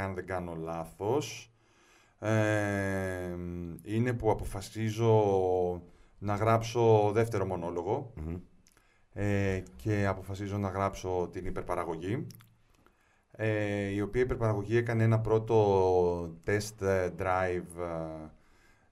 αν 0.00 0.14
δεν 0.14 0.26
κάνω 0.26 0.54
λάθος. 0.54 1.52
Ε, 2.18 3.36
είναι 3.82 4.12
που 4.12 4.30
αποφασίζω 4.30 5.82
να 6.18 6.34
γράψω 6.34 7.10
δεύτερο 7.12 7.46
μονόλογο 7.46 8.12
ε, 9.12 9.62
και 9.76 10.06
αποφασίζω 10.06 10.58
να 10.58 10.68
γράψω 10.68 11.28
την 11.32 11.46
υπερπαραγωγή 11.46 12.26
ε, 13.30 13.86
η 13.88 14.00
οποία 14.00 14.22
υπερπαραγωγή 14.22 14.76
έκανε 14.76 15.02
ένα 15.02 15.20
πρώτο 15.20 16.38
test 16.46 17.08
drive, 17.18 17.88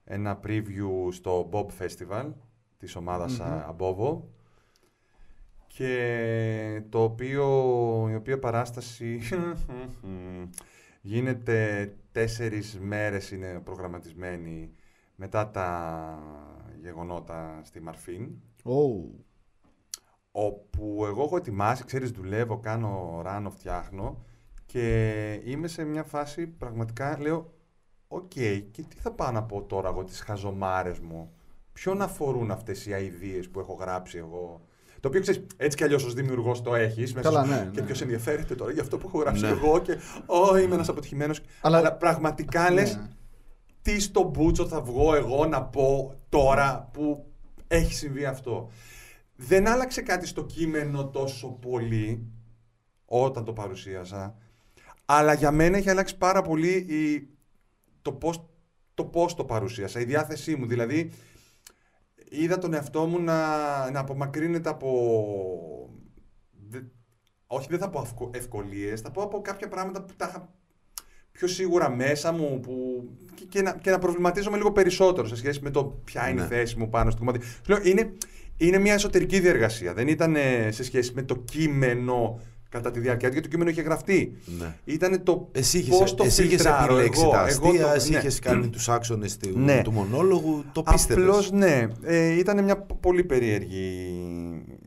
ένα 0.03 0.39
preview 0.43 1.07
στο 1.11 1.49
Bob 1.51 1.67
Festival 1.79 2.31
της 2.77 2.95
ομαδας 2.95 3.41
mm 3.41 4.13
και 5.77 6.81
το 6.89 7.03
οποίο, 7.03 7.45
η 8.09 8.15
οποία 8.15 8.39
παράσταση 8.39 9.21
γίνεται 11.01 11.93
τέσσερις 12.11 12.79
μέρες 12.79 13.31
είναι 13.31 13.59
προγραμματισμένη 13.59 14.73
μετά 15.15 15.49
τα 15.49 16.19
γεγονότα 16.81 17.61
στη 17.63 17.81
Μαρφίν. 17.81 18.29
Oh. 18.63 19.19
Όπου 20.31 21.05
εγώ 21.05 21.23
έχω 21.23 21.37
ετοιμάσει, 21.37 21.83
ξέρεις, 21.85 22.11
δουλεύω, 22.11 22.59
κάνω 22.59 23.21
ράνω, 23.23 23.49
φτιάχνω 23.49 24.25
και 24.65 25.33
είμαι 25.43 25.67
σε 25.67 25.83
μια 25.83 26.03
φάση 26.03 26.47
πραγματικά, 26.47 27.19
λέω, 27.19 27.53
οκ, 28.07 28.29
και 28.71 28.83
τι 28.87 28.95
θα 28.99 29.11
πάω 29.11 29.31
να 29.31 29.43
πω 29.43 29.61
τώρα 29.61 29.89
εγώ 29.89 30.03
τις 30.03 30.19
χαζομάρες 30.19 30.99
μου; 30.99 31.31
Ποιον 31.73 32.01
αφορούν 32.01 32.51
αυτές 32.51 32.85
οι 32.85 32.93
αηδίες 32.93 33.49
που 33.49 33.59
έχω 33.59 33.73
γράψει 33.73 34.17
εγώ 34.17 34.66
το 34.99 35.07
οποίο 35.07 35.21
ξέρεις, 35.21 35.45
έτσι 35.57 35.77
κι 35.77 35.83
αλλιώς 35.83 36.03
ως 36.03 36.13
δημιουργός 36.13 36.61
το 36.61 36.75
έχεις. 36.75 37.13
Καλά, 37.13 37.45
ναι, 37.45 37.69
Και 37.73 37.79
ναι. 37.79 37.85
ποιος 37.85 38.01
ενδιαφέρεται 38.01 38.55
τώρα 38.55 38.71
για 38.71 38.81
αυτό 38.81 38.97
που 38.97 39.07
έχω 39.07 39.19
γράψει 39.19 39.41
ναι. 39.41 39.49
εγώ 39.49 39.79
και 39.79 39.97
Ω, 40.25 40.57
είμαι 40.57 40.73
ένας 40.73 40.89
αποτυχημένος. 40.89 41.41
Αλλά, 41.61 41.77
Αλλά 41.77 41.93
πραγματικά 41.93 42.71
λες, 42.71 42.95
ναι. 42.95 43.07
τι 43.81 43.99
στο 43.99 44.23
μπούτσο 44.23 44.67
θα 44.67 44.81
βγω 44.81 45.15
εγώ 45.15 45.45
να 45.45 45.63
πω 45.63 46.13
τώρα 46.29 46.89
που 46.93 47.25
έχει 47.67 47.93
συμβεί 47.93 48.25
αυτό. 48.25 48.69
Δεν 49.35 49.67
άλλαξε 49.67 50.01
κάτι 50.01 50.27
στο 50.27 50.45
κείμενο 50.45 51.07
τόσο 51.07 51.47
πολύ 51.47 52.27
όταν 53.05 53.43
το 53.43 53.53
παρουσίασα. 53.53 54.35
Αλλά 55.05 55.33
για 55.33 55.51
μένα 55.51 55.77
έχει 55.77 55.89
αλλάξει 55.89 56.17
πάρα 56.17 56.41
πολύ 56.41 56.73
η... 56.75 57.29
το 58.01 58.11
πώς 58.11 58.45
το, 58.93 59.05
πώς 59.05 59.35
το 59.35 59.45
παρουσίασα, 59.45 59.99
η 59.99 60.03
διάθεσή 60.03 60.55
μου. 60.55 60.65
Δηλαδή, 60.65 61.11
είδα 62.29 62.57
τον 62.57 62.73
εαυτό 62.73 63.05
μου 63.05 63.19
να, 63.21 63.91
να 63.91 63.99
απομακρύνεται 63.99 64.69
από... 64.69 64.89
Δε, 66.69 66.79
όχι, 67.47 67.67
δεν 67.69 67.79
θα 67.79 67.89
πω 67.89 68.01
ευκο, 68.01 68.29
ευκολίες, 68.33 69.01
θα 69.01 69.11
πω 69.11 69.21
από 69.21 69.41
κάποια 69.41 69.67
πράγματα 69.67 70.03
που 70.03 70.13
τα 70.17 70.27
είχα 70.29 70.49
πιο 71.31 71.47
σίγουρα 71.47 71.89
μέσα 71.89 72.31
μου 72.31 72.59
που, 72.59 73.03
και, 73.35 73.45
και, 73.49 73.61
να, 73.61 73.71
και 73.71 73.91
να 73.91 73.99
προβληματίζομαι 73.99 74.57
λίγο 74.57 74.71
περισσότερο 74.71 75.27
σε 75.27 75.35
σχέση 75.35 75.59
με 75.63 75.69
το 75.69 75.85
ποια 75.85 76.29
είναι 76.29 76.39
Ναι. 76.39 76.45
η 76.45 76.49
θέση 76.49 76.77
μου 76.77 76.89
πάνω 76.89 77.09
στο 77.09 77.19
κομμάτι. 77.19 77.45
Σου 77.45 77.61
λέω, 77.67 77.79
είναι, 77.83 78.13
είναι 78.57 78.77
μια 78.77 78.93
εσωτερική 78.93 79.39
διεργασία. 79.39 79.93
Δεν 79.93 80.07
ήταν 80.07 80.35
ε, 80.35 80.71
σε 80.71 80.83
σχέση 80.83 81.11
με 81.15 81.21
το 81.21 81.35
κείμενο 81.35 82.39
κατά 82.77 82.91
τη 82.91 82.99
διάρκεια, 82.99 83.27
γιατί 83.29 83.43
το 83.43 83.49
κείμενο 83.49 83.69
είχε 83.69 83.81
γραφτεί. 83.81 84.37
Ναι. 84.59 84.75
Ήταν 84.85 85.23
το 85.23 85.49
Εσύ 85.51 85.87
πώς 85.87 85.97
είχες, 85.99 86.13
το 86.13 86.23
εσύ 86.23 86.43
είχες 86.43 86.55
φιλτράρω 86.61 86.93
επιλέξει 86.93 87.21
εγώ, 87.21 87.31
τα 87.31 87.47
εγώ 87.47 87.67
αστεία, 87.67 87.85
το- 87.85 87.91
εσύ 87.93 88.11
ναι. 88.11 88.17
είχες 88.17 88.39
κάνει 88.39 88.69
τους 88.69 88.89
άξονες 88.89 89.37
του, 89.37 89.59
Ναι. 89.59 89.81
του 89.83 89.91
μονόλογου, 89.91 90.63
το 90.71 90.83
πίστευες; 90.83 91.23
Απλώς 91.25 91.51
ναι, 91.51 91.87
ε, 92.03 92.37
ήταν 92.37 92.63
μια 92.63 92.77
π- 92.77 92.93
πολύ 92.93 93.23
περίεργη 93.23 93.85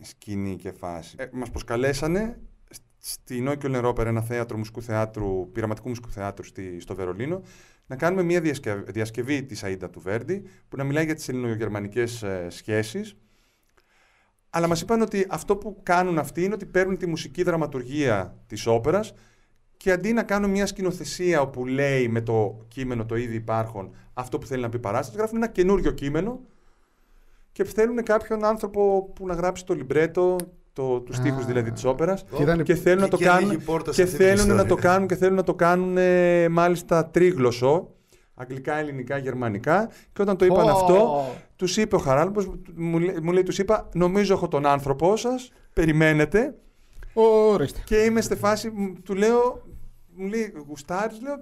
σκηνή 0.01 0.57
και 0.57 0.73
φάση. 0.73 1.15
Ε, 1.19 1.25
μας 1.33 1.51
προσκαλέσανε 1.51 2.39
στη 2.99 3.41
Νόικιο 3.41 3.69
Νερόπερα, 3.69 4.09
ένα 4.09 4.21
θέατρο 4.23 4.57
μουσικού 4.59 4.83
θεάτρου, 4.83 5.51
πειραματικού 5.53 5.89
μουσικού 5.89 6.11
θεάτρου 6.11 6.45
στη, 6.45 6.81
στο 6.81 6.95
Βερολίνο, 6.95 7.43
να 7.87 7.97
κάνουμε 7.97 8.23
μια 8.23 8.41
διασκευή, 8.41 8.83
διασκευή 8.93 9.43
της 9.43 9.63
Αΐντα 9.65 9.89
του 9.93 10.01
Βέρντι, 10.01 10.43
που 10.69 10.77
να 10.77 10.85
μιλάει 10.85 11.05
για 11.05 11.15
τις 11.15 11.29
ελληνογερμανικές 11.29 12.23
ε, 12.23 12.47
σχέσεις. 12.51 13.17
Αλλά 14.51 14.67
μας 14.67 14.81
είπαν 14.81 15.01
ότι 15.01 15.27
αυτό 15.29 15.57
που 15.57 15.77
κάνουν 15.83 16.19
αυτοί 16.19 16.45
είναι 16.45 16.55
ότι 16.55 16.67
παίρνουν 16.67 16.97
τη 16.97 17.07
μουσική 17.07 17.43
δραματουργία 17.43 18.37
της 18.47 18.67
όπερας 18.67 19.13
και 19.77 19.93
αντί 19.93 20.13
να 20.13 20.23
κάνουν 20.23 20.51
μια 20.51 20.67
σκηνοθεσία 20.67 21.41
όπου 21.41 21.67
λέει 21.67 22.09
με 22.09 22.21
το 22.21 22.65
κείμενο 22.69 23.05
το 23.07 23.17
ήδη 23.17 23.35
υπάρχον 23.35 23.91
αυτό 24.15 24.39
που 24.39 24.47
θέλει 24.47 24.63
να 24.63 24.69
πει 24.69 24.77
η 24.77 24.81
παράσταση, 24.81 25.17
γράφουν 25.19 25.37
ένα 25.37 25.49
καινούριο 25.49 25.91
κείμενο 25.91 26.41
και 27.53 27.65
θέλουν 27.65 28.03
κάποιον 28.03 28.45
άνθρωπο 28.45 29.11
που 29.15 29.27
να 29.27 29.35
γράψει 29.35 29.65
το 29.65 29.75
λιμπρέτο, 29.75 30.37
το, 30.73 31.01
τους 31.01 31.17
στίχους 31.17 31.43
Α. 31.43 31.47
δηλαδή 31.47 31.71
της 31.73 31.85
όπερας 31.85 32.25
Και 32.37 32.43
ήταν- 32.43 32.63
και 32.63 32.75
θέλουν 32.75 33.01
να 33.01 33.09
το 33.09 33.17
και 33.17 33.25
κάνουν 33.25 33.45
ανοίγει 33.49 33.65
πόρτα 33.65 33.93
σε 33.93 34.03
και 34.03 34.09
αυτή 34.11 34.17
την 34.25 34.27
θέλουν 34.37 34.49
να 34.49 34.57
το 34.57 34.63
ιστορία. 34.75 34.91
κάνουν 34.91 35.09
και 35.09 35.15
θέλουν 35.17 35.35
να 35.37 35.43
το 35.43 35.55
κάνουν 35.55 35.97
ε, 35.97 36.49
μάλιστα 36.49 37.07
τρίγλωσσο 37.07 37.89
αγγλικά, 38.35 38.75
ελληνικά, 38.79 39.17
γερμανικά 39.17 39.91
και 40.13 40.23
όταν 40.23 40.37
το 40.37 40.45
είπαν 40.45 40.65
Πω. 40.65 40.71
αυτό 40.71 41.27
τους 41.61 41.77
είπε 41.77 41.97
ο 41.97 41.99
Χαράλαμπος 41.99 42.51
μου, 42.75 42.99
λέει- 42.99 43.19
μου 43.23 43.33
λέει 43.33 43.43
τους 43.43 43.59
είπα 43.59 43.89
νομίζω 43.95 44.35
έχω 44.35 44.49
τον 44.49 44.67
άνθρωπό 44.67 45.17
σας 45.17 45.53
περιμένετε 45.73 46.55
Ορίστε. 47.15 47.81
και 47.85 47.97
είμαι 47.97 48.21
στη 48.21 48.37
φάση, 48.37 48.71
μ, 48.71 48.93
του 49.05 49.15
λέω, 49.15 49.67
μου 50.15 50.27
λέει, 50.27 50.53
γουστάρεις, 50.67 51.21
λέω, 51.23 51.35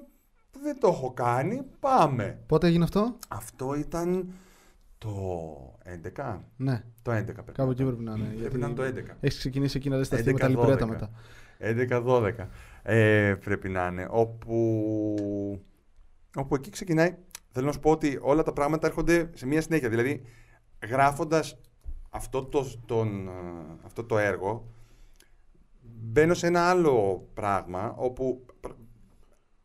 δεν 0.62 0.78
το 0.80 0.88
έχω 0.88 1.12
κάνει, 1.12 1.62
πάμε. 1.80 2.38
Πότε 2.46 2.66
έγινε 2.66 2.84
αυτό; 2.84 3.16
Αυτό 3.28 3.74
ήταν 3.74 4.32
το 4.98 5.10
11, 5.84 6.40
Ναι, 6.56 6.84
το 7.02 7.10
11 7.12 7.24
πρέπει. 7.24 7.52
κάπου 7.52 7.70
εκεί 7.70 7.84
πρέπει 7.84 8.02
να 8.02 8.12
είναι. 8.16 8.26
Πρέπει 8.40 8.58
να 8.58 8.66
είναι 8.66 8.74
το 8.76 8.82
11. 8.82 9.16
Έχεις 9.20 9.38
ξεκινήσει 9.38 9.76
εκεί 9.76 9.88
να 9.88 9.98
δεις 9.98 10.08
τα 10.08 10.16
αστεία 10.16 10.32
με 10.32 10.38
τα 10.38 10.46
11-12. 10.46 10.48
λιμπρέτα 10.50 10.86
μετά. 10.86 11.10
11-12 11.58 12.48
ε, 12.82 13.34
πρέπει 13.44 13.68
να 13.68 13.86
είναι, 13.86 14.06
όπου, 14.10 14.56
όπου 16.36 16.54
εκεί 16.54 16.70
ξεκινάει, 16.70 17.16
θέλω 17.50 17.66
να 17.66 17.72
σου 17.72 17.80
πω 17.80 17.90
ότι 17.90 18.18
όλα 18.22 18.42
τα 18.42 18.52
πράγματα 18.52 18.86
έρχονται 18.86 19.30
σε 19.34 19.46
μία 19.46 19.60
συνέχεια, 19.60 19.88
δηλαδή 19.88 20.22
γράφοντας 20.88 21.58
αυτό 22.10 22.44
το, 22.44 22.80
τον, 22.86 23.28
ε, 23.28 23.32
αυτό 23.84 24.04
το 24.04 24.18
έργο, 24.18 24.68
μπαίνω 25.80 26.34
σε 26.34 26.46
ένα 26.46 26.70
άλλο 26.70 27.28
πράγμα, 27.34 27.94
όπου 27.96 28.46
πr- 28.60 28.76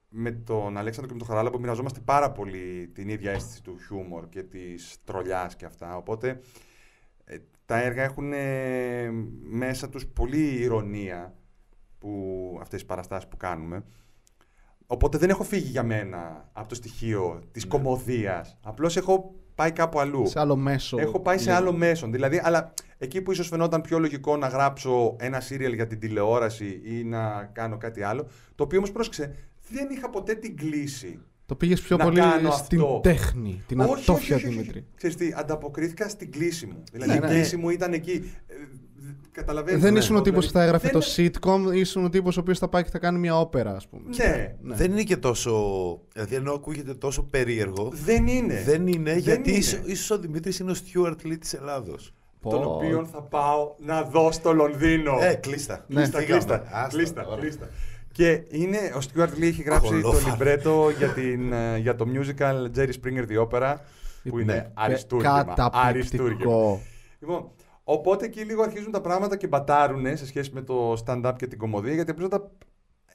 με 0.10 0.32
τον 0.32 0.78
Αλέξανδρο 0.78 1.08
και 1.08 1.14
με 1.14 1.20
τον 1.20 1.28
Χαράλαμπο 1.28 1.60
μοιραζόμαστε 1.60 2.00
πάρα 2.00 2.32
πολύ 2.32 2.92
την 2.94 3.10
ίδια 3.10 3.32
αίσθηση 3.32 3.64
του 3.64 3.78
χιούμορ 3.88 4.30
και 4.30 4.44
της 4.44 4.98
τρολιάς 5.04 5.56
και 5.56 5.66
αυτά, 5.66 5.98
οπότε 5.98 6.40
ε, 7.26 7.38
τα 7.66 7.82
έργα 7.82 8.04
έχουν 8.04 8.34
ε, 8.34 9.12
μέσα 9.42 9.90
τους 9.90 10.08
πολύ 10.08 10.62
ηρωνία 10.62 11.34
που, 12.00 12.58
αυτές 12.62 12.82
οι 12.82 12.86
παραστάσεις 12.86 13.30
που 13.30 13.38
κάνουμε. 13.38 13.84
Οπότε 14.88 15.18
δεν 15.18 15.30
έχω 15.30 15.44
φύγει 15.44 15.70
για 15.70 15.84
μένα 15.84 16.50
από 16.54 16.70
το 16.70 16.76
στοιχείο 16.76 17.42
της 17.52 17.68
κομμωδίας. 17.68 18.58
Απλώς 18.64 18.98
έχω 18.98 19.34
πάει 19.56 19.72
κάπου 19.72 20.00
αλλού. 20.00 20.28
Σε 20.28 20.40
άλλο 20.40 20.56
μέσο. 20.56 20.98
Έχω 21.00 21.20
πάει 21.20 21.38
σε 21.38 21.44
λίγο. 21.44 21.56
άλλο 21.56 21.74
μέσο. 21.74 22.08
Δηλαδή, 22.08 22.42
αλλά 22.44 22.74
εκεί 22.98 23.22
που 23.22 23.32
ίσως 23.32 23.48
φαινόταν 23.48 23.82
πιο 23.82 24.00
λογικό 24.00 24.38
να 24.38 24.48
γράψω 24.48 25.16
ένα 25.20 25.40
σύριαλ 25.40 25.74
για 25.74 25.88
την 25.88 26.00
τηλεόραση 26.00 26.82
ή 26.84 27.04
να 27.04 27.50
κάνω 27.54 27.78
κάτι 27.78 28.04
άλλο, 28.04 28.28
το 28.56 28.64
οποίο 28.64 28.78
όμως 28.78 28.92
πρόσεξε, 28.92 29.36
δεν 29.70 29.90
είχα 29.90 30.10
ποτέ 30.10 30.34
την 30.34 30.58
κλίση. 30.58 31.20
Το 31.54 31.60
πήγες 31.60 31.82
πιο 31.82 31.98
να 31.98 32.04
πολύ 32.04 32.20
κάνω 32.20 32.52
στην 32.52 32.80
αυτό. 32.80 33.00
τέχνη, 33.04 33.64
την 33.68 33.80
Όχι, 33.80 33.90
όχι, 33.92 34.02
ατόφια 34.02 34.36
όχι, 34.36 34.46
όχι. 34.46 34.56
Δημήτρη. 34.56 34.86
Ξέρεις 34.96 35.16
τι, 35.16 35.34
ανταποκρίθηκα 35.36 36.10
στην 36.10 36.32
κλίση 36.32 36.66
μου. 36.66 36.84
Δηλαδή 36.92 37.12
Ναι, 37.12 37.18
η 37.18 37.20
ναι. 37.20 37.28
κλίση 37.28 37.58
μου 37.58 37.70
ήταν 37.70 37.94
εκεί. 37.94 38.32
Ε, 38.48 38.54
Καταλαβαίνεις. 39.32 39.82
Δεν 39.82 39.94
ναι. 39.94 40.00
ήσουν 40.00 40.16
ο 40.16 40.22
τύπος 40.22 40.46
που 40.46 40.52
θα 40.52 40.64
έγραφε 40.64 40.90
Δεν- 40.90 41.02
το 41.02 41.08
sitcom, 41.16 41.76
ήσουν 41.76 42.04
ο 42.06 42.10
τύπος 42.10 42.38
ο 42.38 42.40
οποίος 42.40 42.60
θα 42.60 42.68
πάει 42.68 42.84
και 42.84 42.90
θα 42.90 43.00
κάνει 43.00 43.20
μια 43.20 43.40
όπερα, 43.40 43.76
ας 43.76 43.88
πούμε. 43.88 44.04
Ναι, 44.18 44.56
Ναι. 44.62 44.76
Δεν 44.76 44.92
είναι 44.92 45.04
και 45.04 45.18
τόσο. 45.18 45.52
Δηλαδή, 46.14 46.36
ενώ 46.36 46.52
ακούγεται 46.54 46.94
τόσο 46.94 47.24
περίεργο. 47.24 47.92
δεν 47.94 48.28
είναι. 48.28 48.62
Δεν 48.66 48.88
είναι, 48.88 49.16
γιατί 49.18 49.50
είναι. 49.50 49.58
ίσως, 49.60 49.80
ίσως 49.86 50.10
ο 50.12 50.20
Δημήτρης 50.20 50.60
είναι 50.60 50.72
ο 50.72 50.74
Στιούαρτ 50.74 51.24
Λί 51.24 51.38
της 51.38 51.54
Ελλάδος. 51.54 52.14
Τον 52.42 52.62
Πω. 52.62 52.70
οποίο 52.76 53.08
θα 53.12 53.22
πάω 53.22 53.74
να 53.86 54.04
δω 54.04 54.32
στο 54.32 54.54
Λονδίνο. 54.54 55.18
Ε, 55.22 55.34
κλείστα. 55.34 55.86
Ναι. 55.88 55.96
Κλείστα, 55.96 56.20
Φύγαμε. 56.20 56.62
κλείστα, 56.90 57.70
Άστα, 58.14 58.34
κλείστα, 58.34 58.44
ωραία. 58.44 58.46
κλείστα. 58.46 58.48
Και 58.50 58.58
είναι, 58.58 58.78
ο 58.78 59.00
Stuart 59.14 59.38
Lee 59.40 59.42
έχει 59.42 59.62
γράψει 59.62 59.90
το 59.90 60.02
Κολόφαρο. 60.02 60.30
λιμπρέτο 60.32 60.90
για, 60.98 61.08
την, 61.08 61.54
ε, 61.54 61.78
για 61.78 61.96
το 61.96 62.06
musical 62.14 62.66
Jerry 62.78 62.92
Springer 63.02 63.26
The 63.30 63.48
Opera, 63.48 63.76
που 64.30 64.40
είναι 64.40 64.54
Ναι. 64.54 64.70
αριστούργημα. 64.74 65.32
αριστούργημα. 65.72 66.34
Καταπληκτικό. 66.34 66.82
Λοιπόν, 67.20 67.52
οπότε 67.84 68.26
εκεί 68.26 68.42
λίγο 68.42 68.62
αρχίζουν 68.64 68.92
τα 68.92 69.02
πράγματα 69.02 69.38
και 69.38 69.48
μπατάρουν 69.48 70.18
σε 70.18 70.26
σχέση 70.26 70.52
με 70.54 70.62
το 70.62 71.04
stand-up 71.06 71.34
και 71.38 71.48
την 71.48 71.58
κομμωδία, 71.58 71.94
γιατί 71.94 72.12
απλώς 72.12 72.30
τα, 72.30 72.52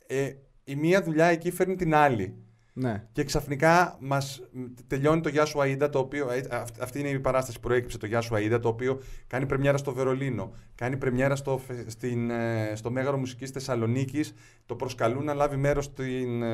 ε, 0.07 0.31
η 0.65 0.75
μία 0.77 1.03
δουλειά 1.03 1.27
εκεί 1.27 1.51
φέρνει 1.51 1.75
την 1.77 1.95
άλλη. 1.95 2.35
Ναι. 2.81 3.05
Και 3.13 3.25
ξαφνικά 3.25 3.97
μας 4.01 4.41
τελειώνει 4.87 5.21
το 5.21 5.29
Γεια 5.29 5.45
σου 5.45 5.59
Αΐντα, 5.59 5.89
το 5.93 5.99
οποίο. 5.99 6.31
ε, 6.31 6.43
αυ- 6.51 6.83
Αυτή 6.83 6.99
είναι 6.99 7.09
η 7.09 7.19
παράσταση 7.21 7.61
που 7.61 7.67
προέκυψε 7.69 7.99
το 7.99 8.07
Γεια 8.07 8.21
σου 8.21 8.35
Αΐντα, 8.35 8.59
το 8.63 8.69
οποίο 8.69 9.01
κάνει 9.27 9.47
πρεμιέρα 9.47 9.77
στο 9.77 9.93
Βερολίνο. 9.93 10.53
Κάνει 10.75 10.97
πρεμιέρα 10.97 11.37
στο, 11.37 11.59
φε- 11.67 11.91
στην, 11.91 12.31
ε, 12.31 12.73
στο 12.75 12.91
Μέγαρο 12.91 13.17
Μουσικής 13.19 13.51
Θεσσαλονίκης. 13.51 14.35
Το 14.67 14.75
προσκαλούν 14.75 15.25
να 15.25 15.35
λάβει 15.35 15.57
μέρος 15.57 15.91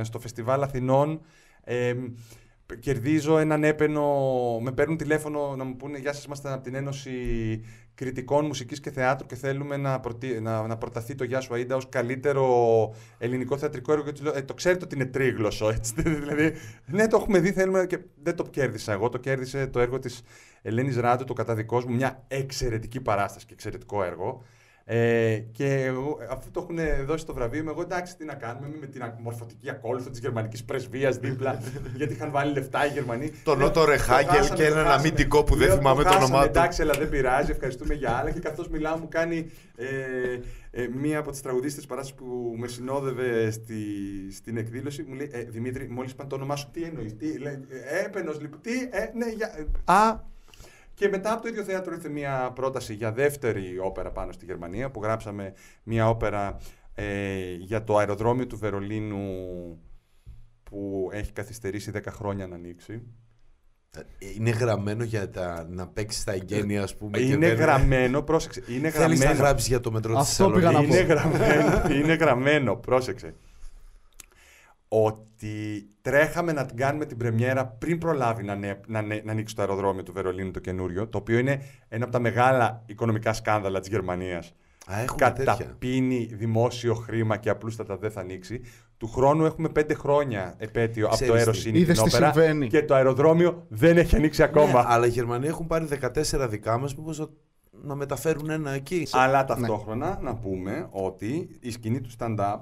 στο 0.02 0.18
Φεστιβάλ 0.18 0.62
Αθηνών. 0.62 1.20
Ε, 1.64 1.94
κερδίζω 2.80 3.38
έναν 3.38 3.64
έπαινο, 3.64 4.04
με 4.60 4.72
παίρνουν 4.72 4.96
τηλέφωνο 4.96 5.56
να 5.56 5.64
μου 5.64 5.76
πούνε 5.76 5.98
«Γεια 5.98 6.12
σας, 6.12 6.24
είμαστε 6.24 6.52
από 6.52 6.62
την 6.62 6.74
Ένωση 6.74 7.10
Κριτικών 7.94 8.46
Μουσικής 8.46 8.80
και 8.80 8.90
Θεάτρου 8.90 9.26
και 9.26 9.34
θέλουμε 9.34 9.76
να, 9.76 10.00
προτι... 10.00 10.40
να, 10.40 10.66
να 10.66 10.76
προταθεί 10.76 11.14
το 11.14 11.24
Γεια 11.24 11.40
σου 11.40 11.54
Αΐντα 11.54 11.74
ως 11.76 11.88
καλύτερο 11.88 12.94
ελληνικό 13.18 13.58
θεατρικό 13.58 13.92
έργο» 13.92 14.04
και 14.04 14.12
τους 14.12 14.22
λέω 14.22 14.36
«Ε, 14.36 14.42
το 14.42 14.54
ξέρετε 14.54 14.84
ότι 14.84 14.94
είναι 14.94 15.06
τρίγλωσσο, 15.06 15.68
έτσι, 15.68 15.94
δηλαδή, 16.20 16.52
ναι, 16.86 17.06
το 17.06 17.16
έχουμε 17.16 17.38
δει, 17.38 17.52
θέλουμε 17.52 17.86
και 17.86 17.98
δεν 18.22 18.36
το 18.36 18.44
κέρδισα 18.44 18.92
εγώ, 18.92 19.08
το 19.08 19.18
κέρδισε 19.18 19.66
το 19.66 19.80
έργο 19.80 19.98
της 19.98 20.22
Ελένης 20.62 20.96
Ράντου, 20.96 21.24
το 21.24 21.32
καταδικός 21.32 21.84
μου, 21.84 21.94
μια 21.94 22.24
εξαιρετική 22.28 23.00
παράσταση 23.00 23.46
και 23.46 23.52
εξαιρετικό 23.52 24.04
έργο. 24.04 24.42
Ε, 24.86 25.38
και 25.52 25.84
εγώ, 25.84 26.18
αφού 26.30 26.50
το 26.50 26.60
έχουν 26.60 27.06
δώσει 27.06 27.26
το 27.26 27.34
βραβείο, 27.34 27.60
είμαι 27.60 27.70
εγώ 27.70 27.80
εντάξει, 27.80 28.16
τι 28.16 28.24
να 28.24 28.34
κάνουμε 28.34 28.76
με 28.80 28.86
την 28.86 29.02
μορφωτική 29.18 29.70
ακόλουθο 29.70 30.10
της 30.10 30.18
γερμανικής 30.18 30.64
πρεσβείας 30.64 31.16
δίπλα, 31.16 31.60
γιατί 31.96 32.12
είχαν 32.12 32.30
βάλει 32.30 32.52
λεφτά 32.52 32.86
οι 32.86 32.88
Γερμανοί. 32.88 33.32
Τον 33.44 33.58
Νότο 33.58 33.84
Ρεχάγκελ 33.84 34.52
και 34.54 34.64
έναν 34.64 34.86
αμυντικό 34.86 35.44
που 35.44 35.56
δεν 35.56 35.66
Λέω, 35.66 35.76
θυμάμαι 35.76 36.02
το 36.02 36.08
χάσαμε, 36.08 36.24
όνομά 36.24 36.42
του. 36.42 36.48
Εντάξει, 36.48 36.82
αλλά 36.82 36.92
δεν 36.98 37.08
πειράζει, 37.08 37.50
ευχαριστούμε 37.50 37.94
για 37.94 38.10
άλλα. 38.10 38.30
Και 38.30 38.40
καθώς 38.40 38.68
μιλάω, 38.68 38.98
μου 38.98 39.08
κάνει 39.08 39.50
ε, 39.76 39.86
ε, 40.70 40.88
μία 40.94 41.18
από 41.18 41.30
τις 41.30 41.40
τραγουδίστε 41.40 41.82
παράσταση 41.88 42.14
που 42.14 42.54
με 42.58 42.68
συνόδευε 42.68 43.50
στη, 43.50 43.76
στην 44.32 44.56
εκδήλωση, 44.56 45.04
μου 45.08 45.14
λέει: 45.14 45.30
ε, 45.32 45.42
Δημήτρη, 45.42 45.88
μόλις 45.88 46.12
είπαν 46.12 46.28
το 46.28 46.34
όνομά 46.34 46.56
σου, 46.56 46.70
τι 46.72 46.82
εννοείς, 46.82 47.16
τι, 47.16 47.38
λέει, 47.38 47.60
ε, 47.68 48.04
έπαινος, 48.04 48.40
λοιπόν, 48.40 48.60
τι, 48.60 48.72
ε, 48.90 49.10
ναι, 49.14 49.26
για, 49.28 49.54
ε, 49.56 49.92
α, 49.92 50.20
και 50.94 51.08
μετά 51.08 51.32
από 51.32 51.42
το 51.42 51.48
ίδιο 51.48 51.62
θέατρο 51.62 51.94
ήρθε 51.94 52.08
μια 52.08 52.52
πρόταση 52.54 52.94
για 52.94 53.12
δεύτερη 53.12 53.78
όπερα 53.78 54.10
πάνω 54.10 54.32
στη 54.32 54.44
Γερμανία 54.44 54.90
που 54.90 55.02
γράψαμε 55.02 55.52
μια 55.82 56.08
όπερα 56.08 56.56
ε, 56.94 57.52
για 57.54 57.84
το 57.84 57.96
αεροδρόμιο 57.96 58.46
του 58.46 58.58
Βερολίνου 58.58 59.26
που 60.62 61.08
έχει 61.12 61.32
καθυστερήσει 61.32 61.90
10 61.94 62.00
χρόνια 62.08 62.46
να 62.46 62.54
ανοίξει. 62.54 63.02
Είναι 64.36 64.50
γραμμένο 64.50 65.04
για 65.04 65.30
τα, 65.30 65.66
να 65.70 65.86
παίξεις 65.88 66.24
τα 66.24 66.32
εγγένεια, 66.32 66.82
ας 66.82 66.96
πούμε. 66.96 67.18
και 67.18 67.24
Είναι 67.24 67.48
δεν- 67.48 67.56
γραμμένο, 67.56 68.22
πρόσεξε, 68.22 68.62
είναι 68.68 68.90
Θέλεις 68.90 69.18
να 69.18 69.24
γραμμένο. 69.24 69.44
γράψεις 69.46 69.68
για 69.68 69.80
το 69.80 69.90
μετρό 69.92 70.12
της 70.18 70.20
Αυτό 70.40 70.50
πήγα 70.50 70.70
να 70.70 70.80
Θεσσαλονίκη. 70.80 71.06
πω. 71.06 71.12
είναι 71.12 71.14
γραμμένο, 71.14 71.94
είναι 72.02 72.14
γραμμένο, 72.14 72.76
πρόσεξε. 72.76 73.34
Ότι 75.02 75.88
τρέχαμε 76.02 76.52
να 76.52 76.66
την 76.66 76.76
κάνουμε 76.76 77.04
την 77.04 77.16
πρεμιέρα 77.16 77.66
πριν 77.66 77.98
προλάβει 77.98 78.42
να, 78.44 78.54
νε- 78.54 78.86
να, 78.88 79.02
νε- 79.02 79.24
να 79.24 79.32
ανοίξει 79.32 79.54
το 79.54 79.62
αεροδρόμιο 79.62 80.02
του 80.02 80.12
Βερολίνου 80.12 80.50
το 80.50 80.60
καινούριο, 80.60 81.08
το 81.08 81.18
οποίο 81.18 81.38
είναι 81.38 81.60
ένα 81.88 82.04
από 82.04 82.12
τα 82.12 82.18
μεγάλα 82.20 82.82
οικονομικά 82.86 83.32
σκάνδαλα 83.32 83.80
της 83.80 83.88
Γερμανίας. 83.88 84.54
Α, 84.92 85.00
έχουμε 85.00 85.30
τέτοια. 85.30 85.54
Καταπίνει 85.58 86.30
δημόσιο 86.32 86.94
χρήμα 86.94 87.36
και 87.36 87.50
απλούστατα 87.50 87.96
δεν 87.96 88.10
θα 88.10 88.20
ανοίξει. 88.20 88.60
Του 88.96 89.08
χρόνου 89.08 89.44
έχουμε 89.44 89.68
πέντε 89.68 89.94
χρόνια 89.94 90.54
επέτειο 90.58 91.06
από 91.06 91.16
το 91.16 91.22
Ξέρεις 91.22 91.34
τι. 91.34 91.38
αεροσύνη 91.48 91.78
Είδες 91.78 91.98
την 92.00 92.08
τι 92.10 92.14
όπερα 92.16 92.32
συμβαίνει. 92.32 92.66
και 92.66 92.82
το 92.84 92.94
αεροδρόμιο 92.94 93.64
δεν 93.68 93.96
έχει 93.98 94.16
ανοίξει 94.16 94.42
ακόμα. 94.42 94.72
Ναι, 94.82 94.88
αλλά 94.88 95.06
οι 95.06 95.10
Γερμανοί 95.10 95.46
έχουν 95.46 95.66
πάρει 95.66 95.88
14 96.42 96.46
δικά 96.50 96.78
μας, 96.78 96.96
μήπως 96.96 97.18
να, 97.18 97.26
να 97.82 97.94
μεταφέρουν 97.94 98.50
ένα 98.50 98.70
εκεί. 98.70 99.06
Αλλά 99.12 99.44
ταυτόχρονα 99.44 100.18
να 100.22 100.34
πούμε 100.34 100.88
ότι 100.90 101.48
η 101.60 101.70
σκηνή 101.70 102.00
του 102.00 102.10
stand-up, 102.18 102.56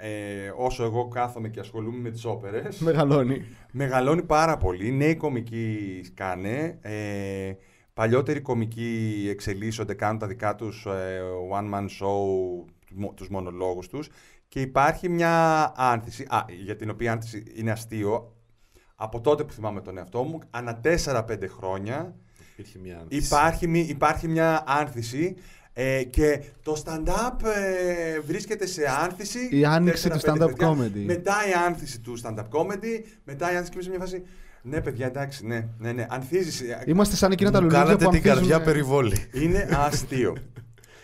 ε, 0.00 0.52
όσο 0.56 0.84
εγώ 0.84 1.08
κάθομαι 1.08 1.48
και 1.48 1.60
ασχολούμαι 1.60 1.98
με 1.98 2.10
τις 2.10 2.24
όπερες, 2.24 2.78
Μεγαλώνει. 2.78 3.44
μεγαλώνει 3.72 4.22
πάρα 4.22 4.56
πολύ. 4.56 4.90
Νέοι 4.90 5.16
κομικοί 5.16 6.00
σκάνε, 6.04 6.78
ε, 6.80 7.52
παλιότεροι 7.94 8.40
κομικοί 8.40 9.26
εξελίσσονται, 9.30 9.94
κάνουν 9.94 10.18
τα 10.18 10.26
δικά 10.26 10.54
τους 10.54 10.86
ε, 10.86 11.20
one-man 11.52 11.82
show, 11.84 12.64
μο- 12.94 13.12
τους 13.16 13.28
μονολόγους 13.28 13.88
τους 13.88 14.08
και 14.48 14.60
υπάρχει 14.60 15.08
μια 15.08 15.72
άνθηση, 15.76 16.26
α, 16.28 16.44
για 16.64 16.76
την 16.76 16.90
οποία 16.90 17.12
άνθηση 17.12 17.44
είναι 17.54 17.70
αστείο, 17.70 18.32
από 18.94 19.20
τότε 19.20 19.44
που 19.44 19.52
θυμάμαι 19.52 19.80
τον 19.80 19.98
εαυτό 19.98 20.22
μου, 20.22 20.38
ανά 20.50 20.80
4-5 20.84 21.46
χρόνια 21.48 22.14
Υπήρχε 22.52 22.78
μια 22.78 22.98
άνθηση. 22.98 23.26
Υπάρχει, 23.26 23.66
μη- 23.66 23.88
υπάρχει 23.88 24.28
μια 24.28 24.64
άνθηση 24.66 25.36
ε, 25.80 26.02
και 26.04 26.40
το 26.62 26.82
stand-up 26.84 27.44
ε, 27.44 28.20
βρίσκεται 28.20 28.66
σε 28.66 28.82
άνθηση. 29.04 29.48
Η 29.50 29.64
άνοιξη 29.64 30.08
του 30.10 30.18
4-5 30.20 30.30
stand-up 30.30 30.38
παιδιά. 30.46 30.68
comedy. 30.70 31.04
Μετά 31.04 31.34
η 31.48 31.52
άνθηση 31.66 32.00
του 32.00 32.18
stand-up 32.22 32.48
comedy. 32.50 33.02
Μετά 33.24 33.52
η 33.52 33.56
άνθηση 33.56 33.70
και 33.70 33.74
είμαι 33.74 33.82
σε 33.82 33.88
μια 33.90 33.98
φάση. 33.98 34.22
Ναι, 34.62 34.80
παιδιά, 34.80 35.06
εντάξει, 35.06 35.46
ναι, 35.46 35.66
ναι, 35.78 35.92
ναι. 35.92 36.06
Ανθίζεις. 36.10 36.60
ε, 36.60 36.82
Είμαστε 36.86 37.16
σαν 37.16 37.32
εκείνα 37.32 37.50
τα 37.50 37.58
Μου 37.62 37.64
λουλούδια 37.66 37.84
κάνατε 37.84 38.04
που 38.04 38.10
την 38.10 38.18
ανθίζουν... 38.30 38.48
καρδιά 38.48 38.62
περιβόλη. 38.72 39.16
Είναι 39.32 39.68
αστείο. 39.86 40.36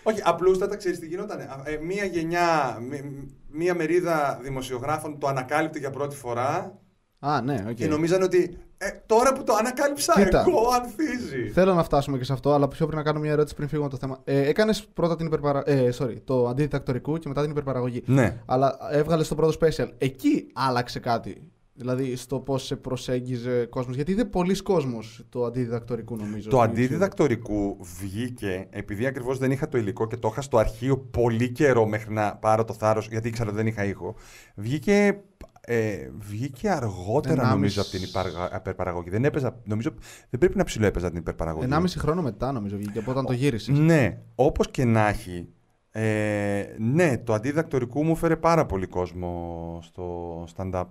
Όχι, 0.03 0.21
απλούστατα 0.25 0.77
ξέρεις 0.77 0.99
τι 0.99 1.07
γινόταν. 1.07 1.41
Ε, 1.41 1.77
μία 1.83 2.05
γενιά, 2.05 2.79
μ- 2.91 3.25
μία 3.51 3.75
μερίδα 3.75 4.39
δημοσιογράφων 4.43 5.19
το 5.19 5.27
ανακάλυπτε 5.27 5.79
για 5.79 5.91
πρώτη 5.91 6.17
φορά 6.17 6.79
Α, 7.19 7.41
ναι, 7.43 7.65
οκ. 7.69 7.75
και 7.75 7.87
νομίζαν 7.87 8.23
ότι 8.23 8.59
ε, 8.79 8.87
τώρα 9.07 9.33
που 9.33 9.45
το 9.45 9.55
ανακάλυψα, 9.55 10.13
Κοίτα. 10.25 10.45
εγώ 10.49 10.61
ανθίζει. 10.75 11.51
Θέλω 11.53 11.75
να 11.75 11.83
φτάσουμε 11.85 12.19
και 12.19 12.25
σε 12.25 12.33
αυτό, 12.33 12.53
αλλά 12.53 12.69
πιο 12.69 12.87
πριν 12.87 12.99
να 12.99 13.05
κάνω 13.05 13.21
μια 13.21 13.31
ερώτηση 13.33 13.55
πριν 13.55 13.69
φύγουμε 13.69 13.87
από 13.87 13.99
το 13.99 14.07
θέμα. 14.07 14.21
Ε, 14.25 14.49
Έκανες 14.49 14.85
πρώτα 14.95 15.17
την 15.17 15.27
υπερπαρα... 15.27 15.63
ε, 15.67 15.89
sorry, 15.99 16.17
το 16.25 16.49
αντί 16.49 16.66
διδακτορικού 16.66 17.19
και 17.19 17.29
μετά 17.29 17.43
την 17.43 17.51
υπερπαραγωγή. 17.51 18.03
Ναι. 18.07 18.37
Αλλά 18.47 18.77
έβγαλες 18.91 19.29
το 19.29 19.35
πρώτο 19.35 19.59
special. 19.61 19.89
Εκεί 19.99 20.47
άλλαξε 20.53 20.99
κάτι. 21.01 21.49
Δηλαδή 21.77 22.17
στο 22.17 22.39
πώς 22.41 22.65
σε 22.65 22.77
προσέγγιζε 22.77 23.65
κόσμος. 23.71 23.95
Γιατί 23.97 24.11
είδε 24.13 24.25
πολλοί 24.25 24.63
κόσμος 24.63 25.25
το 25.29 25.45
αντιδιδακτορικού, 25.45 26.17
νομίζω. 26.17 26.35
Το 26.51 26.57
στο 26.57 26.59
YouTube. 26.59 26.63
αντιδιδακτορικού 26.65 27.77
βγήκε 28.01 28.67
επειδή 28.71 29.07
ακριβώς 29.07 29.39
δεν 29.39 29.51
είχα 29.51 29.69
το 29.69 29.79
υλικό 29.79 30.07
και 30.07 30.17
το 30.17 30.29
είχα 30.33 30.41
στο 30.41 30.59
αρχείο 30.59 30.99
πολύ 30.99 31.51
καιρό 31.51 31.87
μέχρι 31.87 32.13
να 32.13 32.37
πάρω 32.37 32.65
το 32.65 32.73
θάρρος, 32.73 33.09
γιατί 33.09 33.29
ήξερα 33.29 33.49
ότι 33.49 33.57
δεν 33.57 33.67
είχα 33.67 33.85
ήχο. 33.85 34.15
Βγήκε, 34.55 35.21
ε, 35.67 36.09
βγήκε 36.19 36.71
αργότερα 36.71 37.33
Ενάμιση- 37.43 37.55
νομίζω 37.55 37.81
από 37.81 37.91
την 37.91 38.03
υπαργα- 38.03 38.57
υπερπαραγωγή. 38.57 39.11
Δεν 39.11 39.25
έπαιζα, 39.25 39.61
νομίζω 39.65 39.91
δεν 40.31 40.41
πρέπει 40.41 40.57
να 40.57 40.65
ψηλοέπαιζα 40.65 41.09
την 41.09 41.19
υπερπαραγωγή. 41.19 41.67
1,5 41.71 41.99
χρόνο 41.99 42.23
μετά, 42.23 42.53
νομίζω, 42.53 42.77
βγήκε 42.77 42.99
από 42.99 43.11
όταν 43.11 43.27
το 43.27 43.33
γύρισε. 43.33 43.73
Ναι, 43.73 44.19
όπως 44.35 44.71
και 44.71 44.85
να 44.85 45.09
έχει, 45.09 45.49
ε, 45.91 46.65
ναι, 46.79 47.19
το 47.19 47.33
αντιδιδακτορικού 47.35 48.05
μου 48.05 48.17
φέρε 48.17 48.37
πάρα 48.37 48.67
πολύ 48.67 48.87
κόσμο 48.87 49.79
στο 49.83 50.45
stand-up. 50.57 50.85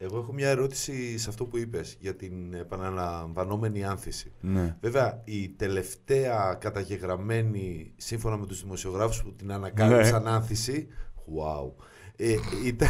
Εγώ 0.00 0.18
έχω 0.18 0.32
μια 0.32 0.48
ερώτηση 0.48 1.18
σε 1.18 1.28
αυτό 1.28 1.44
που 1.44 1.58
είπες 1.58 1.96
για 2.00 2.14
την 2.16 2.54
επαναλαμβανόμενη 2.54 3.84
άνθηση. 3.84 4.32
Ναι. 4.40 4.76
Βέβαια, 4.80 5.20
η 5.24 5.48
τελευταία 5.48 6.56
καταγεγραμμένη, 6.60 7.92
σύμφωνα 7.96 8.36
με 8.36 8.46
τους 8.46 8.62
δημοσιογράφους 8.62 9.22
που 9.22 9.32
την 9.34 9.52
ανακάλυψαν 9.52 10.22
Ναι. 10.22 10.30
άνθηση, 10.30 10.86
wow, 11.16 11.72
ε, 12.20 12.34
ήταν, 12.64 12.88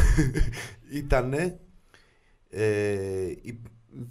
ήτανε 1.01 1.59
ε, 2.49 3.25
η, 3.41 3.59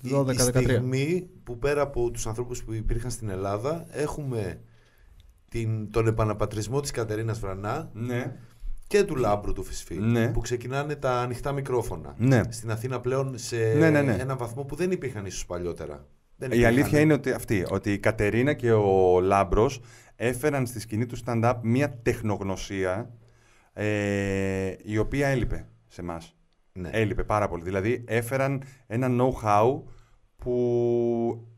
η- 0.02 0.10
12-13. 0.14 0.28
η 0.34 0.62
στιγμή 0.62 1.28
που 1.44 1.58
πέρα 1.58 1.82
από 1.82 2.10
τους 2.10 2.26
ανθρώπους 2.26 2.64
που 2.64 2.72
υπήρχαν 2.72 3.10
στην 3.10 3.28
Ελλάδα 3.28 3.86
έχουμε 3.90 4.60
την, 5.50 5.90
τον 5.90 6.06
επαναπατρισμό 6.06 6.80
της 6.80 6.90
Κατερίνας 6.90 7.38
Βρανά 7.40 7.90
Ναι. 7.92 8.36
και 8.86 9.02
του 9.04 9.16
Λάμπρου 9.16 9.52
του 9.52 9.62
Φυσφή 9.64 9.94
Ναι. 9.98 10.28
που 10.28 10.40
ξεκινάνε 10.40 10.94
τα 10.94 11.20
ανοιχτά 11.20 11.52
μικρόφωνα. 11.52 12.14
Ναι. 12.18 12.40
Στην 12.48 12.70
Αθήνα 12.70 13.00
πλέον 13.00 13.38
σε 13.38 13.56
Ναι, 13.56 13.90
ναι, 13.90 14.02
ναι. 14.02 14.16
έναν 14.20 14.36
βαθμό 14.38 14.64
που 14.64 14.74
δεν 14.74 14.90
υπήρχαν 14.90 15.26
ίσως 15.26 15.46
παλιότερα. 15.46 16.06
Δεν 16.36 16.50
Η 16.50 16.54
υπήρχαν. 16.56 16.74
αλήθεια 16.74 17.00
είναι 17.00 17.12
ότι 17.12 17.30
αυτή, 17.32 17.66
ότι 17.70 17.92
η 17.92 17.98
Κατερίνα 17.98 18.52
και 18.52 18.72
ο 18.72 19.20
Λάμπρος 19.20 19.80
έφεραν 20.16 20.66
στη 20.66 20.80
σκηνή 20.80 21.06
του 21.06 21.16
stand-up 21.24 21.54
μία 21.62 21.98
τεχνογνωσία 22.02 23.10
ε, 23.80 24.76
η 24.82 24.98
οποία 24.98 25.28
έλειπε 25.28 25.68
σε 25.88 26.00
εμάς. 26.00 26.36
Ναι. 26.72 26.90
Έλειπε 26.92 27.24
πάρα 27.24 27.48
πολύ. 27.48 27.62
Δηλαδή 27.62 28.04
έφεραν 28.06 28.62
ένα 28.86 29.08
know-how 29.10 29.82
που 30.36 31.48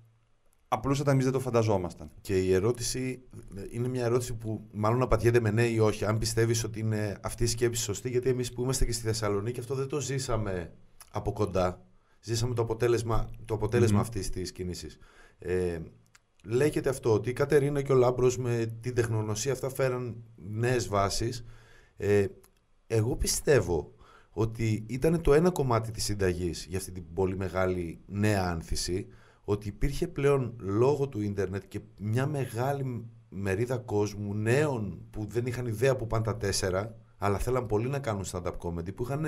απλούστατα 0.69 1.11
εμείς 1.11 1.25
δεν 1.25 1.33
το 1.33 1.41
φανταζόμασταν. 1.41 2.11
Και 2.21 2.39
η 2.39 2.53
ερώτηση 2.53 3.23
είναι 3.71 3.89
μια 3.89 4.05
ερώτηση 4.05 4.35
που 4.35 4.69
μάλλον 4.73 5.03
απαντιέται 5.03 5.41
με 5.41 5.51
ναι 5.51 5.67
ή 5.67 5.79
όχι. 5.79 6.05
Αν 6.05 6.19
πιστεύεις 6.19 6.65
ότι 6.65 6.81
είναι 6.81 7.17
αυτή 7.23 7.43
η 7.43 7.47
σκέψη 7.47 7.83
σωστή, 7.83 8.11
γιατί 8.11 8.29
εμείς 8.29 8.53
που 8.53 8.63
είμαστε 8.63 8.85
και 8.85 8.93
στη 8.93 9.03
Θεσσαλονίκη 9.03 9.61
αυτό 9.61 9.75
δεν 9.75 9.89
το 9.89 10.01
ζήσαμε 10.01 10.73
από 11.11 11.33
κοντά. 11.33 11.85
Ζήσαμε 12.21 12.55
το 12.55 12.63
αποτέλεσμα, 12.63 13.31
το 13.45 13.55
αποτέλεσμα 13.55 13.97
Μμμ. 13.97 14.03
αυτής 14.03 14.31
της 14.31 14.53
κίνησης. 14.53 14.99
Ε, 15.39 15.79
λέγεται 16.45 16.89
αυτό 16.89 17.13
ότι 17.13 17.31
η 17.31 17.33
Κατερίνα 17.33 17.83
και 17.83 17.93
ο 17.93 17.95
Λάμπρος 17.95 18.39
με 18.39 18.79
την 18.81 18.95
τεχνογνωσία 18.95 19.53
αυτά 19.53 19.71
φέραν 19.71 20.25
νέες 20.37 20.89
βάσεις. 20.89 21.45
Ε, 22.03 22.27
εγώ 22.87 23.17
πιστεύω 23.17 23.95
ότι 24.31 24.85
ήταν 24.89 25.21
το 25.21 25.35
ένα 25.35 25.51
κομμάτι 25.51 25.91
της 25.91 26.05
συνταγής 26.05 26.67
για 26.69 26.79
αυτή 26.79 26.93
την 26.93 27.05
πολύ 27.15 27.37
μεγάλη 27.37 28.01
νέα 28.07 28.45
άνθηση 28.45 29.07
ότι 29.45 29.69
υπήρχε 29.69 30.09
πλέον 30.09 30.55
λόγω 30.61 31.09
του 31.09 31.21
ίντερνετ 31.21 31.63
και 31.69 31.81
μια 31.97 32.27
μεγάλη 32.27 33.05
μερίδα 33.29 33.77
κόσμου 33.77 34.35
νέων 34.35 35.01
που 35.11 35.27
δεν 35.27 35.47
είχαν 35.47 35.67
ιδέα 35.67 35.97
που 35.97 36.07
πάνε 36.07 36.25
τα 36.25 36.37
τέσσερα 36.37 36.97
αλλά 37.19 37.39
θέλαν 37.39 37.67
πολύ 37.67 37.89
να 37.89 37.99
κάνουν 37.99 38.25
stand-up 38.31 38.57
comedy 38.59 38.95
που 38.95 39.03
είχαν 39.03 39.27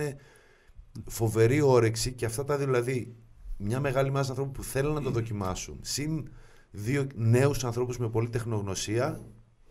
φοβερή 1.06 1.60
όρεξη 1.60 2.12
και 2.12 2.24
αυτά 2.24 2.44
τα 2.44 2.56
δύο, 2.56 2.66
δηλαδή 2.66 3.16
μια 3.56 3.80
μεγάλη 3.80 4.10
μάζα 4.10 4.30
ανθρώπων 4.30 4.52
που 4.52 4.62
θέλουν 4.62 4.94
να 4.94 5.02
το 5.02 5.10
δοκιμάσουν 5.10 5.78
συν 5.80 6.28
δύο 6.70 7.06
νέους 7.14 7.64
ανθρώπους 7.64 7.98
με 7.98 8.08
πολύ 8.08 8.28
τεχνογνωσία 8.28 9.20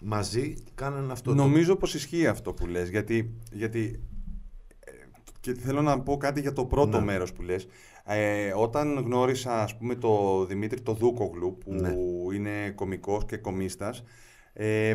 μαζί 0.03 0.53
κάνανε 0.75 1.11
αυτό 1.11 1.29
το- 1.29 1.35
Νομίζω 1.35 1.75
πως 1.75 1.93
ισχύει 1.93 2.27
αυτό 2.27 2.53
που 2.53 2.67
λες, 2.67 2.89
γιατί, 2.89 3.33
γιατί 3.51 3.99
ε, 4.79 4.91
Και 5.39 5.53
θέλω 5.53 5.81
να 5.81 5.99
πω 6.01 6.17
κάτι 6.17 6.41
για 6.41 6.53
το 6.53 6.65
πρώτο 6.65 6.99
Ναι. 6.99 7.05
μέρος 7.05 7.33
που 7.33 7.41
λες. 7.41 7.67
Ε, 8.05 8.53
όταν 8.55 8.97
γνώρισα, 8.97 9.61
ας 9.63 9.77
πούμε, 9.77 9.95
το 9.95 10.45
Δημήτρη 10.45 10.81
το 10.81 10.93
Δούκογλου, 10.93 11.57
που 11.57 11.73
Ναι. 11.73 11.93
είναι 12.35 12.69
κομικός 12.75 13.25
και 13.25 13.37
κομίστας, 13.37 14.03
ε, 14.53 14.89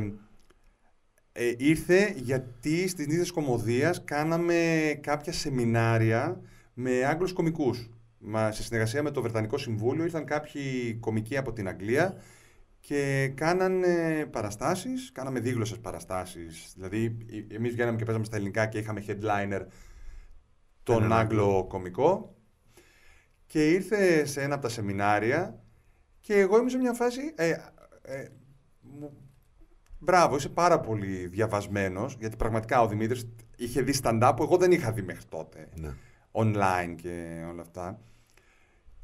ε, 1.32 1.54
ήρθε 1.58 2.14
γιατί 2.16 2.88
στις 2.88 3.06
νύχτες 3.06 3.30
κομμωδίας 3.30 4.04
κάναμε 4.04 4.54
κάποια 5.02 5.32
σεμινάρια 5.32 6.40
με 6.74 7.04
Άγγλους 7.04 7.32
κομικούς. 7.32 7.90
Μα, 8.18 8.52
σε 8.52 8.62
συνεργασία 8.62 9.02
με 9.02 9.10
το 9.10 9.22
Βρετανικό 9.22 9.58
Συμβούλιο 9.58 10.04
ήρθαν 10.04 10.24
κάποιοι 10.24 10.94
κομικοί 11.00 11.36
από 11.36 11.52
την 11.52 11.68
Αγγλία 11.68 12.16
και 12.86 13.28
κάνανε 13.34 14.26
παραστάσεις, 14.30 15.12
κάναμε 15.12 15.40
δίγλωσσες 15.40 15.78
παραστάσεις. 15.78 16.72
Δηλαδή, 16.74 17.16
ε- 17.50 17.54
εμείς 17.54 17.72
βγαίναμε 17.72 17.96
και 17.96 18.04
παίζαμε 18.04 18.24
στα 18.24 18.36
ελληνικά 18.36 18.66
και 18.66 18.78
είχαμε 18.78 19.04
headliner 19.06 19.60
τον 20.82 20.96
Έναν 21.02 21.12
Άγγλο 21.18 21.66
κομικό 21.68 22.36
και 23.46 23.70
ήρθε 23.70 24.24
σε 24.24 24.42
ένα 24.42 24.54
από 24.54 24.62
τα 24.62 24.68
σεμινάρια 24.68 25.62
και 26.20 26.38
εγώ 26.38 26.56
ήμουν 26.56 26.68
σε 26.70 26.76
μια 26.78 26.92
φάση... 26.92 27.20
Ε, 27.34 27.50
ε, 28.02 28.28
μου- 28.80 29.16
μπράβο, 29.98 30.36
είσαι 30.36 30.48
πάρα 30.48 30.80
πολύ 30.80 31.26
διαβασμένος, 31.26 32.16
γιατί 32.18 32.36
πραγματικά 32.36 32.80
ο 32.80 32.88
Δημήτρης 32.88 33.26
είχε 33.56 33.82
δει 33.82 33.94
stand-up 34.02 34.32
που 34.36 34.42
εγώ 34.42 34.56
δεν 34.56 34.72
είχα 34.72 34.92
δει 34.92 35.02
μέχρι 35.02 35.24
τότε 35.28 35.68
Ναι. 35.74 35.94
online 36.32 36.94
και 36.96 37.44
όλα 37.50 37.62
αυτά. 37.62 38.00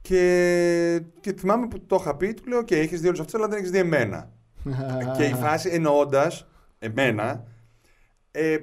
Και, 0.03 1.03
και 1.21 1.33
θυμάμαι 1.33 1.69
που 1.69 1.87
το 1.87 1.97
είχα 2.01 2.17
πει, 2.17 2.35
του 2.35 2.49
λέω: 2.49 2.61
OK, 2.61 2.73
έχεις 2.73 3.01
δει 3.01 3.07
όλους 3.07 3.21
αυτούς, 3.21 3.35
αλλά 3.35 3.49
δεν 3.49 3.59
έχεις 3.59 3.71
δει 3.71 3.79
εμένα. 3.79 4.33
και 5.17 5.25
η 5.25 5.35
φράση 5.35 5.69
εννοώντας 5.69 6.47
εμένα, 6.79 7.45
ε, 8.31 8.59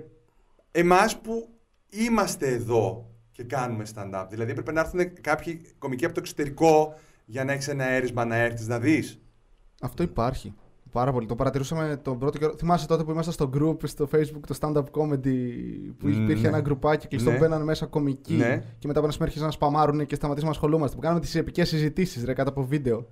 εμάς 0.71 1.19
που 1.19 1.49
είμαστε 1.89 2.47
εδώ 2.47 3.09
και 3.31 3.43
κάνουμε 3.43 3.85
stand-up. 3.95 4.25
Δηλαδή 4.29 4.51
έπρεπε 4.51 4.71
να 4.71 4.79
έρθουν 4.79 5.21
κάποιοι 5.21 5.61
κομικοί 5.77 6.05
από 6.05 6.13
το 6.13 6.19
εξωτερικό 6.19 6.95
για 7.25 7.43
να 7.43 7.51
έχεις 7.51 7.67
ένα 7.67 7.85
έρισμα 7.85 8.25
να 8.25 8.35
έρθεις 8.35 8.67
να 8.67 8.79
δεις. 8.79 9.19
Αυτό 9.81 10.03
υπάρχει. 10.03 10.53
Πάρα 10.91 11.11
πολύ. 11.11 11.25
Το 11.25 11.35
παρατηρούσαμε 11.35 11.99
τον 12.03 12.17
πρώτο 12.19 12.37
καιρό. 12.37 12.53
Θυμάσαι 12.57 12.87
τότε 12.87 13.03
που 13.03 13.11
ήμασταν 13.11 13.33
στο 13.33 13.49
group 13.53 13.77
στο 13.87 14.07
facebook, 14.13 14.41
το 14.47 14.55
stand-up 14.59 14.83
comedy, 14.83 15.37
που 15.97 16.07
Ναι. 16.07 16.15
υπήρχε 16.15 16.47
ένα 16.47 16.59
γκρουπάκι 16.61 17.07
κλειστό, 17.07 17.31
Ναι. 17.31 17.37
μπαίναν 17.37 17.63
μέσα 17.63 17.85
κομικοί 17.85 18.33
Ναι. 18.33 18.63
και 18.79 18.87
μετά 18.87 18.99
από 18.99 19.03
ένα 19.03 19.11
σημείο 19.11 19.25
άρχισαν 19.27 19.45
να 19.45 19.51
σπαμάρουν 19.51 20.05
και 20.05 20.15
σταματήσαμε 20.15 20.51
να 20.51 20.57
ασχολούμαστε. 20.57 20.95
Που 20.95 21.01
κάναμε 21.01 21.19
τις 21.19 21.35
επικές 21.35 21.67
συζητήσεις 21.69 22.23
ρε 22.23 22.33
κάτω 22.33 22.49
από 22.49 22.63
βίντεο. 22.65 23.07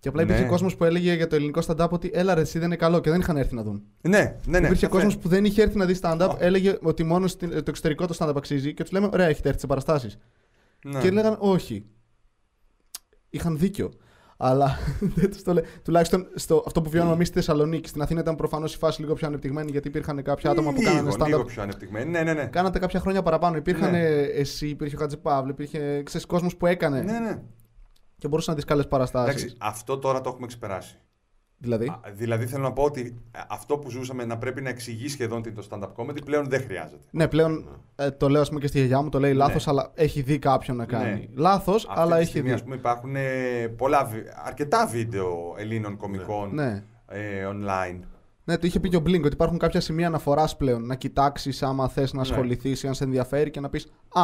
Και 0.00 0.08
απλά 0.08 0.22
υπήρχε 0.22 0.42
Ναι. 0.42 0.48
κόσμος 0.48 0.76
που 0.76 0.84
έλεγε 0.84 1.14
για 1.14 1.26
το 1.26 1.36
ελληνικό 1.36 1.60
stand-up 1.66 1.88
ότι 1.90 2.10
έλα 2.14 2.34
ρε, 2.34 2.40
εσύ 2.40 2.58
δεν 2.58 2.66
είναι 2.66 2.76
καλό 2.76 3.00
και 3.00 3.10
δεν 3.10 3.20
είχαν 3.20 3.36
έρθει 3.36 3.54
να 3.54 3.62
δουν. 3.62 3.82
Ναι, 4.00 4.18
ναι, 4.18 4.34
ναι. 4.46 4.56
υπήρχε 4.56 4.74
σαφές. 4.74 4.88
κόσμος 4.88 5.18
που 5.18 5.28
δεν 5.28 5.44
είχε 5.44 5.62
έρθει 5.62 5.76
να 5.76 5.84
δει 5.84 5.96
stand-up, 6.02 6.28
Α. 6.30 6.36
έλεγε 6.38 6.78
ότι 6.82 7.02
μόνο 7.04 7.26
στην- 7.26 7.50
το 7.50 7.62
εξωτερικό 7.66 8.06
το 8.06 8.16
stand-up 8.18 8.36
αξίζει 8.36 8.74
και 8.74 8.82
τους 8.82 8.92
λέμε 8.92 9.08
ωραία, 9.12 9.26
έχετε 9.26 9.48
έρθει 9.48 9.60
σε 9.60 9.66
παραστάσεις. 9.66 10.18
Ναι. 10.84 11.00
Και 11.00 11.10
λέγανε 11.10 11.36
όχι. 11.40 11.84
Είχαν 13.30 13.58
δίκιο. 13.58 13.90
Αλλά 14.36 14.78
δεν 15.16 15.30
τους 15.30 15.42
το 15.42 15.52
λέει. 15.52 15.64
Τουλάχιστον 15.84 16.26
στο, 16.34 16.62
αυτό 16.66 16.82
που 16.82 16.90
βιώνουμε 16.90 17.14
εμείς 17.14 17.26
στη 17.28 17.36
Θεσσαλονίκη. 17.36 17.88
Στην 17.88 18.02
Αθήνα 18.02 18.20
ήταν 18.20 18.36
προφανώς 18.36 18.74
η 18.74 18.78
φάση 18.78 19.00
λίγο 19.00 19.14
πιο 19.14 19.26
ανεπτυγμένη 19.26 19.70
γιατί 19.70 19.88
υπήρχαν 19.88 20.22
κάποια 20.22 20.50
άτομα 20.50 20.72
που 20.72 20.80
λίγο, 20.80 20.90
κάνανε 20.90 21.10
Λίγο 21.26 21.40
stand-up. 21.42 21.46
πιο 21.46 21.62
ανεπτυγμένη. 21.62 22.10
Ναι, 22.10 22.22
ναι, 22.22 22.32
ναι. 22.32 22.44
Κάνατε 22.46 22.78
κάποια 22.78 23.00
χρόνια 23.00 23.22
παραπάνω. 23.22 23.56
Υπήρχαν 23.56 23.90
Ναι. 23.90 24.06
εσύ, 24.16 24.68
υπήρχε 24.68 24.96
ο 24.96 24.98
Χατζηπαύλου, 24.98 25.50
υπήρχε 25.50 26.02
ξέρεις, 26.02 26.26
κόσμος 26.26 26.56
που 26.56 26.66
έκανε 26.66 27.00
ναι, 27.00 27.18
ναι. 27.18 27.42
και 28.18 28.28
μπορούσε 28.28 28.50
να 28.50 28.56
δει 28.56 28.62
καλές 28.64 28.86
παραστάσεις. 28.86 29.42
Εντάξει, 29.42 29.56
αυτό 29.60 29.98
τώρα 29.98 30.20
το 30.20 30.28
έχουμε 30.28 30.46
ξεπεράσει. 30.46 30.98
Δηλαδή; 31.58 31.86
Α, 31.88 32.00
Δηλαδή 32.12 32.46
θέλω 32.46 32.62
να 32.62 32.72
πω 32.72 32.82
ότι 32.82 33.16
ε, 33.32 33.38
αυτό 33.48 33.78
που 33.78 33.90
ζούσαμε 33.90 34.24
να 34.24 34.38
πρέπει 34.38 34.62
να 34.62 34.68
εξηγεί 34.68 35.08
σχεδόν 35.08 35.42
τι 35.42 35.48
είναι 35.48 35.60
το 35.62 35.66
stand-up 35.70 36.02
comedy 36.02 36.24
πλέον 36.24 36.48
δεν 36.48 36.60
χρειάζεται. 36.62 37.04
Ναι, 37.10 37.28
πλέον 37.28 37.68
ε, 37.96 38.10
το 38.10 38.28
λέω 38.28 38.40
ας 38.40 38.48
πούμε 38.48 38.60
και 38.60 38.66
στη 38.66 38.78
γιαγιά 38.78 39.02
μου, 39.02 39.08
το 39.08 39.20
λέει 39.20 39.30
Ναι. 39.30 39.36
λάθος, 39.36 39.68
αλλά 39.68 39.90
έχει 39.94 40.22
δει 40.22 40.38
κάποιον 40.38 40.76
να 40.76 40.84
κάνει. 40.84 41.10
Ναι. 41.10 41.40
Λάθος, 41.40 41.86
Αυτή 41.88 42.00
αλλά 42.00 42.14
τη 42.14 42.20
έχει 42.20 42.30
στιγμή, 42.30 42.48
δει. 42.48 42.54
ας 42.54 42.62
πούμε, 42.62 42.74
υπάρχουν 42.74 43.16
ε, 43.16 43.22
πολλά, 43.76 44.04
βι- 44.04 44.26
αρκετά 44.44 44.86
βίντεο 44.86 45.54
Ελλήνων 45.58 45.96
κομικών 45.96 46.54
Ναι. 46.54 46.82
ε, 47.06 47.46
online. 47.46 48.00
Ναι, 48.44 48.58
το 48.58 48.66
είχε 48.66 48.80
πει 48.80 48.88
και 48.88 48.96
ο 48.96 49.00
Blink 49.06 49.18
ότι 49.24 49.32
υπάρχουν 49.32 49.58
κάποια 49.58 49.80
σημεία 49.80 50.06
αναφοράς 50.06 50.56
πλέον. 50.56 50.86
Να 50.86 50.94
κοιτάξεις 50.94 51.62
άμα 51.62 51.88
θες 51.88 52.12
να 52.12 52.22
Ναι. 52.22 52.28
ασχοληθείς 52.28 52.82
ή 52.82 52.86
αν 52.86 52.94
σε 52.94 53.04
ενδιαφέρει 53.04 53.50
και 53.50 53.60
να 53.60 53.68
πεις 53.70 53.92
Α, 54.08 54.22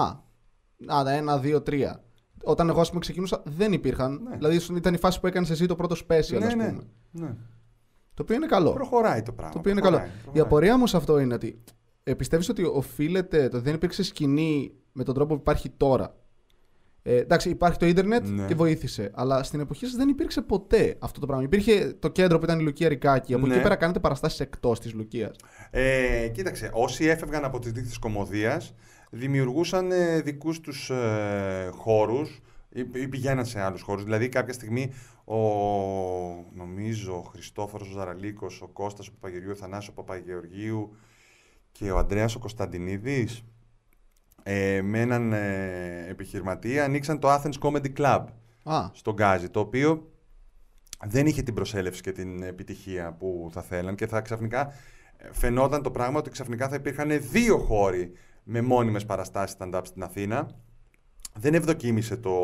α, 0.86 1.12
ένα, 1.14 1.38
δύο, 1.38 1.62
τρία. 1.62 2.00
Όταν 2.44 2.68
εγώ, 2.68 2.80
ας 2.80 2.88
πούμε, 2.88 3.00
ξεκινούσα, 3.00 3.42
δεν 3.44 3.72
υπήρχαν. 3.72 4.20
Ναι. 4.28 4.37
Δηλαδή, 4.37 4.76
ήταν 4.76 4.94
η 4.94 4.99
φάση 4.99 5.20
που 5.20 5.26
έκανες 5.26 5.50
εσύ 5.50 5.66
το 5.66 5.76
πρώτο 5.76 5.94
special, 6.08 6.38
ναι, 6.38 6.46
ας 6.46 6.54
ναι, 6.54 6.68
πούμε. 6.68 6.82
ναι. 7.11 7.34
Το 8.14 8.22
οποίο 8.22 8.37
είναι 8.37 8.46
καλό. 8.46 8.72
Προχωράει 8.72 9.22
το 9.22 9.32
πράγμα. 9.32 9.52
Το 9.52 9.58
οποίο 9.58 9.70
είναι 9.70 9.80
προχωράει, 9.80 10.06
καλό. 10.06 10.18
Η 10.18 10.22
προχωράει. 10.22 10.42
απορία 10.46 10.78
μου 10.78 10.87
σε 10.87 10.96
αυτό 10.96 11.18
είναι 11.18 11.34
ότι 11.34 11.62
ε, 12.02 12.14
πιστεύεις 12.14 12.49
ότι 12.49 12.62
οφείλεται 12.64 13.49
το 13.49 13.56
ότι 13.56 13.64
δεν 13.64 13.75
υπήρξε 13.75 14.02
σκηνή 14.02 14.72
με 14.92 15.04
τον 15.04 15.14
τρόπο 15.14 15.34
που 15.34 15.40
υπάρχει 15.40 15.68
τώρα. 15.76 16.14
Ε, 17.04 17.16
εντάξει, 17.16 17.49
υπάρχει 17.50 17.78
το 17.78 17.87
ίντερνετ 17.87 18.26
Ναι. 18.28 18.47
και 18.47 18.54
βοήθησε. 18.54 19.11
Αλλά 19.14 19.42
στην 19.42 19.61
εποχή 19.61 19.87
σας 19.87 19.94
δεν 19.97 20.09
υπήρξε 20.09 20.40
ποτέ 20.40 20.97
αυτό 20.99 21.21
το 21.21 21.26
πράγμα. 21.26 21.44
Υπήρχε 21.44 21.97
το 21.99 22.09
κέντρο 22.09 22.38
που 22.38 22.44
ήταν 22.44 22.59
η 22.59 22.62
Λουκία 22.62 22.88
Ρικάκη. 22.88 23.35
Από 23.35 23.47
Ναι. 23.47 23.54
εκεί 23.54 23.62
πέρα 23.62 23.76
κάνετε 23.76 24.00
παραστάσεις 24.00 24.40
εκτός 24.40 24.80
της 24.80 24.92
Λουκίας. 24.94 25.37
Ε, 25.71 26.28
κοίταξε, 26.28 26.71
όσοι 26.73 27.04
έφευγαν 27.06 27.44
από 27.44 27.59
τις 27.59 27.73
δίκτυες 27.73 27.99
κομμωδίας 27.99 28.75
δημιουργούσαν 29.11 29.92
ε, 29.92 30.21
δικούς 30.21 30.61
τους 30.61 30.90
ε, 30.90 31.71
χώρους 31.73 32.40
ή, 32.68 32.80
ή 32.92 33.09
πηγαίναν 33.09 33.47
σε 33.47 33.61
άλλους 33.61 33.82
χώρους. 33.82 34.04
Δηλαδή 34.04 34.28
κάποια 34.28 34.52
στιγμή 34.52 34.92
ο, 35.25 35.37
νομίζω, 36.54 37.16
ο 37.18 37.23
Χριστόφορος 37.23 37.88
ο 37.88 37.92
Ζαραλίκος, 37.92 38.62
ο 38.62 38.66
Κώστας 38.68 39.06
ο 39.09 39.12
Παπαγεωργίου, 39.12 39.52
ο 39.52 39.54
Θανάσης 39.54 39.88
ο 39.88 39.92
Παπαγεωργίου 39.92 40.97
και 41.73 41.90
ο 41.90 41.99
Ανδρέας 41.99 42.35
ο 42.35 42.38
Κωνσταντινίδης 42.38 43.42
ε, 44.42 44.80
με 44.82 45.00
έναν 45.00 45.32
ε, 45.32 46.06
επιχειρηματία 46.08 46.84
ανοίξαν 46.84 47.18
το 47.18 47.28
Athens 47.34 47.58
Comedy 47.61 47.92
Club 47.96 48.25
Α, 48.64 48.88
στον 48.92 49.14
Γκάζι, 49.14 49.49
το 49.49 49.61
οποίο 49.61 50.11
δεν 51.04 51.26
είχε 51.26 51.42
την 51.42 51.54
προσέλευση 51.54 52.02
και 52.02 52.12
την 52.12 52.42
επιτυχία 52.42 53.12
που 53.18 53.50
θα 53.52 53.62
θέλαν 53.62 53.94
και 53.94 54.06
θα 54.06 54.20
ξαφνικά 54.20 54.72
ε, 55.16 55.28
φαινόταν 55.32 55.82
το 55.82 55.90
πράγμα 55.90 56.18
ότι 56.18 56.30
ξαφνικά 56.30 56.68
θα 56.68 56.75
υπήρχαν 56.75 57.20
δύο 57.30 57.58
χώροι 57.58 58.12
με 58.42 58.61
μόνιμες 58.61 59.04
παραστάσεις 59.04 59.56
stand-up 59.58 59.80
στην 59.84 60.02
Αθήνα. 60.02 60.50
Δεν 61.34 61.54
ευδοκίμησε 61.54 62.16
το, 62.16 62.37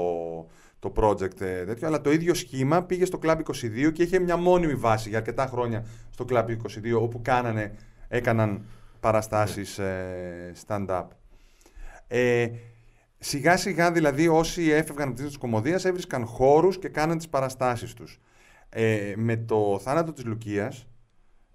το 0.79 0.93
project 0.97 1.41
ε, 1.41 1.65
τέτοιο, 1.65 1.87
αλλά 1.87 2.01
το 2.01 2.11
ίδιο 2.13 2.35
σχήμα 2.35 2.83
πήγε 2.83 3.05
στο 3.05 3.19
Club 3.23 3.37
22 3.37 3.93
και 3.93 4.03
είχε 4.03 4.19
μια 4.19 4.37
μόνιμη 4.37 4.75
βάση 4.75 5.09
για 5.09 5.19
αρκετά 5.19 5.47
χρόνια 5.47 5.85
στο 6.11 6.25
Club 6.29 6.47
22 6.47 6.57
όπου 7.01 7.23
κάνανε, 7.23 7.75
έκαναν 8.09 8.65
παραστάσεις 9.01 9.79
ε, 9.79 10.53
stand-up. 10.67 11.05
Ε, 12.09 12.49
σιγά 13.19 13.57
σιγά 13.57 13.93
δηλαδή 13.93 14.29
όσοι 14.29 14.71
έφευγαν 14.71 15.09
από 15.09 15.23
τις 15.23 15.37
κομμωδίας 15.37 15.85
έβρισκαν 15.85 16.27
χώρους 16.27 16.79
και 16.79 16.89
κάναν 16.89 17.17
τις 17.17 17.29
παραστάσεις 17.29 17.95
τους. 17.95 18.21
Ε, 18.69 19.13
με 19.17 19.37
το 19.37 19.79
θάνατο 19.83 20.13
της 20.13 20.25
Λουκίας 20.25 20.87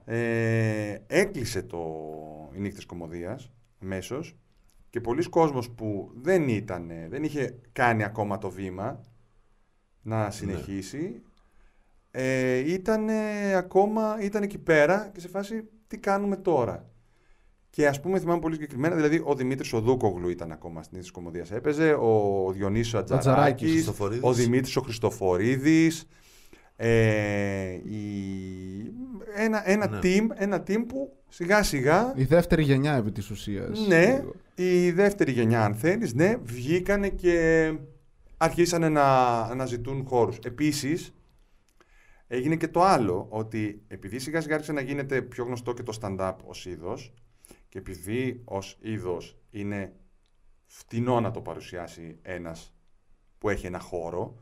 ε, 0.05 0.97
έκλεισε 1.07 1.61
το 1.61 1.79
οι 2.55 2.59
νύχτες 2.59 2.85
κομμωδίας 2.85 3.51
μέσως 3.79 4.35
και 4.89 5.01
πολλοί 5.01 5.29
κόσμος 5.29 5.69
που 5.69 6.11
δεν 6.15 6.47
ήταν, 6.47 6.91
δεν 7.09 7.23
είχε 7.23 7.59
κάνει 7.71 8.03
ακόμα 8.03 8.37
το 8.37 8.49
βήμα 8.49 9.01
να 10.01 10.31
συνεχίσει 10.31 11.21
ε, 12.11 12.57
ήταν 12.57 13.09
ακόμα, 13.57 14.17
ήταν 14.21 14.43
εκεί 14.43 14.57
πέρα 14.57 15.09
και 15.13 15.19
σε 15.19 15.27
φάση 15.27 15.69
τι 15.87 15.97
κάνουμε 15.97 16.35
τώρα; 16.35 16.92
Και 17.75 17.87
ας 17.87 17.99
πούμε, 17.99 18.19
θυμάμαι 18.19 18.39
πολύ 18.39 18.53
συγκεκριμένα, 18.53 18.95
δηλαδή 18.95 19.21
ο 19.25 19.35
Δημήτρης 19.35 19.73
Οδούκογλου 19.73 20.29
ήταν 20.29 20.51
ακόμα 20.51 20.83
στην 20.83 20.97
ίδια 20.97 21.09
κομμωδίας. 21.13 21.51
Έπαιζε, 21.51 21.93
ο 21.93 22.51
Διονύσης 22.51 22.93
ο 22.93 22.97
Ατζαράκης, 22.97 23.27
Ατζαράκης, 23.31 23.71
Χριστοφορίδης. 23.71 24.23
ο 24.23 24.33
Δημήτρης 24.33 24.75
ο 24.75 24.81
Χριστοφορίδης. 24.81 26.05
Ε, 26.75 27.71
η- 27.71 28.93
ένα, 29.35 29.69
ένα, 29.69 29.89
Ναι. 29.89 29.99
team, 30.03 30.27
ένα 30.33 30.63
team 30.67 30.83
που 30.87 31.17
σιγά 31.29 31.63
σιγά 31.63 32.13
η 32.15 32.23
δεύτερη 32.23 32.63
γενιά 32.63 32.93
επί 32.95 33.11
της 33.11 33.29
ουσίας. 33.29 33.87
ναι, 33.87 34.23
η 34.55 34.91
δεύτερη 34.91 35.31
γενιά, 35.31 35.63
αν 35.63 35.75
θέλεις, 35.75 36.13
ναι, 36.13 36.35
βγήκανε 36.43 37.09
και 37.09 37.71
αρχίσανε 38.37 38.89
να, 38.89 39.55
να 39.55 39.65
ζητούν 39.65 40.05
χώρους. 40.07 40.37
Επίσης, 40.37 41.13
έγινε 42.27 42.55
και 42.55 42.67
το 42.67 42.83
άλλο, 42.83 43.25
ότι 43.29 43.81
επειδή 43.87 44.19
σιγά 44.19 44.41
σιγά 44.41 44.53
άρχισε 44.53 44.71
να 44.73 44.81
γίνεται 44.81 45.21
πιο 45.21 45.43
γνωστό 45.43 45.73
και 45.73 45.83
το 45.83 45.97
stand-up 46.01 46.35
ως 46.45 46.65
είδος 46.65 47.13
και 47.73 47.79
επειδή 47.79 48.41
ως 48.45 48.77
είδος 48.81 49.37
είναι 49.49 49.93
φτηνό 50.65 51.19
να 51.19 51.31
το 51.31 51.41
παρουσιάσει 51.41 52.19
ένας 52.21 52.73
που 53.37 53.49
έχει 53.49 53.65
ένα 53.65 53.79
χώρο, 53.79 54.39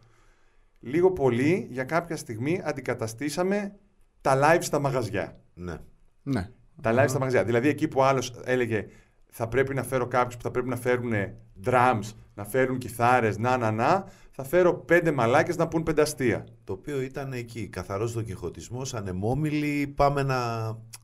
λίγο 0.79 1.11
πολύ 1.11 1.67
για 1.71 1.83
κάποια 1.83 2.15
στιγμή 2.15 2.61
αντικαταστήσαμε 2.63 3.79
τα 4.21 4.39
live 4.43 4.61
στα 4.61 4.79
μαγαζιά. 4.79 5.41
Ναι. 5.53 5.77
Ναι. 6.23 6.49
Τα 6.81 6.91
live 6.93 7.05
στα 7.07 7.19
μαγαζιά. 7.19 7.43
Δηλαδή 7.43 7.67
εκεί 7.67 7.87
που 7.87 8.03
άλλος 8.03 8.41
έλεγε 8.43 8.87
θα 9.27 9.47
πρέπει 9.47 9.73
να 9.73 9.83
φέρω 9.83 10.07
κάποιους 10.07 10.35
που 10.35 10.43
θα 10.43 10.51
πρέπει 10.51 10.69
να 10.69 10.75
φέρουν 10.75 11.13
drums, 11.65 12.11
να 12.33 12.45
φέρουν 12.45 12.77
κιθάρες, 12.77 13.37
να 13.37 13.57
να 13.57 13.71
να, 13.71 14.05
θα 14.31 14.43
φέρω 14.43 14.73
πέντε 14.73 15.11
μαλάκες 15.11 15.55
να 15.57 15.67
πούν 15.67 15.83
πενταστία. 15.83 16.45
Το 16.63 16.73
οποίο 16.73 17.01
ήταν 17.01 17.33
εκεί, 17.33 17.67
καθαρός 17.67 18.13
δοκιχωτισμός, 18.13 18.93
ανεμόμυλοι, 18.93 19.93
πάμε 19.95 20.23
να... 20.23 20.37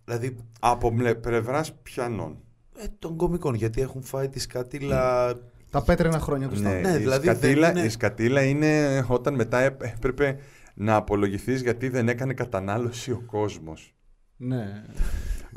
Δηλαδή, 0.06 0.38
Από 0.60 0.94
πλευράς 1.22 1.74
πιανών. 1.74 2.38
Ε, 2.78 2.86
των 3.00 3.16
κομικών, 3.16 3.54
γιατί 3.54 3.82
έχουν 3.82 4.02
φάει 4.04 4.30
τη 4.30 4.40
σκατήλα. 4.40 5.34
Τα 5.72 5.82
πέτρινα 5.84 6.20
χρόνια 6.20 6.48
τους 6.48 6.62
Ναι, 6.62 6.80
stand. 6.80 6.82
Ναι, 6.82 6.94
η, 6.94 6.98
δηλαδή 6.98 7.26
δεν 7.28 7.36
σκατήλα, 7.36 7.70
είναι- 7.70 7.82
η 7.82 7.90
σκατήλα 7.90 8.42
είναι 8.44 9.04
όταν 9.08 9.34
μετά 9.36 9.60
έπ- 9.60 9.84
έπρεπε 9.84 10.38
να 10.74 10.96
απολογηθείς 10.96 11.62
γιατί 11.62 11.90
δεν 11.90 12.10
έκανε 12.10 12.34
κατανάλωση 12.34 13.12
ο 13.12 13.24
κόσμος. 13.26 13.96
Ναι. 14.38 14.84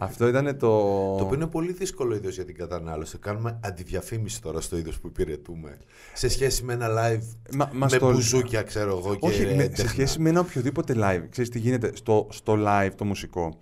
Αυτό 0.02 0.28
ήταν 0.28 0.44
το... 0.44 0.58
Το 0.58 1.24
οποίο 1.24 1.34
είναι 1.34 1.46
πολύ 1.46 1.72
δύσκολο 1.72 2.14
είδο 2.14 2.28
για 2.28 2.44
την 2.44 2.54
κατανάλωση. 2.54 3.18
Κάνουμε 3.18 3.60
αντιδιαφήμιση 3.64 4.42
τώρα 4.42 4.60
στο 4.60 4.76
είδος 4.76 5.00
που 5.00 5.06
υπηρετούμε. 5.06 5.78
Σε 6.14 6.28
σχέση 6.28 6.64
με 6.64 6.72
ένα 6.72 6.86
live 6.88 7.22
Μα- 7.56 7.70
μας 7.74 7.92
με 7.92 7.98
το- 7.98 8.10
μπουζούκια, 8.12 8.62
ξέρω 8.62 8.98
εγώ. 8.98 9.14
Και 9.14 9.26
Όχι, 9.26 9.40
με- 9.42 9.46
σε 9.48 9.52
έντεχνα. 9.62 9.88
σχέση 9.88 10.20
με 10.20 10.28
ένα 10.28 10.40
οποιοδήποτε 10.40 10.94
live. 10.96 11.22
Ξέρεις 11.30 11.50
τι 11.50 11.58
γίνεται 11.58 11.90
στο, 11.96 12.26
στο 12.30 12.54
live 12.66 12.90
το 12.96 13.04
μουσικό. 13.04 13.60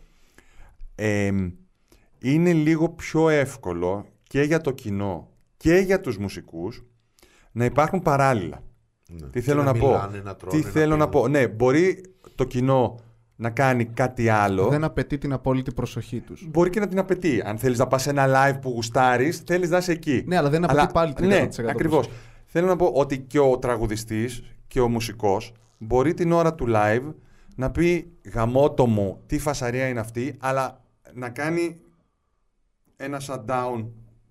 εμ, 0.95 1.51
είναι 2.19 2.53
λίγο 2.53 2.89
πιο 2.89 3.29
εύκολο 3.29 4.07
και 4.23 4.43
για 4.43 4.61
το 4.61 4.71
κοινό 4.71 5.29
και 5.57 5.75
για 5.75 6.01
τους 6.01 6.19
μουσικούς 6.19 6.83
να 7.53 7.65
υπάρχουν 7.65 8.03
παράλληλα. 8.03 8.63
Ναι. 9.11 9.27
Τι 9.27 9.31
Και 9.31 9.41
θέλω 9.41 9.63
να, 9.63 9.73
πω; 9.73 9.87
μιλάνε, 9.87 10.21
να 10.25 10.37
τρώνε, 10.37 10.57
Τι 10.61 10.69
θέλω 10.69 10.97
να 10.97 11.09
πίνουν. 11.09 11.23
πω; 11.23 11.29
Ναι, 11.29 11.49
μπορεί 11.49 12.01
το 12.35 12.45
κοινό 12.45 12.99
να 13.41 13.51
κάνει 13.51 13.85
κάτι 13.85 14.29
άλλο. 14.29 14.69
Δεν 14.69 14.85
απαιτεί 14.85 15.19
την 15.19 15.33
απόλυτη 15.33 15.73
προσοχή 15.73 16.21
τους. 16.21 16.47
Μπορεί 16.49 16.71
και 16.71 16.81
να 16.81 16.89
την 16.89 16.99
απαιτεί. 16.99 17.43
Αν 17.45 17.59
θέλεις 17.59 17.79
να 17.79 17.87
πας 17.87 18.03
σε 18.03 18.11
ένα 18.11 18.27
live 18.29 18.59
που 18.61 18.71
γουστάρεις, 18.71 19.43
θέλεις 19.47 19.71
να 19.71 19.77
είσαι 19.79 19.93
εκεί. 19.93 20.25
Ναι, 20.27 20.37
αλλά 20.37 20.49
δεν 20.49 20.65
απαιτεί 20.65 20.93
πάλι 20.93 21.13
30% 21.19 21.27
Ναι, 21.27 21.39
προσοχή. 21.45 21.71
ακριβώς. 21.71 22.09
Θέλω 22.47 22.67
να 22.67 22.77
πω 22.77 22.87
ότι 22.87 23.19
και 23.19 23.39
ο 23.39 23.59
τραγουδιστής 23.59 24.43
και 24.67 24.81
ο 24.81 24.89
μουσικός 24.89 25.53
μπορεί 25.79 26.15
την 26.15 26.33
ώρα 26.33 26.55
του 26.55 26.67
live 26.69 27.15
να 27.57 27.71
πει 27.71 28.13
γαμώτο 28.33 28.87
μου, 28.87 29.21
τι 29.27 29.39
φασαρία 29.39 29.89
είναι 29.89 30.01
αυτή, 30.01 30.37
αλλά 30.39 30.85
να 31.15 31.29
κάνει 31.29 31.81
ένα 32.97 33.21
shutdown 33.27 33.87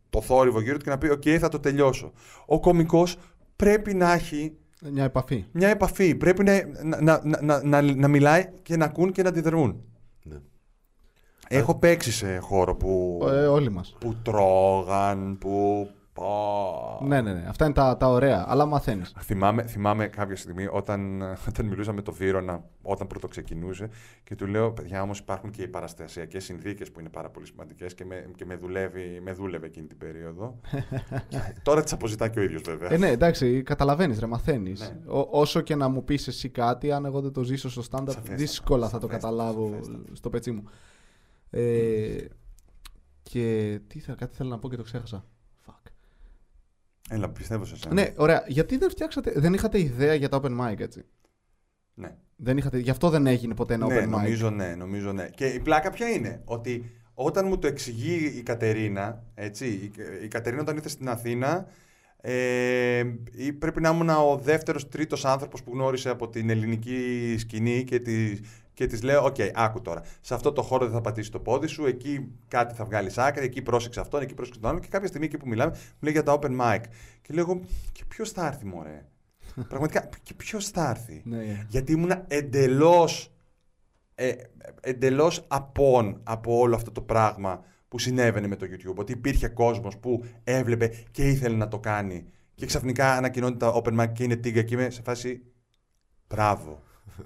το 0.09 0.21
θόρυβο 0.21 0.61
γύρω 0.61 0.77
του 0.77 0.83
και 0.83 0.89
να 0.89 0.97
πει: 0.97 1.09
Οκ, 1.09 1.23
θα 1.39 1.49
το 1.49 1.59
τελειώσω. 1.59 2.11
Ο 2.45 2.59
κωμικός 2.59 3.07
πρέπει 3.55 3.93
να 3.93 4.13
έχει 4.13 4.57
Μια 4.81 5.03
επαφή. 5.03 5.45
μια 5.51 5.67
επαφή. 5.67 6.15
Πρέπει 6.15 6.43
να, 6.43 6.61
να, 6.83 7.01
να, 7.23 7.41
να, 7.41 7.63
να, 7.63 7.81
να 7.81 8.07
μιλάει 8.07 8.49
και 8.61 8.77
να 8.77 8.85
ακούν 8.85 9.11
και 9.11 9.23
να 9.23 9.29
αντιδρούν. 9.29 9.81
Ναι. 10.23 10.35
Έχω 11.47 11.75
παίξει 11.75 12.11
σε 12.11 12.37
χώρο 12.37 12.75
που, 12.75 13.19
Ε, 13.31 13.45
όλοι 13.45 13.71
μας. 13.71 13.95
που 13.99 14.15
τρώγαν, 14.23 15.37
που... 15.37 15.87
Πω. 16.17 16.99
Ναι, 17.05 17.21
ναι, 17.21 17.33
ναι. 17.33 17.45
Αυτά 17.47 17.65
είναι 17.65 17.73
τα, 17.73 17.97
τα 17.97 18.07
ωραία. 18.07 18.45
Αλλά 18.47 18.65
μαθαίνεις. 18.65 19.13
Θυμάμαι, 19.19 19.63
θυμάμαι 19.63 20.07
κάποια 20.07 20.35
στιγμή 20.35 20.67
όταν, 20.71 21.21
όταν 21.47 21.65
μιλούσα 21.65 21.93
με 21.93 22.01
τον 22.01 22.13
Βίρονα, 22.13 22.63
όταν 22.81 23.07
πρώτο 23.07 23.27
ξεκινούσε, 23.27 23.89
και 24.23 24.35
του 24.35 24.47
λέω: 24.47 24.71
Παιδιά, 24.71 25.01
όμως 25.01 25.19
υπάρχουν 25.19 25.49
και 25.51 25.61
οι 25.61 25.67
παραστασιακές 25.67 26.43
συνθήκες 26.43 26.91
που 26.91 26.99
είναι 26.99 27.09
πάρα 27.09 27.29
πολύ 27.29 27.45
σημαντικές 27.45 27.93
και, 27.93 28.05
με, 28.05 28.29
και 28.35 28.45
με, 28.45 28.55
δουλεύει, 28.55 29.19
με 29.23 29.31
δούλευε 29.33 29.65
εκείνη 29.65 29.87
την 29.87 29.97
περίοδο. 29.97 30.59
Τώρα 31.63 31.83
τις 31.83 31.93
αποζητά 31.93 32.27
και 32.27 32.39
ο 32.39 32.43
ίδιος, 32.43 32.61
βέβαια. 32.61 32.91
Ε, 32.91 32.97
ναι, 32.97 33.09
εντάξει, 33.09 33.61
καταλαβαίνεις, 33.61 34.19
ρε, 34.19 34.25
μαθαίνεις. 34.25 34.79
Ναι. 34.79 34.95
Όσο 35.29 35.61
και 35.61 35.75
να 35.75 35.87
μου 35.87 36.03
πεις 36.03 36.27
εσύ 36.27 36.49
κάτι, 36.49 36.91
αν 36.91 37.05
εγώ 37.05 37.21
δεν 37.21 37.31
το 37.31 37.43
ζήσω 37.43 37.69
στο 37.69 37.81
stand-up, 37.81 38.03
Σαφέστατα, 38.07 38.35
δύσκολα 38.35 38.89
θα 38.89 38.99
το 38.99 39.07
σαφέστατα, 39.07 39.33
καταλάβω 39.33 39.69
σαφέστατα. 39.69 40.15
στο 40.15 40.29
πετσί 40.29 40.51
μου. 40.51 40.63
Ε, 41.49 42.15
και 43.23 43.79
τι 43.87 43.99
θα, 43.99 44.13
κάτι 44.13 44.35
θέλω 44.35 44.49
να 44.49 44.59
πω 44.59 44.69
και 44.69 44.75
το 44.75 44.83
ξέχασα. 44.83 45.25
Fuck. 47.09 47.15
Έλα, 47.15 47.29
πιστεύω 47.29 47.65
σε 47.65 47.77
σένα. 47.77 47.93
Ναι, 47.93 48.13
ωραία. 48.15 48.43
Γιατί 48.47 48.77
δεν 48.77 48.89
φτιάξατε, 48.89 49.31
δεν 49.35 49.53
είχατε 49.53 49.79
ιδέα 49.79 50.13
για 50.13 50.29
τα 50.29 50.39
open 50.41 50.59
mic, 50.59 50.79
έτσι; 50.79 51.05
ναι. 51.93 52.15
Δεν 52.35 52.57
είχατε, 52.57 52.77
γι' 52.77 52.89
αυτό 52.89 53.09
δεν 53.09 53.27
έγινε 53.27 53.53
ποτέ 53.53 53.73
ένα 53.73 53.87
ναι, 53.87 53.99
open 53.99 54.03
mic. 54.03 54.07
νομίζω 54.07 54.49
ναι, 54.49 54.75
νομίζω 54.75 55.11
ναι. 55.11 55.29
Και 55.35 55.45
η 55.45 55.59
πλάκα 55.59 55.89
ποια 55.89 56.07
είναι, 56.09 56.41
ότι 56.45 56.91
όταν 57.13 57.47
μου 57.47 57.57
το 57.57 57.67
εξηγεί 57.67 58.33
η 58.37 58.41
Κατερίνα, 58.41 59.23
έτσι, 59.33 59.67
η, 59.67 59.91
η 60.23 60.27
Κατερίνα 60.27 60.61
όταν 60.61 60.75
ήρθε 60.75 60.89
στην 60.89 61.09
Αθήνα, 61.09 61.67
ε, 62.21 63.03
ή 63.31 63.53
πρέπει 63.53 63.81
να 63.81 63.89
ήμουν 63.89 64.09
ο 64.09 64.39
δεύτερος, 64.43 64.89
τρίτος 64.89 65.25
άνθρωπος 65.25 65.63
που 65.63 65.71
γνώρισε 65.73 66.09
από 66.09 66.29
την 66.29 66.49
ελληνική 66.49 67.35
σκηνή 67.39 67.83
και, 67.83 67.99
τη, 67.99 68.39
και 68.77 68.85
της 68.85 69.03
λέω, 69.03 69.23
οκ, 69.23 69.35
άκου 69.53 69.81
τώρα, 69.81 70.01
σε 70.21 70.33
αυτό 70.33 70.51
το 70.51 70.61
χώρο 70.61 70.85
δεν 70.85 70.93
θα 70.93 71.01
πατήσεις 71.01 71.29
το 71.29 71.39
πόδι 71.39 71.67
σου, 71.67 71.85
εκεί 71.85 72.31
κάτι 72.47 72.73
θα 72.73 72.85
βγάλεις 72.85 73.17
άκρη, 73.17 73.45
εκεί 73.45 73.61
πρόσεξε 73.61 73.99
αυτόν, 73.99 74.21
εκεί 74.21 74.33
πρόσεξε 74.33 74.59
τον 74.59 74.69
άλλον 74.69 74.81
και 74.81 74.87
κάποια 74.87 75.07
στιγμή 75.07 75.25
εκεί 75.25 75.37
που 75.37 75.47
μιλάμε, 75.47 75.71
μου 75.71 75.99
λέει 75.99 76.11
για 76.13 76.23
τα 76.23 76.39
open 76.39 76.59
mic. 76.59 76.81
Και 77.21 77.33
λέω, 77.33 77.43
εγώ, 77.43 77.61
και 77.91 78.03
ποιος 78.07 78.31
θα 78.31 78.47
έρθει 78.47 78.65
μωρέ; 78.65 79.05
Πραγματικά, 79.69 80.09
και 80.23 80.33
ποιος 80.33 80.69
θα 80.69 80.89
έρθει; 80.89 81.21
Ναι. 81.25 81.65
Γιατί 81.67 81.91
ήμουν 81.91 82.11
εντελώς, 82.27 83.33
ε, 84.15 84.33
εντελώς 84.81 85.45
απόν 85.47 86.19
από 86.23 86.57
όλο 86.57 86.75
αυτό 86.75 86.91
το 86.91 87.01
πράγμα 87.01 87.63
που 87.87 87.99
συνέβαινε 87.99 88.47
με 88.47 88.55
το 88.55 88.65
YouTube. 88.69 88.95
Ότι 88.95 89.11
υπήρχε 89.11 89.47
κόσμος 89.47 89.97
που 89.97 90.23
έβλεπε 90.43 90.93
και 91.11 91.29
ήθελε 91.29 91.55
να 91.55 91.67
το 91.67 91.79
κάνει. 91.79 92.25
Και 92.55 92.65
ξαφνικά 92.65 93.13
ανακοινώνεται 93.13 93.57
τα 93.57 93.81
open 93.83 93.99
mic 93.99 94.11
και 94.13 94.23
είναι 94.23 94.35
τίγκα 94.35 94.61
και 94.61 94.73
είμαι 94.73 94.89
σε 94.89 95.01
φάση 95.01 95.41
μπράβο. 96.27 96.81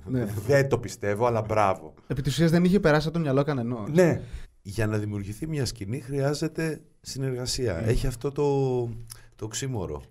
Ναι. 0.05 0.25
Δεν 0.47 0.69
το 0.69 0.77
πιστεύω, 0.77 1.25
αλλά 1.25 1.41
μπράβο. 1.41 1.93
Επί 2.07 2.21
της 2.21 2.33
ουσίας 2.33 2.51
δεν 2.51 2.63
είχε 2.63 2.79
περάσει 2.79 3.07
από 3.07 3.17
το 3.17 3.23
μυαλό 3.23 3.43
κανενός. 3.43 3.89
Ναι, 3.89 4.21
Για 4.61 4.87
να 4.87 4.97
δημιουργηθεί 4.97 5.47
μια 5.47 5.65
σκηνή 5.65 5.99
χρειάζεται 5.99 6.81
συνεργασία. 7.01 7.73
Ναι. 7.73 7.87
Έχει 7.87 8.07
αυτό 8.07 8.31
το, 8.31 8.89
το 9.35 9.47
ξύμορο. 9.47 10.01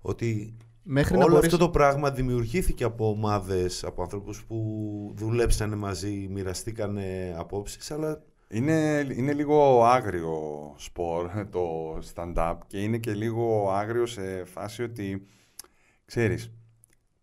Ότι 0.00 0.56
Μέχρι 0.82 1.16
να 1.16 1.24
όλο 1.24 1.34
μπορείς... 1.34 1.52
αυτό 1.52 1.64
το 1.64 1.70
πράγμα 1.70 2.10
δημιουργήθηκε 2.10 2.84
από 2.84 3.08
ομάδες, 3.08 3.84
από 3.84 4.02
ανθρώπους 4.02 4.44
που 4.44 5.12
δουλέψανε 5.16 5.76
μαζί, 5.76 6.28
μοιραστήκανε 6.30 7.34
απόψεις, 7.38 7.90
αλλά 7.90 8.22
είναι, 8.48 9.06
είναι 9.16 9.32
λίγο 9.32 9.84
άγριο 9.84 10.38
σπορ 10.76 11.30
το 11.50 11.96
stand-up 12.14 12.56
και 12.66 12.78
είναι 12.82 12.98
και 12.98 13.12
λίγο 13.12 13.70
άγριο 13.72 14.06
σε 14.06 14.44
φάση 14.44 14.82
ότι, 14.82 15.26
ξέρεις, 16.04 16.50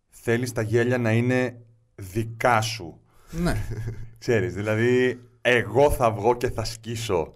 θέλεις 0.08 0.52
τα 0.52 0.62
γέλια 0.62 0.98
να 0.98 1.12
είναι 1.12 1.62
δικά 1.98 2.60
σου. 2.60 3.00
Ναι. 3.30 3.56
Ξέρεις, 4.18 4.54
δηλαδή 4.54 5.20
εγώ 5.40 5.90
θα 5.90 6.10
βγω 6.10 6.36
και 6.36 6.50
θα 6.50 6.64
σκίσω 6.64 7.34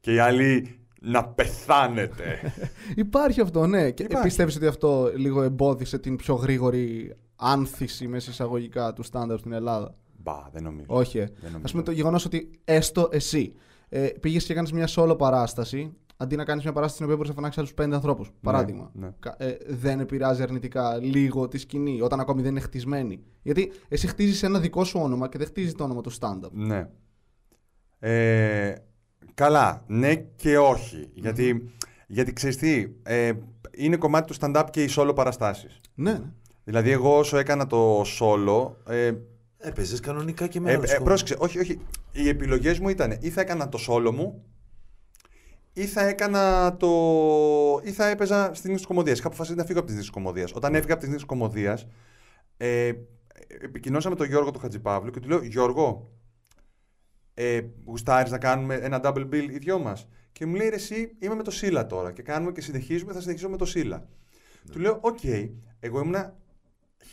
και 0.00 0.12
οι 0.12 0.18
άλλοι 0.18 0.78
να 1.00 1.24
πεθάνετε. 1.24 2.52
Υπάρχει 2.96 3.40
αυτό, 3.40 3.66
ναι. 3.66 3.90
Και 3.90 4.02
Υπάρχει. 4.02 4.26
πιστεύεις 4.26 4.56
ότι 4.56 4.66
αυτό 4.66 5.12
λίγο 5.16 5.42
εμπόδισε 5.42 5.98
την 5.98 6.16
πιο 6.16 6.34
γρήγορη 6.34 7.16
άνθηση 7.36 8.06
μέσα 8.08 8.30
εισαγωγικά 8.30 8.92
του 8.92 9.04
stand-up 9.12 9.38
στην 9.38 9.52
Ελλάδα; 9.52 9.94
Μπα, 10.22 10.48
δεν 10.52 10.62
νομίζω. 10.62 10.86
Όχι. 10.88 11.18
ε. 11.18 11.24
Δεν 11.24 11.50
νομίζω. 11.52 11.62
Α 11.66 11.70
πούμε 11.70 11.82
το 11.82 11.90
γεγονός 11.90 12.24
ότι 12.24 12.50
έστω 12.64 13.08
εσύ 13.12 13.52
ε, 13.88 14.06
πήγες 14.20 14.44
και 14.44 14.52
έκανες 14.52 14.72
μια 14.72 14.88
solo 14.96 15.14
παράσταση, 15.18 15.92
αντί 16.16 16.36
να 16.36 16.44
κάνεις 16.44 16.62
μια 16.64 16.72
παράσταση 16.72 16.94
στην 16.94 17.04
οποία 17.04 17.16
μπορείς 17.16 17.28
να 17.30 17.34
φωνάξεις 17.36 17.60
άλλους 17.60 17.74
πέντε 17.74 17.94
ανθρώπους. 17.94 18.30
Παράδειγμα. 18.40 18.90
ναι. 18.94 19.08
Κα- 19.20 19.34
Ε, 19.38 19.56
δεν 19.68 20.00
επηρεάζει 20.00 20.42
αρνητικά 20.42 20.96
λίγο 20.96 21.48
τη 21.48 21.58
σκηνή, 21.58 22.00
όταν 22.00 22.20
ακόμη 22.20 22.42
δεν 22.42 22.50
είναι 22.50 22.60
χτισμένη. 22.60 23.20
Γιατί 23.42 23.72
εσύ 23.88 24.06
χτίζεις 24.06 24.42
ένα 24.42 24.58
δικό 24.60 24.84
σου 24.84 25.00
όνομα 25.02 25.28
και 25.28 25.38
δεν 25.38 25.46
χτίζεις 25.46 25.74
το 25.74 25.84
όνομα 25.84 26.00
του 26.00 26.12
stand-up. 26.18 26.50
Ναι. 26.52 26.88
Ε, 27.98 28.74
καλά, 29.34 29.84
ναι 29.86 30.14
και 30.14 30.58
όχι. 30.58 31.08
Γιατί, 31.14 31.70
γιατί 32.06 32.32
ξέρεις 32.32 32.56
τι, 32.56 32.86
ε, 33.02 33.32
είναι 33.76 33.96
κομμάτι 33.96 34.26
του 34.32 34.38
stand-up 34.40 34.64
και 34.70 34.82
οι 34.82 34.88
solo 34.96 35.12
παραστάσεις. 35.14 35.80
Ναι, 35.94 36.12
ναι. 36.12 36.32
Δηλαδή 36.64 36.90
εγώ 36.90 37.18
όσο 37.18 37.36
έκανα 37.38 37.66
το 37.66 38.00
solo, 38.00 38.70
ε, 38.88 39.12
έπαιζες 39.58 40.00
κανονικά 40.00 40.46
και 40.46 40.60
με 40.60 40.70
ε, 40.70 40.74
άλλους 40.74 40.90
ε, 40.90 40.96
κόμικους. 40.96 41.06
πρόσεξε, 41.06 41.36
όχι, 41.38 41.58
όχι, 41.58 41.78
οι 42.12 42.28
επιλογές 42.28 42.78
μου 42.78 42.88
ήταν 42.88 43.16
ή 43.20 43.30
θα 43.30 43.40
έκανα 43.40 43.68
το 43.68 43.78
solo 43.88 44.10
μου 44.14 44.44
ή 45.76 45.86
θα 45.86 46.04
έκανα 46.04 46.76
το... 46.76 46.88
ή 47.84 47.92
θα 47.92 48.06
έπαιζα 48.06 48.54
στην 48.54 48.72
Νίκη 48.72 48.86
Κομμωδίας. 48.86 49.18
Είχα 49.18 49.26
αποφασίσει 49.26 49.56
να 49.56 49.64
φύγω 49.64 49.78
από 49.78 49.88
τις 49.88 49.96
Νίκη 49.96 50.10
Κομμωδίας. 50.10 50.52
Όταν 50.52 50.74
έφυγα 50.74 50.92
από 50.92 51.02
τις 51.02 51.12
Νίκη 51.12 51.24
Κομμωδίας, 51.24 51.86
ε, 52.56 52.92
επικοινώνησα 53.62 54.08
με 54.08 54.14
τον 54.14 54.26
Γιώργο 54.26 54.50
του 54.50 54.58
Χατζηπαύλου 54.58 55.10
και 55.10 55.20
του 55.20 55.28
λέω 55.28 55.42
«Γιώργο, 55.42 56.10
ε, 57.34 57.60
γουστάρεις 57.84 58.30
να 58.30 58.38
κάνουμε 58.38 58.74
ένα 58.74 59.00
double 59.04 59.28
bill 59.28 59.48
οι 59.50 59.58
δυο 59.58 59.78
μας». 59.78 60.08
Και 60.32 60.46
μου 60.46 60.54
λέει 60.54 60.68
«Ρε 60.68 60.74
εσύ, 60.74 61.16
είμαι 61.18 61.34
με 61.34 61.42
το 61.42 61.50
Σίλα 61.50 61.86
τώρα 61.86 62.12
και 62.12 62.22
κάνουμε 62.22 62.52
και 62.52 62.60
συνεχίζουμε, 62.60 63.12
θα 63.12 63.20
συνεχίσω 63.20 63.48
με 63.48 63.56
το 63.56 63.64
Σίλα». 63.64 64.08
Του 64.72 64.78
λέω 64.78 64.98
«OK, 65.00 65.24
εγώ 65.80 66.00
ήμουν 66.00 66.32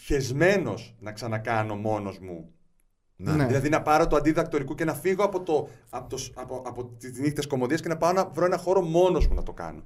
χεσμένος 0.06 0.95
να 0.99 1.12
ξανακάνω 1.12 1.76
μόνος 1.76 2.19
μου 2.19 2.54
Ναι. 3.15 3.32
Ναι. 3.36 3.45
Δηλαδή 3.45 3.69
να 3.69 3.82
πάρω 3.82 4.08
το 4.08 4.15
αντί 4.15 4.57
διδακτορικού 4.57 4.75
και 4.76 4.86
να 4.86 4.93
φύγω 4.93 5.23
από, 5.23 5.41
το, 5.43 5.69
από, 5.89 6.10
το, 6.10 6.23
από, 6.34 6.63
από 6.65 6.86
τις 6.86 7.19
νύχτες 7.19 7.47
κωμωδίας 7.47 7.81
και 7.82 7.88
να 7.88 7.97
πάω 7.97 8.12
να 8.12 8.26
βρω 8.26 8.45
ένα 8.45 8.58
χώρο 8.58 8.82
μόνος 8.82 9.28
μου 9.28 9.34
να 9.34 9.43
το 9.43 9.54
κάνω. 9.54 9.84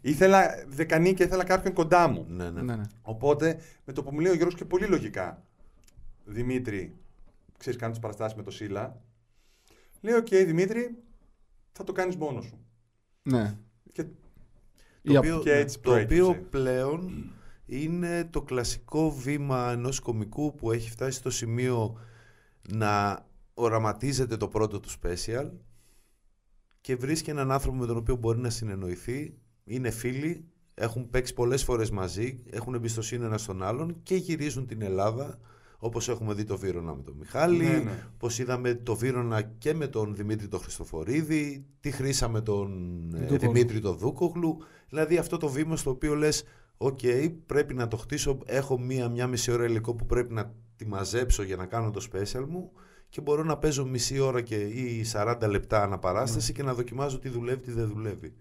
Ήθελα 0.00 0.64
δεκανίκι 0.68 1.14
και 1.14 1.22
ήθελα 1.22 1.44
κάποιον 1.44 1.74
κοντά 1.74 2.08
μου. 2.08 2.26
Ναι, 2.28 2.50
ναι. 2.50 2.62
ναι, 2.62 2.76
ναι. 2.76 2.82
Οπότε 3.02 3.58
με 3.84 3.92
το 3.92 4.02
που 4.02 4.10
μου 4.12 4.20
λέει 4.20 4.32
ο 4.32 4.34
Γιώργος 4.34 4.54
και 4.54 4.64
πολύ 4.64 4.86
λογικά, 4.86 5.42
Δημήτρη, 6.24 6.94
ξέρεις 7.58 7.78
κάνω 7.78 7.92
τις 7.92 8.00
παραστάσεις 8.00 8.36
με 8.36 8.42
το 8.42 8.50
Σίλα, 8.50 9.00
λέει 10.00 10.14
οκ 10.14 10.28
Δημήτρη, 10.28 10.98
θα 11.72 11.84
το 11.84 11.92
κάνεις 11.92 12.16
μόνος 12.16 12.44
σου. 12.44 12.58
ναι. 13.22 13.54
Και 13.92 14.02
Ή 15.02 15.12
Το 15.12 15.18
απ- 15.18 15.18
οποίο, 15.18 15.38
και 15.40 15.52
έτσι 15.52 15.78
το 15.80 15.90
οποίο 15.94 16.24
προέκυψε. 16.24 16.48
πλέον 16.50 17.30
είναι 17.66 18.24
το 18.30 18.42
κλασικό 18.42 19.10
βήμα 19.10 19.70
ενός 19.72 20.00
κωμικού 20.00 20.54
που 20.54 20.72
έχει 20.72 20.90
φτάσει 20.90 21.18
στο 21.18 21.30
σημείο 21.30 21.98
να 22.68 23.26
οραματίζεται 23.54 24.36
το 24.36 24.48
πρώτο 24.48 24.80
του 24.80 24.88
special 24.90 25.50
και 26.80 26.96
βρίσκει 26.96 27.30
έναν 27.30 27.50
άνθρωπο 27.50 27.76
με 27.76 27.86
τον 27.86 27.96
οποίο 27.96 28.16
μπορεί 28.16 28.38
να 28.38 28.50
συνεννοηθεί, 28.50 29.34
είναι 29.64 29.90
φίλοι, 29.90 30.44
έχουν 30.74 31.10
παίξει 31.10 31.34
πολλές 31.34 31.64
φορές 31.64 31.90
μαζί, 31.90 32.42
έχουν 32.50 32.74
εμπιστοσύνη 32.74 33.24
ένα 33.24 33.38
στον 33.38 33.62
άλλον 33.62 33.96
και 34.02 34.14
γυρίζουν 34.14 34.66
την 34.66 34.82
Ελλάδα 34.82 35.38
όπως 35.84 36.08
έχουμε 36.08 36.34
δει 36.34 36.44
το 36.44 36.58
Βύρονα 36.58 36.94
με 36.94 37.02
τον 37.02 37.14
Μιχάλη, 37.18 37.64
Ναι, 37.64 37.68
ναι. 37.68 38.06
όπως 38.14 38.38
είδαμε 38.38 38.74
το 38.74 38.94
Βύρονα 38.94 39.42
και 39.42 39.74
με 39.74 39.86
τον 39.86 40.14
Δημήτρη 40.14 40.48
τον 40.48 40.60
Χριστοφορίδη, 40.60 41.66
τη 41.80 41.90
Χρύσα 41.90 42.28
με 42.28 42.40
τον 42.40 42.70
ε, 43.14 43.18
Δούκογλου. 43.18 43.52
Δημήτρη 43.52 43.80
τον 43.80 43.96
Δούκογλου. 43.96 44.56
Δηλαδή 44.88 45.16
αυτό 45.16 45.36
το 45.36 45.48
βήμα 45.48 45.76
στο 45.76 45.90
οποίο 45.90 46.14
λες, 46.14 46.44
οκ, 46.76 46.98
πρέπει 47.46 47.74
να 47.74 47.88
το 47.88 47.96
χτίσω, 47.96 48.38
έχω 48.44 48.78
μία, 48.78 49.08
μία 49.08 49.26
μισή 49.26 49.52
ώρα 49.52 49.64
υλικό 49.64 49.94
που 49.94 50.06
πρέπει 50.06 50.34
να 50.34 50.54
τη 50.76 50.86
μαζέψω 50.86 51.42
για 51.42 51.56
να 51.56 51.66
κάνω 51.66 51.90
το 51.90 52.06
special 52.12 52.44
μου 52.48 52.70
και 53.08 53.20
μπορώ 53.20 53.42
να 53.44 53.56
παίζω 53.56 53.84
μισή 53.84 54.18
ώρα 54.18 54.40
και, 54.40 54.56
ή 54.56 55.04
40 55.12 55.36
λεπτά 55.48 55.82
αναπαράσταση 55.82 56.52
και 56.52 56.62
να 56.62 56.74
δοκιμάζω 56.74 57.18
τι 57.18 57.28
δουλεύει, 57.28 57.60
τι 57.62 57.72
δεν 57.72 57.86
δουλεύει. 57.88 58.32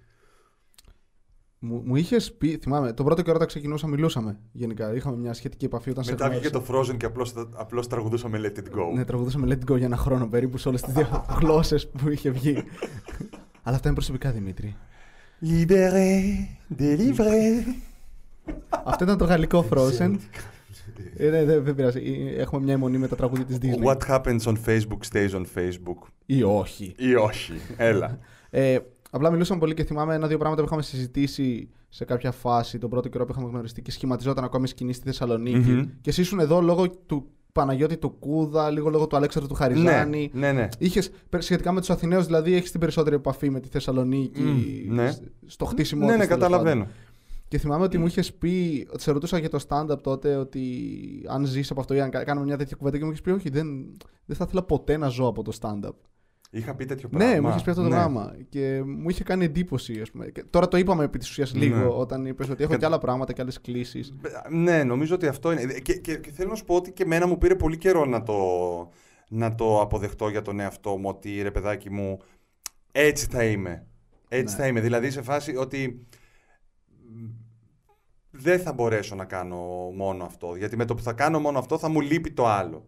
Μου, 1.63 1.81
μου 1.85 1.95
είχες 1.95 2.33
πει, 2.33 2.57
θυμάμαι, 2.61 2.93
τον 2.93 3.05
πρώτο 3.05 3.21
καιρό 3.21 3.35
όταν 3.35 3.47
ξεκινούσα 3.47 3.87
μιλούσαμε 3.87 4.39
γενικά. 4.51 4.93
Είχαμε 4.93 5.17
μια 5.17 5.33
σχετική 5.33 5.65
επαφή 5.65 5.89
όταν 5.89 6.03
σε 6.03 6.11
Μετά 6.11 6.29
βγήκε 6.29 6.47
γνώρισα. 6.47 6.73
το 6.73 6.79
Frozen 6.79 6.97
και 6.97 7.05
απλώς, 7.05 7.33
απλώς 7.55 7.87
τραγουδούσαμε 7.87 8.39
Let 8.43 8.59
It 8.59 8.63
Go. 8.63 8.93
Ναι, 8.95 9.05
τραγουδούσαμε 9.05 9.47
Let 9.49 9.65
It 9.67 9.71
Go 9.73 9.77
για 9.77 9.85
ένα 9.85 9.97
χρόνο 9.97 10.27
περίπου 10.27 10.57
σε 10.57 10.67
όλες 10.67 10.81
τις 10.81 10.93
δύο 10.93 11.25
γλώσσες 11.39 11.87
που 11.87 12.09
είχε 12.09 12.29
βγει. 12.29 12.63
Αλλά 13.63 13.75
αυτά 13.75 13.87
είναι 13.87 13.93
προσωπικά, 13.95 14.31
Δημήτρη. 14.31 14.75
Libéré, 15.41 16.21
délivré. 16.79 17.63
Αυτό 18.83 19.03
ήταν 19.03 19.17
το 19.17 19.25
γαλλικό 19.25 19.65
Frozen. 19.69 20.15
Ε, 21.17 21.29
ναι, 21.29 21.43
δεν, 21.45 21.63
δεν 21.63 21.75
πειράζει. 21.75 22.29
Ε, 22.37 22.41
Έχουμε 22.41 22.63
μια 22.63 22.73
αιμονή 22.73 22.97
με 22.97 23.07
τα 23.07 23.15
τραγούδια 23.15 23.45
της 23.45 23.57
Disney. 23.61 23.85
What 23.87 23.97
happens 24.07 24.39
on 24.39 24.53
Facebook 24.65 24.99
stays 25.11 25.29
on 25.29 25.43
Facebook. 25.55 26.07
Ή 26.25 26.43
όχι. 26.43 26.93
Ή 26.97 27.15
όχι. 27.15 27.53
Έλα. 27.77 28.17
Ε, 28.53 28.77
απλά 29.11 29.31
μιλούσαμε 29.31 29.59
πολύ 29.59 29.73
και 29.73 29.83
θυμάμαι 29.83 30.15
ένα-δύο 30.15 30.37
πράγματα 30.37 30.61
που 30.61 30.67
είχαμε 30.67 30.81
συζητήσει 30.83 31.69
σε 31.89 32.05
κάποια 32.05 32.31
φάση 32.31 32.77
τον 32.77 32.89
πρώτο 32.89 33.09
καιρό 33.09 33.25
που 33.25 33.31
είχαμε 33.31 33.47
γνωριστεί 33.49 33.81
και 33.81 33.91
σχηματιζόταν 33.91 34.43
ακόμη 34.43 34.67
σκηνή 34.67 34.93
στη 34.93 35.05
θεσσαλονικη 35.05 35.69
Μμμ. 35.69 35.85
Και 36.01 36.09
εσύ 36.09 36.21
ήσουν 36.21 36.39
εδώ 36.39 36.61
λόγω 36.61 36.89
του 36.89 37.25
Παναγιώτη 37.51 37.97
του 37.97 38.09
Κούδα, 38.19 38.69
λίγο 38.69 38.89
λόγω 38.89 39.07
του 39.07 39.15
Αλέξανδρου 39.15 39.49
του 39.51 39.57
Χαριζάνη. 39.57 40.29
ναι, 40.33 40.51
ναι, 40.51 40.59
ναι. 40.59 40.67
Είχες, 40.77 41.11
σχετικά 41.37 41.71
με 41.71 41.79
τους 41.79 41.89
Αθηναίους, 41.89 42.25
δηλαδή 42.25 42.53
έχεις 42.53 42.71
την 42.71 42.79
περισσότερη 42.79 43.15
επαφή 43.15 43.49
με 43.49 43.59
τη 43.59 43.67
Θεσσαλονίκη 43.67 44.41
Μμ, 44.41 44.93
ναι. 44.95 45.11
σ- 45.11 45.21
στο 45.45 45.65
χτίσιμο 45.65 46.05
Ναι, 46.05 46.11
της, 46.11 46.17
ναι, 46.19 46.25
τέλος 46.27 46.39
καταλαβαίνω. 46.41 46.87
Πάντων. 47.51 47.57
Και 47.57 47.57
θυμάμαι 47.57 47.83
ότι 47.83 47.97
μου 47.97 48.05
είχες 48.05 48.33
πει, 48.33 48.87
ότι 48.93 49.01
σε 49.01 49.11
ρωτούσα 49.11 49.37
για 49.37 49.49
το 49.49 49.65
stand-up 49.67 50.01
τότε, 50.03 50.35
ότι 50.35 50.63
αν 51.27 51.45
ζεις 51.45 51.71
από 51.71 51.79
αυτό 51.79 51.93
ή 51.93 51.99
αν 52.01 52.09
κα- 52.09 52.23
κάνουμε 52.23 52.45
μια 52.45 52.57
τέτοια 52.57 52.75
κουβέντα 52.75 52.97
και 52.97 53.03
μου 53.03 53.09
είχες 53.09 53.21
πει: 53.21 53.29
Όχι, 53.31 53.49
δεν, 53.49 53.97
δεν 54.25 54.35
θα 54.35 54.43
ήθελα 54.47 54.63
ποτέ 54.63 54.97
να 54.97 55.07
ζω 55.07 55.27
από 55.27 55.43
το 55.43 55.57
stand-up. 55.61 55.95
Είχα 56.53 56.75
πει 56.75 56.85
τέτοιο 56.85 57.09
πράγμα. 57.09 57.33
Ναι, 57.33 57.41
μου 57.41 57.49
είχες 57.49 57.61
πει 57.61 57.69
αυτό 57.69 57.81
το 57.81 57.87
Ναι. 57.89 57.95
πράγμα. 57.95 58.35
Και 58.49 58.81
μου 58.85 59.09
είχε 59.09 59.23
κάνει 59.23 59.45
εντύπωση, 59.45 60.01
ας 60.01 60.11
πούμε. 60.11 60.25
Και 60.29 60.43
τώρα 60.49 60.67
το 60.67 60.77
είπαμε 60.77 61.03
επί 61.03 61.17
της 61.17 61.29
ουσίας 61.29 61.53
Ναι. 61.53 61.59
λίγο, 61.59 61.97
όταν 61.99 62.25
είπες 62.25 62.49
ότι 62.49 62.63
έχω 62.63 62.71
Και- 62.71 62.77
και 62.77 62.85
άλλα 62.85 62.97
πράγματα 62.97 63.33
και 63.33 63.41
άλλες 63.41 63.61
κλήσεις. 63.61 64.13
Ναι, 64.49 64.83
νομίζω 64.83 65.15
ότι 65.15 65.27
αυτό 65.27 65.51
είναι. 65.51 65.73
Και, 65.73 65.93
και, 65.93 66.17
και 66.17 66.31
θέλω 66.31 66.49
να 66.49 66.55
σου 66.55 66.63
πω 66.65 66.75
ότι 66.75 66.91
και 66.91 67.03
εμένα 67.03 67.27
μου 67.27 67.37
πήρε 67.37 67.55
πολύ 67.55 67.77
καιρό 67.77 68.05
να 68.05 68.23
το, 68.23 68.35
να 69.29 69.55
το 69.55 69.81
αποδεχτώ 69.81 70.29
για 70.29 70.41
τον 70.41 70.59
εαυτό 70.59 70.97
μου 70.97 71.09
ότι 71.09 71.41
ρε 71.41 71.51
παιδάκι 71.51 71.89
μου, 71.89 72.19
έτσι 72.91 73.27
θα 73.31 73.43
είμαι. 73.43 73.85
Έτσι 74.27 74.55
Ναι. 74.55 74.61
θα 74.61 74.67
είμαι. 74.67 74.81
Δηλαδή 74.81 75.11
σε 75.11 75.21
φάση 75.21 75.55
ότι 75.55 76.05
μ, 77.13 77.25
δεν 78.41 78.59
θα 78.59 78.73
μπορέσω 78.73 79.15
να 79.15 79.25
κάνω 79.25 79.57
μόνο 79.95 80.23
αυτό. 80.23 80.55
Γιατί 80.57 80.75
με 80.77 80.85
το 80.85 80.95
που 80.95 81.01
θα 81.01 81.13
κάνω 81.13 81.39
μόνο 81.39 81.59
αυτό 81.59 81.77
θα 81.77 81.89
μου 81.89 82.01
λείπει 82.01 82.31
το 82.31 82.47
άλλο. 82.47 82.85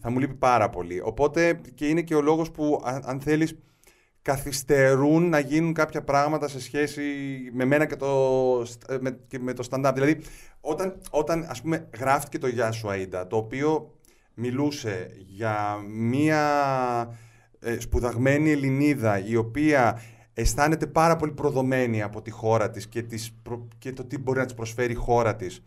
Θα 0.00 0.10
μου 0.10 0.18
λείπει 0.18 0.34
πάρα 0.34 0.70
πολύ. 0.70 1.00
Οπότε 1.04 1.60
και 1.74 1.86
είναι 1.86 2.02
και 2.02 2.14
ο 2.14 2.20
λόγος 2.20 2.50
που 2.50 2.80
αν, 2.84 3.02
αν 3.04 3.20
θέλεις 3.20 3.58
καθυστερούν 4.22 5.28
να 5.28 5.38
γίνουν 5.38 5.72
κάποια 5.72 6.02
πράγματα 6.02 6.48
σε 6.48 6.60
σχέση 6.60 7.02
με 7.52 7.64
μένα 7.64 7.84
και, 7.86 7.96
το, 7.96 8.62
στ- 8.64 9.00
με, 9.00 9.18
και 9.28 9.38
με 9.38 9.52
το 9.52 9.66
stand-up. 9.70 9.90
Δηλαδή, 9.94 10.20
όταν, 10.60 11.00
όταν 11.10 11.46
ας 11.48 11.62
πούμε 11.62 11.88
γράφτηκε 11.98 12.38
το 12.38 12.46
Γεια 12.46 12.70
σου 12.72 12.88
Αΐντα, 12.90 13.24
το 13.28 13.36
οποίο 13.36 13.94
μιλούσε 14.34 15.10
για 15.28 15.76
μία 15.88 16.40
ε, 17.60 17.80
σπουδαγμένη 17.80 18.50
Ελληνίδα 18.50 19.26
η 19.26 19.36
οποία 19.36 20.00
αισθάνεται 20.34 20.86
πάρα 20.86 21.16
πολύ 21.16 21.32
προδομένη 21.32 22.02
από 22.02 22.22
τη 22.22 22.30
χώρα 22.30 22.70
της 22.70 22.86
και, 22.88 23.02
της 23.02 23.32
προ- 23.42 23.68
και 23.78 23.92
το 23.92 24.04
τι 24.04 24.18
μπορεί 24.18 24.38
να 24.38 24.44
της 24.44 24.54
προσφέρει 24.54 24.92
η 24.92 24.96
χώρα 24.96 25.36
της 25.36 25.62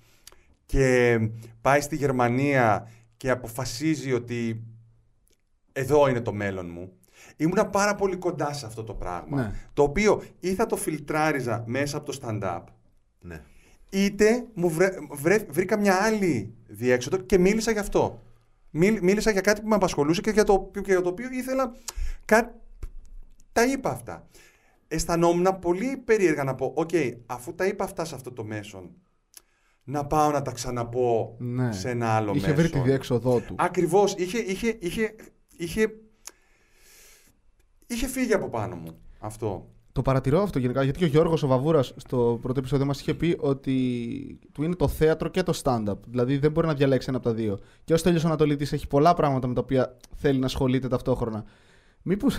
και 0.65 1.19
πάει 1.61 1.81
στη 1.81 1.95
Γερμανία 1.95 2.89
και 3.17 3.29
αποφασίζει 3.29 4.13
ότι 4.13 4.63
εδώ 5.73 6.07
είναι 6.07 6.21
το 6.21 6.33
μέλλον 6.33 6.69
μου. 6.69 6.91
Ήμουνα 7.37 7.65
πάρα 7.67 7.95
πολύ 7.95 8.15
κοντά 8.15 8.53
σε 8.53 8.65
αυτό 8.65 8.83
το 8.83 8.93
πράγμα. 8.93 9.41
Ναι. 9.41 9.51
Το 9.73 9.83
οποίο 9.83 10.23
ή 10.39 10.53
θα 10.53 10.65
το 10.65 10.75
φιλτράριζα 10.75 11.63
μέσα 11.67 11.97
από 11.97 12.11
το 12.11 12.19
stand-up, 12.21 12.61
Ναι. 13.21 13.41
είτε 13.89 14.45
μου 14.53 14.69
βρε, 14.69 14.89
βρε- 15.11 15.51
βρήκα 15.51 15.79
μια 15.79 15.95
άλλη 16.03 16.53
διέξοδο 16.67 17.17
και 17.17 17.37
μίλησα 17.37 17.71
γι' 17.71 17.79
αυτό. 17.79 18.23
Μίλ- 18.69 19.01
μίλησα 19.01 19.31
για 19.31 19.41
κάτι 19.41 19.61
που 19.61 19.67
με 19.67 19.75
απασχολούσε 19.75 20.21
και 20.21 20.29
για 20.29 20.43
το, 20.43 20.53
οποίο- 20.53 20.81
και 20.81 20.91
για 20.91 21.01
το 21.01 21.09
οποίο 21.09 21.27
ήθελα. 21.31 21.73
Κά... 22.25 22.55
Τα 23.51 23.65
είπα 23.65 23.89
αυτά. 23.89 24.27
Αισθανόμουν 24.95 25.59
πολύ 25.61 25.97
περίεργα 26.05 26.43
να 26.43 26.55
πω: 26.55 26.71
Οκ, 26.75 26.89
αφού 27.25 27.55
τα 27.55 27.65
είπα 27.65 27.83
αυτά 27.83 28.05
σε 28.05 28.15
αυτό 28.15 28.31
το 28.31 28.43
μέσον, 28.43 28.89
να 29.83 30.05
πάω 30.05 30.31
να 30.31 30.41
τα 30.41 30.51
ξαναπώ 30.51 31.35
Ναι. 31.39 31.71
σε 31.71 31.89
ένα 31.89 32.07
άλλο 32.09 32.31
Είχε 32.35 32.47
μέσο. 32.47 32.61
βρει 32.61 32.69
τη 32.69 32.79
διέξοδό 32.79 33.39
του. 33.39 33.55
Ακριβώς. 33.57 34.13
Είχε, 34.17 34.37
είχε, 34.37 34.77
είχε, 34.79 35.15
είχε, 35.57 35.87
είχε 37.87 38.07
φύγει 38.07 38.33
από 38.33 38.49
πάνω 38.49 38.75
μου 38.75 38.97
αυτό. 39.19 39.69
Το 39.91 40.01
παρατηρώ 40.01 40.41
αυτό 40.41 40.59
γενικά, 40.59 40.83
γιατί 40.83 40.99
και 40.99 41.05
ο 41.05 41.07
Γιώργος 41.07 41.43
ο 41.43 41.47
Βαβούρας 41.47 41.93
στο 41.97 42.39
πρώτο 42.41 42.59
επεισόδιο 42.59 42.85
μας 42.85 42.99
είχε 42.99 43.13
πει 43.13 43.35
ότι 43.39 44.39
του 44.51 44.63
είναι 44.63 44.75
το 44.75 44.87
θέατρο 44.87 45.29
και 45.29 45.43
το 45.43 45.59
stand-up. 45.63 45.97
Δηλαδή 46.07 46.37
δεν 46.37 46.51
μπορεί 46.51 46.67
να 46.67 46.73
διαλέξει 46.73 47.05
ένα 47.09 47.17
από 47.17 47.27
τα 47.27 47.33
δύο. 47.33 47.59
Και 47.83 47.93
ο 47.93 47.97
Στέλιος 47.97 48.25
Ανατολίτης 48.25 48.73
έχει 48.73 48.87
πολλά 48.87 49.13
πράγματα 49.13 49.47
με 49.47 49.53
τα 49.53 49.61
οποία 49.61 49.97
θέλει 50.15 50.39
να 50.39 50.45
ασχολείται 50.45 50.87
ταυτόχρονα. 50.87 51.43
Μήπως 52.01 52.37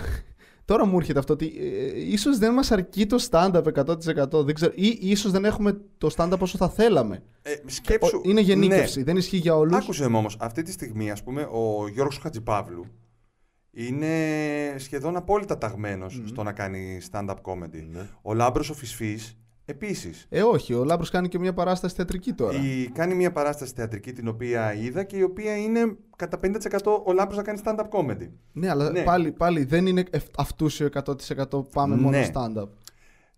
τώρα 0.67 0.85
μου 0.85 0.97
έρχεται 0.97 1.19
αυτό 1.19 1.33
ότι 1.33 1.53
ε, 1.59 2.01
ίσως 2.11 2.37
δεν 2.37 2.53
μας 2.53 2.71
αρκεί 2.71 3.05
το 3.05 3.27
stand-up 3.29 3.63
100%. 3.73 4.45
Δεν 4.45 4.53
ξέρω, 4.55 4.71
ή 4.75 4.97
ίσως 5.01 5.31
δεν 5.31 5.45
έχουμε 5.45 5.77
το 5.97 6.09
stand-up 6.15 6.39
όσο 6.39 6.57
θα 6.57 6.69
θέλαμε. 6.69 7.23
Ε, 7.41 7.53
σκέψου. 7.65 8.17
Ο- 8.17 8.29
είναι 8.29 8.41
γενίκευση, 8.41 8.97
Ναι. 8.97 9.03
δεν 9.05 9.17
ισχύει 9.17 9.37
για 9.37 9.55
όλους. 9.55 9.77
Άκουσε 9.77 10.09
με 10.09 10.17
όμως, 10.17 10.37
αυτή 10.39 10.61
τη 10.61 10.71
στιγμή 10.71 11.11
ας 11.11 11.23
πούμε 11.23 11.41
ο 11.51 11.87
Γιώργος 11.87 12.17
Χατζηπαύλου 12.17 12.85
είναι 13.71 14.07
σχεδόν 14.77 15.15
απόλυτα 15.15 15.57
ταγμένος 15.57 16.21
στο 16.25 16.43
να 16.43 16.51
κάνει 16.51 16.99
stand-up 17.11 17.35
comedy. 17.41 17.83
Ναι. 17.91 18.07
Ο 18.21 18.33
Λάμπρος 18.33 18.69
ο 18.69 18.73
Φυσφής 18.73 19.37
επίσης. 19.69 20.25
Ε, 20.29 20.41
όχι, 20.41 20.73
ο 20.73 20.83
Λάμπρος 20.83 21.09
κάνει 21.09 21.27
και 21.27 21.39
μια 21.39 21.53
παράσταση 21.53 21.95
θεατρική 21.95 22.33
τώρα. 22.33 22.57
Η, 22.61 22.87
κάνει 22.93 23.13
μια 23.15 23.31
παράσταση 23.31 23.73
θεατρική 23.75 24.11
την 24.13 24.27
οποία 24.27 24.73
είδα 24.73 25.03
και 25.03 25.17
η 25.17 25.21
οποία 25.21 25.57
είναι 25.57 25.95
κατά 26.15 26.39
50% 26.43 26.51
ο 27.05 27.13
Λάμπρος 27.13 27.37
να 27.37 27.43
κάνει 27.43 27.59
stand-up 27.63 27.89
comedy. 27.89 28.29
Ναι, 28.51 28.69
αλλά 28.69 28.91
Ναι. 28.91 29.03
Πάλι, 29.03 29.31
πάλι 29.31 29.63
δεν 29.63 29.85
είναι 29.85 30.03
ευ- 30.09 30.39
αυτούσιο 30.39 30.85
100% 30.85 31.63
πάμε 31.73 31.95
μόνο 31.95 32.09
Ναι. 32.17 32.29
stand-up. 32.33 32.67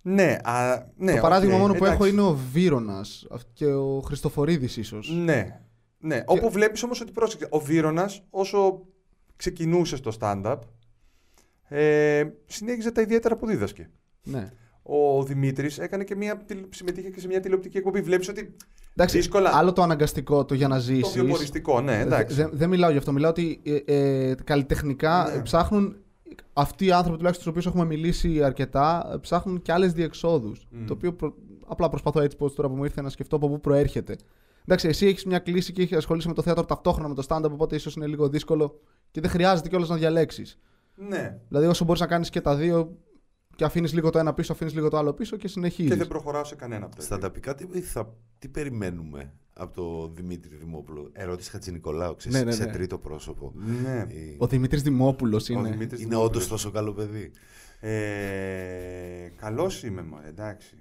Ναι, 0.01 0.37
α, 0.43 0.85
ναι 0.97 1.15
το 1.15 1.21
παράδειγμα 1.21 1.55
οκ, 1.55 1.61
μόνο 1.61 1.73
που 1.73 1.85
έχω 1.85 1.93
εντάξει. 1.93 2.11
είναι 2.11 2.21
ο 2.21 2.37
Βύρονας 2.51 3.27
και 3.53 3.65
ο 3.65 3.99
Χριστοφορίδης 4.05 4.77
ίσως. 4.77 5.11
Ναι. 5.23 5.59
ναι. 5.99 6.23
Όπου 6.25 6.49
βλέπεις 6.51 6.83
όμως 6.83 7.01
ότι 7.01 7.11
πρόσεξε. 7.11 7.47
Ο 7.49 7.59
Βύρονας 7.59 8.23
όσο 8.29 8.81
ξεκινούσε 9.35 9.95
στο 9.95 10.11
stand-up 10.19 10.57
ε, 11.67 12.23
συνέχιζε 12.45 12.91
τα 12.91 13.01
ιδιαίτερα 13.01 13.35
που 13.35 13.45
δίδασκε. 13.47 13.89
Ναι. 14.23 14.49
Ο 14.91 15.23
Δημήτρης 15.23 15.77
έκανε 15.79 16.03
και 16.03 16.15
μια, 16.15 16.37
τηλε- 16.37 16.73
συμμετείχε 16.73 17.09
και 17.09 17.19
σε 17.19 17.27
μια 17.27 17.39
τηλεοπτική 17.39 17.77
εκπομπή. 17.77 18.01
Βλέπεις 18.01 18.29
ότι 18.29 18.55
Εντάξει, 18.93 19.17
Δύσκολα. 19.17 19.49
άλλο 19.53 19.73
το 19.73 19.81
αναγκαστικό 19.81 20.45
το 20.45 20.53
για 20.53 20.67
να 20.67 20.75
το 20.75 20.81
ζήσεις. 20.81 21.13
βιοποριστικό, 21.13 21.81
ναι, 21.81 21.99
εντάξει. 21.99 22.35
Δεν 22.35 22.49
δεν 22.53 22.69
μιλάω 22.69 22.91
γι' 22.91 22.97
αυτό. 22.97 23.11
Μιλάω 23.11 23.29
ότι 23.29 23.59
ε, 23.63 23.75
ε, 24.29 24.35
καλλιτεχνικά 24.43 25.29
Ναι. 25.31 25.37
ε, 25.37 25.41
ψάχνουν 25.41 25.95
αυτοί 26.53 26.85
οι 26.85 26.91
άνθρωποι 26.91 27.17
τουλάχιστον 27.17 27.33
στους 27.33 27.47
οποίους 27.47 27.65
έχουμε 27.65 27.85
μιλήσει 27.85 28.43
αρκετά, 28.43 29.09
ε, 29.13 29.17
ψάχνουν 29.17 29.61
και 29.61 29.71
άλλες 29.71 29.93
διεξόδους. 29.93 30.67
Μμ. 30.71 30.85
Το 30.85 30.93
οποίο 30.93 31.13
προ- 31.13 31.33
απλά 31.67 31.89
προσπαθώ 31.89 32.21
έτσι 32.21 32.37
πως 32.37 32.53
τώρα 32.55 32.69
που 32.69 32.75
μου 32.75 32.83
ήρθε 32.83 33.01
να 33.01 33.09
σκεφτώ 33.09 33.35
από 33.35 33.49
πού 33.49 33.59
προέρχεται. 33.59 34.15
Εντάξει, 34.65 34.87
εσύ 34.87 35.05
έχεις 35.07 35.25
μια 35.25 35.39
κλίση 35.39 35.71
και 35.73 35.81
έχεις 35.81 35.97
ασχολήσει 35.97 36.27
με 36.27 36.33
το 36.33 36.41
θέατρο 36.41 36.65
ταυτόχρονα 36.65 37.07
με 37.09 37.15
το 37.15 37.23
stand-up, 37.27 37.51
οπότε 37.51 37.75
ίσως 37.75 37.95
είναι 37.95 38.07
λίγο 38.07 38.29
δύσκολο 38.29 38.79
και 39.11 39.21
δεν 39.21 39.29
χρειάζεται 39.29 39.69
κιόλας 39.69 39.89
να 39.89 39.95
διαλέξεις. 39.95 40.59
Ναι. 40.95 41.37
Δηλαδή, 41.47 41.67
όσο 41.67 41.85
μπορείς 41.85 42.01
να 42.01 42.07
κάνεις 42.07 42.29
και 42.29 42.41
τα 42.41 42.55
δύο 42.55 42.97
και 43.59 43.65
αφήνεις 43.65 43.93
λίγο 43.93 44.09
το 44.09 44.19
ένα 44.19 44.33
πίσω, 44.33 44.51
αφήνεις 44.53 44.73
λίγο 44.73 44.89
το 44.89 44.97
άλλο 44.97 45.13
πίσω 45.13 45.37
και 45.37 45.47
συνεχίζεις. 45.47 45.91
Και 45.91 45.97
δεν 45.97 46.07
προχωράω 46.07 46.43
σε 46.43 46.55
κανένα 46.55 46.85
από 46.85 46.95
τα 46.95 47.01
Στα 47.01 47.15
δύο. 47.17 47.25
ταπικά 47.27 47.55
τι, 47.55 47.81
θα, 47.81 48.15
τι 48.39 48.47
περιμένουμε 48.47 49.33
από 49.53 49.73
το 49.73 50.07
Δημήτρη 50.13 50.55
Δημόπουλο; 50.55 51.09
Ερώτηση 51.13 51.49
Χατζηνικολάου, 51.49 52.15
ξέρεις, 52.15 52.37
Ναι, 52.37 52.43
ναι, 52.43 52.51
σε 52.51 52.63
ναι. 52.65 52.71
τρίτο 52.71 52.97
πρόσωπο. 52.97 53.53
Ναι. 53.55 53.99
Ε, 53.99 54.35
Ο 54.37 54.47
Δημήτρης 54.47 54.81
Δημόπουλος 54.81 55.49
Ο 55.49 55.53
είναι. 55.53 55.69
Δημήτρης 55.69 55.99
είναι 55.99 56.09
Δημόπουλος. 56.09 56.35
όντως 56.35 56.47
τόσο 56.47 56.71
καλό 56.71 56.93
παιδί. 56.93 57.31
Ε, 57.79 59.29
καλός 59.35 59.83
είμαι, 59.83 60.01
μωρέ, 60.01 60.27
εντάξει. 60.27 60.77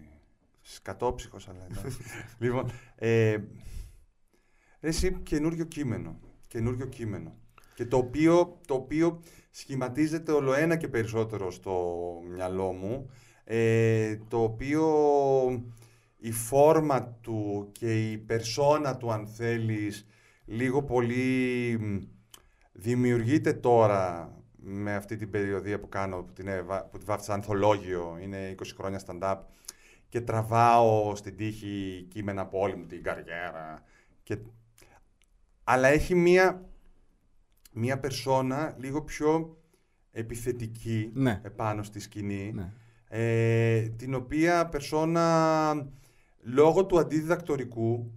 Σκατόψυχος, 0.60 1.48
αλλά 1.48 1.66
εντάξει. 1.70 1.98
λοιπόν, 2.44 2.70
ε, 2.96 3.30
ρε 4.80 4.88
εσύ, 4.88 5.12
καινούριο 5.22 5.64
κείμενο. 5.64 6.18
Καινούριο 6.46 6.86
κείμενο. 6.86 7.36
Και 7.78 7.86
το 7.86 7.96
οποίο, 7.96 8.58
το 8.66 8.74
οποίο 8.74 9.22
σχηματίζεται 9.50 10.32
όλο 10.32 10.54
ένα 10.54 10.76
και 10.76 10.88
περισσότερο 10.88 11.50
στο 11.50 11.96
μυαλό 12.30 12.72
μου, 12.72 13.10
ε, 13.44 14.16
το 14.28 14.42
οποίο 14.42 14.84
η 16.16 16.32
φόρμα 16.32 17.18
του 17.20 17.68
και 17.72 18.10
η 18.10 18.18
περσόνα 18.18 18.96
του, 18.96 19.12
αν 19.12 19.26
θέλεις, 19.26 20.06
λίγο 20.44 20.82
πολύ 20.82 21.78
δημιουργείται 22.72 23.52
τώρα 23.52 24.32
με 24.56 24.94
αυτή 24.94 25.16
την 25.16 25.30
περιοδία 25.30 25.80
που 25.80 25.88
κάνω, 25.88 26.22
που 26.22 26.32
την, 26.32 26.48
που 26.90 26.98
τη 26.98 27.04
βάφτισα 27.04 27.34
ανθολόγιο, 27.34 28.18
είναι 28.22 28.54
20 28.58 28.62
χρόνια 28.76 29.00
stand-up 29.06 29.38
και 30.08 30.20
τραβάω 30.20 31.16
στην 31.16 31.36
τύχη 31.36 32.06
κείμενα 32.10 32.40
από 32.40 32.58
όλη 32.58 32.76
μου 32.76 32.86
την 32.86 33.02
καριέρα. 33.02 33.82
Και... 34.22 34.38
Αλλά 35.64 35.88
έχει 35.88 36.14
μία, 36.14 36.67
μία 37.70 37.98
περσόνα 37.98 38.74
λίγο 38.78 39.02
πιο 39.02 39.57
επιθετική 40.11 41.11
ναι. 41.14 41.40
επάνω 41.44 41.83
στη 41.83 42.00
σκηνή, 42.00 42.52
Ναι. 42.54 42.72
ε, 43.09 43.88
την 43.88 44.14
οποία 44.14 44.68
περσόνα 44.68 45.88
λόγω 46.40 46.87
του 46.87 46.98
αντιδιδακτορικού, 46.98 48.12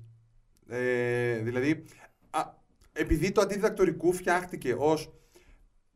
ε, 0.67 1.37
δηλαδή 1.37 1.83
α, 2.29 2.41
επειδή 2.93 3.31
το 3.31 3.41
αντιδιδακτορικού 3.41 4.13
φτιάχτηκε 4.13 4.75
ως 4.77 5.11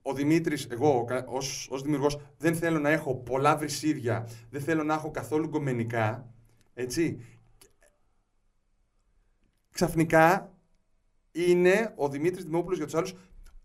ο 0.01 0.13
Δημήτρης, 0.13 0.65
εγώ 0.65 1.03
κα- 1.03 1.25
ως, 1.27 1.67
ως 1.71 1.81
δημιουργός, 1.81 2.19
δεν 2.37 2.55
θέλω 2.55 2.79
να 2.79 2.89
έχω 2.89 3.15
πολλά 3.15 3.57
βρυσίδια, 3.57 4.29
δεν 4.49 4.61
θέλω 4.61 4.83
να 4.83 4.93
έχω 4.93 5.11
καθόλου 5.11 5.47
γκομενικά, 5.47 6.33
έτσι. 6.73 7.19
Ξαφνικά 9.71 10.53
είναι 11.31 11.93
ο 11.95 12.09
Δημήτρης 12.09 12.43
Δημόπουλος 12.43 12.77
για 12.77 12.85
τους 12.85 12.95
άλλους, 12.95 13.13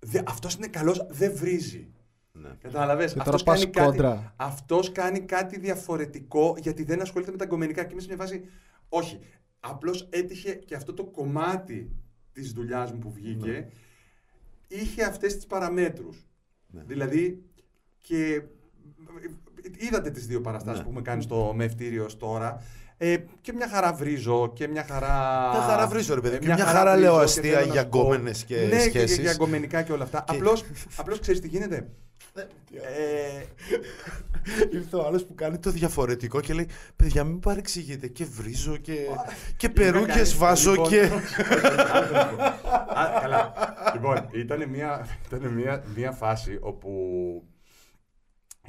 δε, 0.00 0.20
αυτός 0.26 0.54
είναι 0.54 0.66
καλός, 0.66 1.06
δεν 1.10 1.32
βρίζει. 1.36 1.88
Ναι. 2.32 2.48
Κατάλαβες. 2.60 3.12
Και 3.12 3.18
τώρα 3.18 3.24
Αυτός 3.28 3.42
πας 3.42 3.58
κάνει, 3.60 3.70
κάτι, 3.72 3.86
κόντρα. 3.86 4.32
αυτός 4.36 4.92
κάνει 4.92 5.20
κάτι 5.20 5.58
διαφορετικό 5.58 6.54
γιατί 6.58 6.82
δεν 6.84 7.00
ασχολείται 7.00 7.30
με 7.30 7.36
τα 7.36 7.44
γκομενικά 7.44 7.84
και 7.84 7.92
είμαι 7.92 8.00
σε 8.00 8.06
μια 8.08 8.16
φάση, 8.16 8.44
όχι, 8.88 9.18
απλώς 9.60 10.08
έτυχε 10.10 10.54
και 10.54 10.74
αυτό 10.74 10.94
το 10.94 11.04
κομμάτι 11.04 11.90
της 12.32 12.52
δουλειάς 12.52 12.92
μου 12.92 12.98
που 12.98 13.10
βγήκε, 13.12 13.68
είχε 14.68 15.04
αυτές 15.04 15.34
τις 15.34 15.46
παραμέτρους. 15.46 16.26
Ναι. 16.66 16.82
Δηλαδή, 16.86 17.42
και 17.98 18.42
είδατε 19.78 20.10
τις 20.10 20.26
δύο 20.26 20.40
παραστάσεις 20.40 20.78
Ναι. 20.78 20.84
που 20.84 20.88
έχουμε 20.90 21.02
κάνει 21.10 21.22
στο 21.22 21.52
Μευτήριο 21.56 22.04
ως 22.04 22.16
τώρα, 22.16 22.62
ε, 23.02 23.16
και 23.40 23.52
μια 23.52 23.68
χαρά 23.68 23.92
βρίζω 23.92 24.52
και 24.54 24.68
μια 24.68 24.84
χαρά... 24.88 25.48
Μια 25.52 25.60
χαρά 25.60 25.86
βρίζω, 25.86 26.14
ρε 26.14 26.20
παιδί, 26.20 26.34
ε, 26.34 26.38
και 26.38 26.46
μια 26.46 26.64
χαρά 26.64 26.92
βρίζω 26.92 27.04
λέω 27.06 27.16
και 27.18 27.24
αστεία 27.24 27.52
θέλω 27.52 27.66
να 27.66 27.72
για 27.72 27.82
σου 27.82 27.88
πω- 27.88 28.00
γκόμενες 28.00 28.44
και 28.44 28.56
ναι, 28.56 28.78
σχέσεις. 28.78 29.16
και 29.16 29.22
για 29.22 29.34
γκομενικά 29.34 29.82
και 29.82 29.92
όλα 29.92 30.04
αυτά. 30.04 30.24
Και- 30.26 30.36
Απλώς, 30.36 30.64
απλώς 30.96 31.18
ξέρεις 31.20 31.40
τι 31.40 31.48
γίνεται. 31.48 31.88
Ε, 32.34 33.44
Ήρθε 34.76 34.96
ο 34.96 35.06
άλλος 35.06 35.24
που 35.26 35.34
κάνει 35.34 35.58
το 35.58 35.70
διαφορετικό 35.70 36.40
και 36.40 36.52
λέει: 36.54 36.68
Παιδιά, 36.96 37.24
μην 37.24 37.40
παρεξηγείτε. 37.40 38.06
Και 38.06 38.24
βρίζω 38.24 38.76
και, 38.76 38.96
και 39.56 39.68
περούκες 39.68 40.36
βάζω 40.36 40.70
Λοιπόν, 40.70 40.88
και. 40.88 41.00
Α, 43.00 43.20
καλά. 43.20 43.52
Λοιπόν, 43.94 44.28
ήταν 44.32 44.68
μια, 44.68 45.06
ήτανε 45.26 45.48
μια, 45.50 45.82
μια 45.96 46.12
φάση 46.12 46.58
όπου 46.60 46.90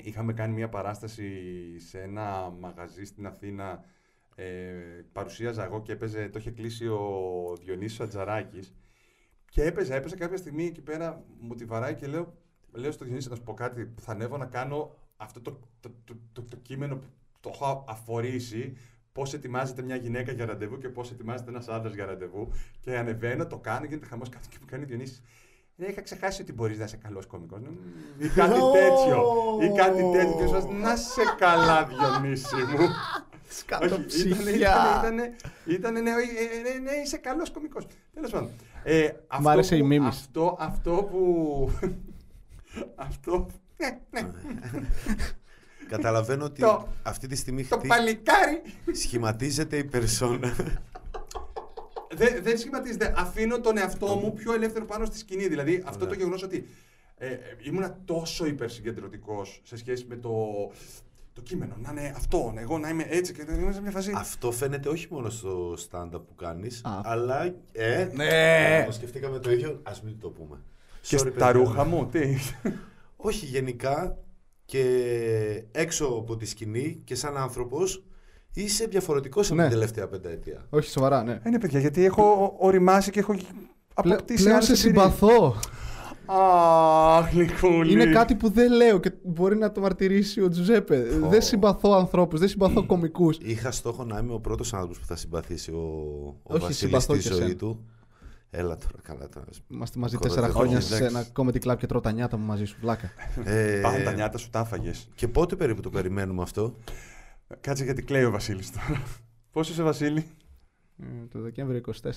είχαμε 0.03 0.33
κάνει 0.33 0.53
μια 0.53 0.69
παράσταση 0.69 1.29
σε 1.89 1.99
ένα 1.99 2.53
μαγαζί 2.59 3.03
στην 3.03 3.25
Αθήνα. 3.27 3.83
Ε, 4.35 4.73
παρουσίαζα 5.11 5.63
εγώ 5.63 5.81
και 5.81 5.91
έπαιζε, 5.91 6.29
το 6.29 6.39
είχε 6.39 6.51
κλείσει 6.51 6.87
ο 6.87 7.01
Διονύσης 7.63 7.99
Ατζαράκης 7.99 8.73
και 9.49 9.63
έπαιζα, 9.63 9.95
έπαιζα 9.95 10.15
κάποια 10.15 10.37
στιγμή 10.37 10.65
εκεί 10.65 10.81
πέρα, 10.81 11.23
μου 11.39 11.55
τη 11.55 11.65
βαράει 11.65 11.95
και 11.95 12.07
λέω, 12.07 12.33
λέω 12.71 12.91
στο 12.91 13.05
Διονύση 13.05 13.29
να 13.29 13.35
σου 13.35 13.43
πω 13.43 13.53
κάτι, 13.53 13.93
θα 13.99 14.11
ανέβω 14.11 14.37
να 14.37 14.45
κάνω 14.45 14.95
αυτό 15.17 15.41
το, 15.41 15.59
το, 15.79 15.91
το, 16.03 16.13
το, 16.33 16.41
το 16.41 16.55
κείμενο 16.55 16.95
που 16.95 17.05
το 17.39 17.51
έχω 17.53 17.85
αφορήσει, 17.87 18.77
πώς 19.11 19.33
ετοιμάζεται 19.33 19.81
μια 19.81 19.95
γυναίκα 19.95 20.31
για 20.31 20.45
ραντεβού 20.45 20.77
και 20.77 20.89
πώς 20.89 21.11
ετοιμάζεται 21.11 21.49
ένας 21.49 21.67
άντρας 21.67 21.93
για 21.93 22.05
ραντεβού. 22.05 22.51
Και 22.79 22.97
ανεβαίνω, 22.97 23.47
το 23.47 23.57
κάνω, 23.57 23.85
γίνεται 23.85 24.05
χαμός 24.05 24.29
κάτω 24.29 24.47
και 24.49 24.57
μου 24.59 24.65
κάνει 24.69 24.83
ο 24.83 24.87
Διονύσης. 24.87 25.21
«Ε, 25.77 25.89
είχα 25.89 26.01
ξεχάσει 26.01 26.41
ότι 26.41 26.53
μπορείς 26.53 26.77
να 26.77 26.83
είσαι 26.83 26.97
καλός 26.97 27.25
κωμικός. 27.25 27.59
Ή 28.17 28.27
κάτι 28.27 28.59
τέτοιο. 28.71 29.23
Ή 29.61 29.71
κάτι 29.77 30.01
τέτοιο. 30.11 30.35
Και 30.37 30.47
σας, 30.47 30.65
να 30.65 30.95
σε 30.95 31.21
καλά, 31.37 31.85
Διονύση 31.85 32.55
μου. 32.55 32.87
Όχι, 33.81 34.27
ήτανε- 34.27 34.49
ήτανε- 34.55 35.35
ήτανε- 35.65 36.01
ναι, 36.01 36.09
ε, 36.09 36.13
ε, 36.13 36.73
ναι, 36.79 36.91
ναι, 36.91 36.97
είσαι 37.03 37.17
καλός 37.17 37.49
κωμικός. 37.51 37.87
Τέλος 38.13 38.31
πάντων. 38.31 38.49
Ε, 38.83 39.09
αυτό 39.27 39.49
άρεσε 39.49 39.75
η 39.75 39.79
που- 39.79 39.85
μίμης. 39.85 40.07
Αυτό, 40.17 40.57
αυτό 40.59 40.91
που. 41.11 41.69
αυτό. 42.95 43.47
ναι, 43.77 43.99
ναι, 44.21 44.31
Καταλαβαίνω 45.87 46.43
ότι 46.45 46.61
Το- 46.61 46.87
αυτή 47.03 47.27
τη 47.27 47.35
στιγμή 47.35 47.65
το 47.65 47.77
χτί- 47.77 47.87
παλικάρι. 47.89 48.61
σχηματίζεται 48.91 49.77
η 49.77 49.83
περσόνα. 49.83 50.55
Δεν, 52.13 52.43
δεν 52.43 52.57
σχηματίζεται. 52.57 53.13
Αφήνω 53.17 53.59
τον 53.61 53.77
εαυτό 53.77 54.15
μου 54.15 54.33
πιο 54.33 54.53
ελεύθερο 54.53 54.85
πάνω 54.85 55.05
στη 55.05 55.17
σκηνή. 55.17 55.47
Δηλαδή 55.47 55.83
αυτό 55.85 56.07
το 56.07 56.13
γεγονός 56.13 56.43
ότι 56.43 56.67
ε, 57.17 57.27
ε, 57.27 57.39
ήμουνα 57.61 57.97
τόσο 58.05 58.45
υπερσυγκεντρωτικός 58.45 59.61
σε 59.63 59.77
σχέση 59.77 60.05
με 60.09 60.15
το, 60.15 60.31
το 61.33 61.41
κείμενο. 61.41 61.75
Να 61.81 61.91
είναι 61.91 62.13
αυτό, 62.15 62.53
εγώ 62.57 62.77
να 62.77 62.89
είμαι 62.89 63.05
έτσι 63.09 63.33
και 63.33 63.43
να 63.47 63.53
είμαι 63.53 63.71
σε 63.73 63.81
μια 63.81 63.91
φάση. 63.91 64.11
Αυτό 64.15 64.51
φαίνεται 64.51 64.89
όχι 64.89 65.07
μόνο 65.09 65.29
στο 65.29 65.73
stand-up 65.89 66.21
που 66.27 66.35
κάνεις, 66.35 66.81
Α. 66.85 66.99
αλλά. 67.03 67.43
Ε, 67.71 68.09
Ναι. 68.13 68.83
το 68.85 68.91
σκεφτήκαμε 68.91 69.39
το 69.39 69.51
ίδιο. 69.51 69.69
Α 69.83 69.91
μην 70.03 70.19
το 70.19 70.29
πούμε. 70.29 70.57
και 71.01 71.15
Sorry, 71.15 71.19
στα 71.19 71.29
παιδιά. 71.29 71.51
ρούχα 71.51 71.83
μου, 71.85 72.05
τι; 72.11 72.37
Όχι, 73.15 73.45
γενικά 73.45 74.17
και 74.65 75.63
έξω 75.71 76.05
από 76.05 76.37
τη 76.37 76.45
σκηνή 76.45 77.01
και 77.03 77.15
σαν 77.15 77.37
άνθρωπος 77.37 78.03
είσαι 78.53 78.85
διαφορετικός 78.85 79.45
από 79.47 79.55
Ναι. 79.55 79.61
την 79.61 79.71
τελευταία 79.71 80.07
πενταετία. 80.07 80.65
Όχι, 80.69 80.89
σοβαρά, 80.89 81.23
ναι. 81.23 81.39
Είναι 81.45 81.59
παιδιά, 81.59 81.79
γιατί 81.79 82.05
έχω 82.05 82.55
οριμάσει 82.59 83.11
και 83.11 83.19
έχω 83.19 83.33
Πλέ- 83.33 83.45
αποκτήσει 84.15 84.43
πλέον 84.43 84.55
άλλες 84.55 84.79
σε 84.79 84.87
εμπειρίες. 84.87 85.03
συμπαθώ. 85.13 85.55
Αχ, 86.33 87.33
Νικούλη. 87.33 87.91
Είναι 87.91 88.05
κάτι 88.05 88.35
που 88.35 88.49
δεν 88.49 88.71
λέω 88.73 88.99
και 88.99 89.11
μπορεί 89.23 89.57
να 89.57 89.71
το 89.71 89.81
μαρτυρήσει 89.81 90.41
ο 90.41 90.49
Τζουζέπε. 90.49 91.03
Δεν 91.03 91.41
συμπαθώ 91.41 91.91
ανθρώπους, 91.93 92.39
δεν 92.39 92.49
συμπαθώ 92.49 92.85
κομικούς. 92.85 93.37
Είχα 93.41 93.71
στόχο 93.71 94.03
να 94.03 94.17
είμαι 94.19 94.33
ο 94.33 94.39
πρώτος 94.39 94.73
άνθρωπος 94.73 94.99
που 94.99 95.05
θα 95.05 95.15
συμπαθήσει 95.15 95.71
ο, 95.71 95.77
ο 95.77 96.35
Όχι, 96.43 96.59
Βασίλης 96.61 96.77
συμπαθώ 96.77 97.13
στη 97.13 97.23
και 97.23 97.33
ζωή 97.33 97.41
εσένα. 97.43 97.55
του. 97.57 97.85
Έλα 98.49 98.77
τώρα, 98.77 98.93
καλά 99.01 99.29
τώρα. 99.29 99.45
Είμαστε 99.67 99.99
μαζί 99.99 100.15
Κοροϊδεύω. 100.15 100.41
τέσσερα 100.47 100.59
χρόνια 100.59 100.77
Όχι, 100.77 100.87
σε 100.87 100.95
εντάξει. 100.95 101.15
ένα 101.35 101.49
comedy 101.51 101.71
club 101.71 101.77
και 101.77 101.85
τρώω 101.85 102.01
τα 102.01 102.11
νιάτα 102.11 102.37
μου 102.37 102.45
μαζί 102.45 102.65
σου. 102.65 102.77
Βλάκα. 102.81 103.11
Ε, 103.43 103.79
Πάνε 103.81 104.03
τα 104.03 104.11
νιάτα 104.13 104.37
σου, 104.37 104.49
τα 104.49 104.59
έφαγες. 104.59 105.07
και 105.15 105.27
πότε 105.27 105.55
περίπου 105.55 105.81
το 105.81 105.89
περιμένουμε 105.89 106.41
αυτό; 106.41 106.75
Κάτσε 107.61 107.83
γιατί 107.83 108.01
κλαίει 108.01 108.23
ο 108.23 108.31
Βασίλης 108.31 108.71
τώρα. 108.71 109.01
Πώς 109.51 109.69
είσαι 109.69 109.83
Βασίλη; 109.83 110.25
Ε, 111.01 111.05
το 111.31 111.39
Δεκέμβριο 111.41 111.81
24. 112.03 112.11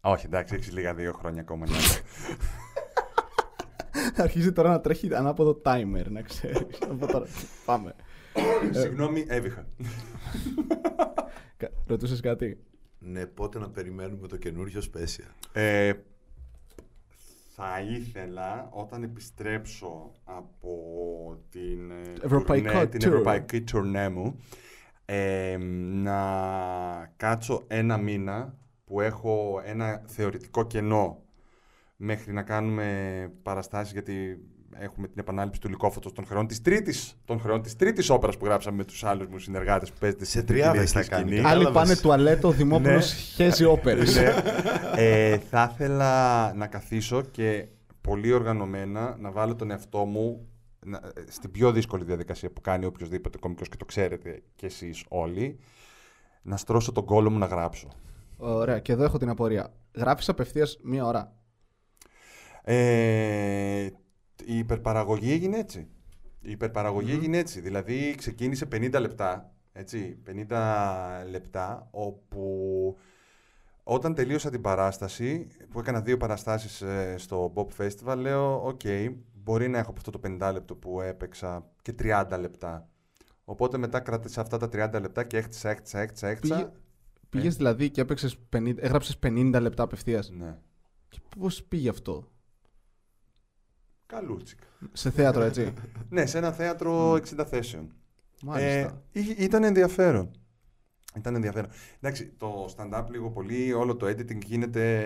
Όχι, 0.00 0.26
εντάξει, 0.26 0.54
έχεις 0.54 0.72
λίγα 0.72 0.94
δύο 0.94 1.12
χρόνια 1.12 1.40
ακόμα 1.40 1.66
νιάτα. 1.66 1.82
Αρχίζει 4.24 4.52
τώρα 4.52 4.68
να 4.70 4.80
τρέχει 4.80 5.14
ανάποδο 5.14 5.60
timer, 5.64 6.04
να 6.08 6.22
ξέρεις. 6.22 6.78
Πάμε. 7.66 7.94
Συγγνώμη, 8.70 9.24
έβηχα. 9.28 9.66
Ρωτούσες 11.86 12.20
κάτι; 12.20 12.58
Ναι, 12.98 13.26
πότε 13.26 13.58
να 13.58 13.70
περιμένουμε 13.70 14.28
το 14.28 14.36
καινούριο 14.36 14.80
special. 14.92 15.30
Ε, 15.52 15.92
θα 17.56 17.80
ήθελα 17.80 18.68
όταν 18.70 19.02
επιστρέψω 19.02 20.12
από 20.24 20.76
την, 21.50 21.90
ε, 21.90 22.24
Ευρωπαϊκό 22.24 22.68
τουρνέ, 22.68 22.86
την 22.86 23.00
tour. 23.00 23.06
ευρωπαϊκή 23.06 23.60
τουρνέ 23.60 24.08
μου 24.08 24.36
ε, 25.04 25.56
να 25.92 26.18
κάτσω 27.16 27.64
ένα 27.66 27.96
μήνα 27.96 28.58
που 28.84 29.00
έχω 29.00 29.60
ένα 29.64 30.02
θεωρητικό 30.06 30.66
κενό 30.66 31.23
μέχρι 31.96 32.32
να 32.32 32.42
κάνουμε 32.42 32.86
παραστάσεις 33.42 33.92
γιατί 33.92 34.38
έχουμε 34.78 35.06
την 35.08 35.18
επανάληψη 35.18 35.60
του 35.60 35.68
Λυκόφωτος 35.68 36.12
των 36.12 36.26
χρεών 36.26 36.46
της 36.46 36.60
τρίτης, 36.62 37.14
των 37.24 37.40
χρεών 37.40 37.62
της 37.62 37.76
τρίτης 37.76 38.10
όπερας 38.10 38.36
που 38.36 38.44
γράψαμε 38.44 38.76
με 38.76 38.84
τους 38.84 39.04
άλλους 39.04 39.26
μου 39.26 39.38
συνεργάτες 39.38 39.90
που 39.90 39.96
παίζετε 40.00 40.24
Σε 40.24 40.30
στην 40.30 40.46
τριάδες 40.46 40.84
Κυριακή 40.92 41.08
θα 41.08 41.16
κάνει. 41.16 41.26
σκηνή. 41.28 41.42
Κατάλαβες. 41.42 41.66
Άλλοι 41.66 41.74
πάνε 41.74 41.96
τουαλέτο, 41.96 42.48
ο 42.48 42.50
Δημόπουλος 42.50 43.12
Ναι. 43.12 43.18
χέζει 43.44 43.64
όπερες. 43.64 44.16
Ναι. 44.16 44.34
ε, 44.96 45.38
θα 45.38 45.70
ήθελα 45.72 46.52
να 46.54 46.66
καθίσω 46.66 47.22
και 47.22 47.66
πολύ 48.00 48.32
οργανωμένα 48.32 49.16
να 49.20 49.30
βάλω 49.30 49.54
τον 49.54 49.70
εαυτό 49.70 50.04
μου 50.04 50.48
να- 50.86 51.00
στην 51.28 51.50
πιο 51.50 51.72
δύσκολη 51.72 52.04
διαδικασία 52.04 52.50
που 52.50 52.60
κάνει 52.60 52.84
οποιοδήποτε 52.84 53.38
κομικός 53.38 53.68
και 53.68 53.76
το 53.76 53.84
ξέρετε 53.84 54.42
κι 54.56 54.64
εσείς 54.64 55.04
όλοι, 55.08 55.58
να 56.42 56.56
στρώσω 56.56 56.92
τον 56.92 57.04
κόλο 57.04 57.30
μου 57.30 57.38
να 57.38 57.46
γράψω. 57.46 57.88
Ωραία, 58.36 58.78
και 58.78 58.92
εδώ 58.92 59.04
έχω 59.04 59.18
την 59.18 59.28
απορία. 59.28 59.72
Γράφεις 59.94 60.28
απευθείας 60.28 60.78
μία 60.82 61.04
ώρα. 61.06 61.32
Ε, 62.66 63.88
η 64.44 64.58
υπερπαραγωγή 64.58 65.32
έγινε 65.32 65.58
έτσι. 65.58 65.88
Η 66.40 66.50
υπερπαραγωγή 66.50 67.12
έγινε 67.12 67.38
έτσι. 67.38 67.60
Δηλαδή 67.60 68.14
ξεκίνησε 68.16 68.68
50 68.72 69.00
λεπτά, 69.00 69.54
έτσι, 69.72 70.18
50 70.48 71.24
λεπτά, 71.30 71.88
όπου 71.90 72.96
όταν 73.82 74.14
τελείωσα 74.14 74.50
την 74.50 74.60
παράσταση, 74.60 75.46
που 75.70 75.78
έκανα 75.78 76.00
δύο 76.00 76.16
παραστάσεις 76.16 76.80
ε, 76.82 77.14
στο 77.18 77.52
Bob 77.54 77.66
Festival, 77.78 78.16
λέω, 78.16 78.66
οκ, 78.66 78.80
μπορεί 79.32 79.68
να 79.68 79.78
έχω 79.78 79.90
από 79.90 79.98
αυτό 79.98 80.10
το 80.10 80.20
50 80.40 80.50
λεπτό 80.52 80.74
που 80.74 81.00
έπαιξα 81.00 81.70
και 81.82 81.94
30 81.98 82.36
λεπτά. 82.40 82.88
Οπότε 83.44 83.78
μετά 83.78 84.00
κράτησα 84.00 84.40
αυτά 84.40 84.58
τα 84.58 84.66
30 84.96 85.00
λεπτά 85.00 85.24
και 85.24 85.36
έχτισα, 85.36 85.70
έχτισα, 85.70 85.98
έχτισα, 85.98 86.28
έχτισα. 86.28 86.54
Πήγε, 86.54 86.70
πήγες 87.28 87.56
δηλαδή 87.56 87.90
και 87.90 88.00
έπαιξες 88.00 88.36
50, 88.56 88.74
έγραψες 88.78 89.18
50 89.22 89.58
λεπτά 89.60 89.82
απευθείας. 89.82 90.30
Ναι. 90.30 90.58
Και 91.08 91.18
πώς 91.38 91.64
πήγε 91.64 91.88
αυτό; 91.88 92.28
Καλούτσικα. 94.06 94.64
Σε 94.92 95.10
θέατρο, 95.10 95.42
έτσι. 95.42 95.72
ναι, 96.10 96.26
σε 96.26 96.38
ένα 96.38 96.52
θέατρο 96.52 97.12
60 97.12 97.44
θέσεων. 97.46 97.92
Μάλιστα. 98.42 98.68
Ε, 98.68 99.02
είχε- 99.12 99.34
ήταν 99.42 99.64
ενδιαφέρον. 99.64 100.30
Ήταν 101.16 101.34
ενδιαφέρον. 101.34 101.70
Εντάξει, 102.00 102.26
το 102.36 102.74
stand-up 102.76 103.04
λίγο 103.10 103.30
πολύ, 103.30 103.72
όλο 103.72 103.96
το 103.96 104.06
editing 104.06 104.44
γίνεται 104.44 105.04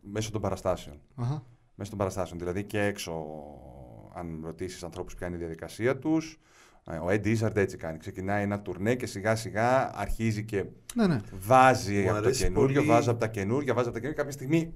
μέσω 0.00 0.30
των 0.30 0.40
παραστάσεων. 0.40 1.00
Αχα. 1.14 1.44
Μέσω 1.74 1.90
των 1.90 1.98
παραστάσεων. 1.98 2.38
Δηλαδή 2.38 2.64
και 2.64 2.80
έξω, 2.82 3.24
αν 4.14 4.40
ρωτήσεις 4.44 4.82
ανθρώπους 4.84 5.14
ποια 5.14 5.26
είναι 5.26 5.36
η 5.36 5.38
διαδικασία 5.38 5.98
τους. 5.98 6.40
Ο 7.02 7.06
Eddie 7.08 7.36
Izzard 7.38 7.56
έτσι 7.56 7.76
κάνει. 7.76 7.98
Ξεκινάει 7.98 8.42
ένα 8.42 8.60
τουρνέ 8.60 8.94
και 8.94 9.06
σιγά 9.06 9.36
σιγά 9.36 9.98
αρχίζει 9.98 10.44
και 10.44 10.64
Ναι, 10.94 11.06
ναι. 11.06 11.20
βάζει 11.32 11.94
Μου 11.94 12.00
από 12.02 12.10
το 12.12 12.16
αρέσει 12.16 12.42
καινούριο, 12.42 12.74
πολύ- 12.76 12.86
βάζει 12.88 13.08
από 13.08 13.18
τα 13.20 13.28
καινούργια, 13.28 13.74
βάζει 13.74 13.88
από 13.88 13.94
τα 13.96 14.00
καινούργια. 14.02 14.24
Κάποια 14.24 14.32
στιγμή 14.38 14.74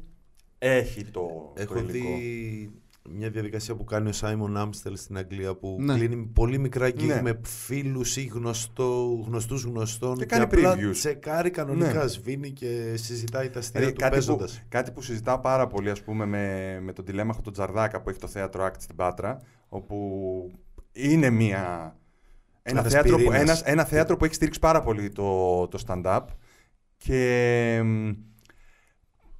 έχει 0.59 1.05
το, 1.05 1.53
Έχω 1.57 1.75
το 1.75 1.81
υλικό. 1.81 2.17
δει 2.19 2.82
μια 3.11 3.31
διαδικασία 3.31 3.75
που 3.75 3.85
κάνει 3.85 4.09
ο 4.09 4.13
Σάιμον 4.13 4.57
Άμστελ 4.57 4.97
στην 4.97 5.17
Αγγλία 5.17 5.55
που 5.55 5.77
Ναι. 5.81 5.95
κλείνει 5.95 6.17
πολύ 6.17 6.59
μικρά 6.59 6.91
γκίγκ 6.91 7.09
Ναι. 7.09 7.23
με 7.23 7.41
φίλους 7.43 8.17
ή 8.17 8.25
γνωστό, 8.25 9.23
γνωστούς 9.27 9.63
γνωστών 9.65 10.17
Και 10.17 10.25
κάνει 10.27 10.43
απλά 10.43 10.75
previews. 10.75 10.93
τσεκάρει 10.93 11.51
κανονικά, 11.51 12.03
Ναι. 12.03 12.07
σβήνει 12.09 12.51
και 12.51 12.93
συζητάει 12.97 13.51
τα 13.51 13.59
αστεία 13.59 13.81
Δηλαδή, 13.81 13.97
του 13.97 14.01
κάτι, 14.01 14.11
που, 14.19 14.27
παίζοντας. 14.27 14.63
κάτι 14.69 14.91
που 14.91 15.03
συζητάω 15.03 15.39
πάρα 15.39 15.67
πολύ 15.67 15.91
ας 15.91 16.03
πούμε, 16.03 16.27
με, 16.27 16.79
με 16.83 16.93
τον 16.93 17.05
τηλέμαχο 17.05 17.41
τον 17.41 17.53
Τζαρδάκα 17.53 18.01
που 18.03 18.11
έχει 18.11 18.19
το 18.19 18.27
θέατρο 18.27 18.67
Act 18.67 18.75
στην 18.79 18.97
Πάτρα, 18.97 19.41
όπου 19.69 19.97
είναι 20.93 21.31
μια, 21.31 21.97
ένα, 22.63 22.81
Ένας 22.81 22.93
θέατρο 22.93 23.11
που, 23.11 23.17
πυρήνας. 23.17 23.41
ένας, 23.41 23.63
ένα 23.63 23.85
θέατρο 23.85 24.17
που 24.17 24.25
έχει 24.25 24.35
στηρίξει 24.35 24.61
πάρα 24.61 24.81
πολύ 24.83 25.09
το, 25.09 25.69
το 25.69 25.83
stand-up 25.87 26.21
και 26.97 27.81
μ, 27.85 28.11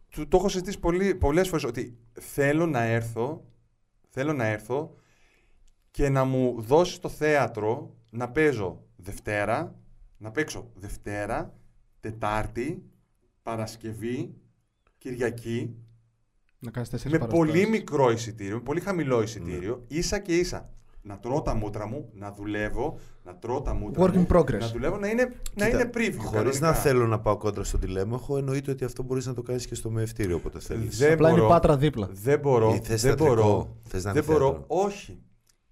του, 0.09 0.29
το 0.29 0.37
έχω 0.37 0.49
συζητήσει 0.49 0.79
πολύ, 0.79 1.15
πολλές 1.15 1.49
φορές 1.49 1.65
ότι 1.65 1.97
θέλω 2.21 2.67
να 2.67 2.83
έρθω, 2.83 3.45
θέλω 4.13 4.33
να 4.33 4.45
έρθω 4.47 4.95
και 5.91 6.09
να 6.09 6.25
μου 6.25 6.61
δώσεις 6.61 6.99
το 6.99 7.09
θέατρο 7.09 7.97
να 8.11 8.31
παίζω 8.31 8.85
Δευτέρα, 8.97 9.81
να 10.19 10.31
παίξω 10.31 10.71
Δευτέρα, 10.75 11.55
Τετάρτη, 12.01 12.83
Παρασκευή, 13.43 14.35
Κυριακή, 14.99 15.77
Να 16.59 16.71
κάνεις 16.71 16.89
τέσσερις 16.89 17.13
με 17.13 17.19
παραστάσεις. 17.19 17.53
πολύ 17.53 17.69
μικρό 17.69 18.11
εισιτήριο, 18.11 18.55
με 18.57 18.63
πολύ 18.63 18.81
χαμηλό 18.81 19.23
εισιτήριο, 19.23 19.85
ίσα 19.89 20.19
και 20.19 20.37
ίσα. 20.39 20.73
Να 21.05 21.19
τρώω 21.19 21.43
τα 21.43 21.55
μούτρα 21.55 21.87
μου, 21.87 22.09
να 22.13 22.33
δουλεύω, 22.33 22.99
να 23.25 23.37
τρώω 23.37 23.63
τα 23.63 23.75
μούτρα 23.75 24.05
Work 24.05 24.13
μου, 24.17 24.27
in 24.29 24.37
progress. 24.37 24.59
να 24.59 24.69
δουλεύω, 24.69 24.97
να 24.99 25.09
είναι, 25.09 25.23
να 25.55 25.65
Κοίτα, 25.67 25.81
είναι 25.81 25.91
preview. 25.95 26.15
Χωρίς 26.17 26.31
κανονικά. 26.31 26.67
να 26.67 26.73
θέλω 26.73 27.07
να 27.07 27.21
πάω 27.21 27.37
κόντρα 27.37 27.65
στον 27.65 27.81
τηλέμαχο, 27.81 28.37
εννοείται 28.39 28.71
ότι 28.71 28.85
αυτό 28.85 29.03
μπορείς 29.03 29.27
να 29.27 29.35
το 29.35 29.43
κάνεις 29.43 29.67
και 29.67 29.75
στο 29.75 29.91
μεευτήριο 29.91 30.37
όποτε 30.37 30.61
θέλεις. 30.61 30.99
Δεν 30.99 31.13
Απλά 31.13 31.29
είναι 31.29 31.39
η 31.39 31.41
μπορώ. 31.41 31.53
πάτρα 31.55 31.77
δίπλα. 31.77 32.09
Δεν 32.13 32.39
μπορώ. 32.39 32.69
Ή 32.75 32.77
θες 32.79 32.87
δεν 32.89 32.99
θεατρικό, 33.17 33.35
μπορώ. 33.35 33.77
θες 33.89 34.05
να 34.05 34.13
δεν 34.13 34.23
είναι 34.23 34.33
μπορώ. 34.33 34.47
θέατρο. 34.51 34.65
Όχι. 34.69 35.23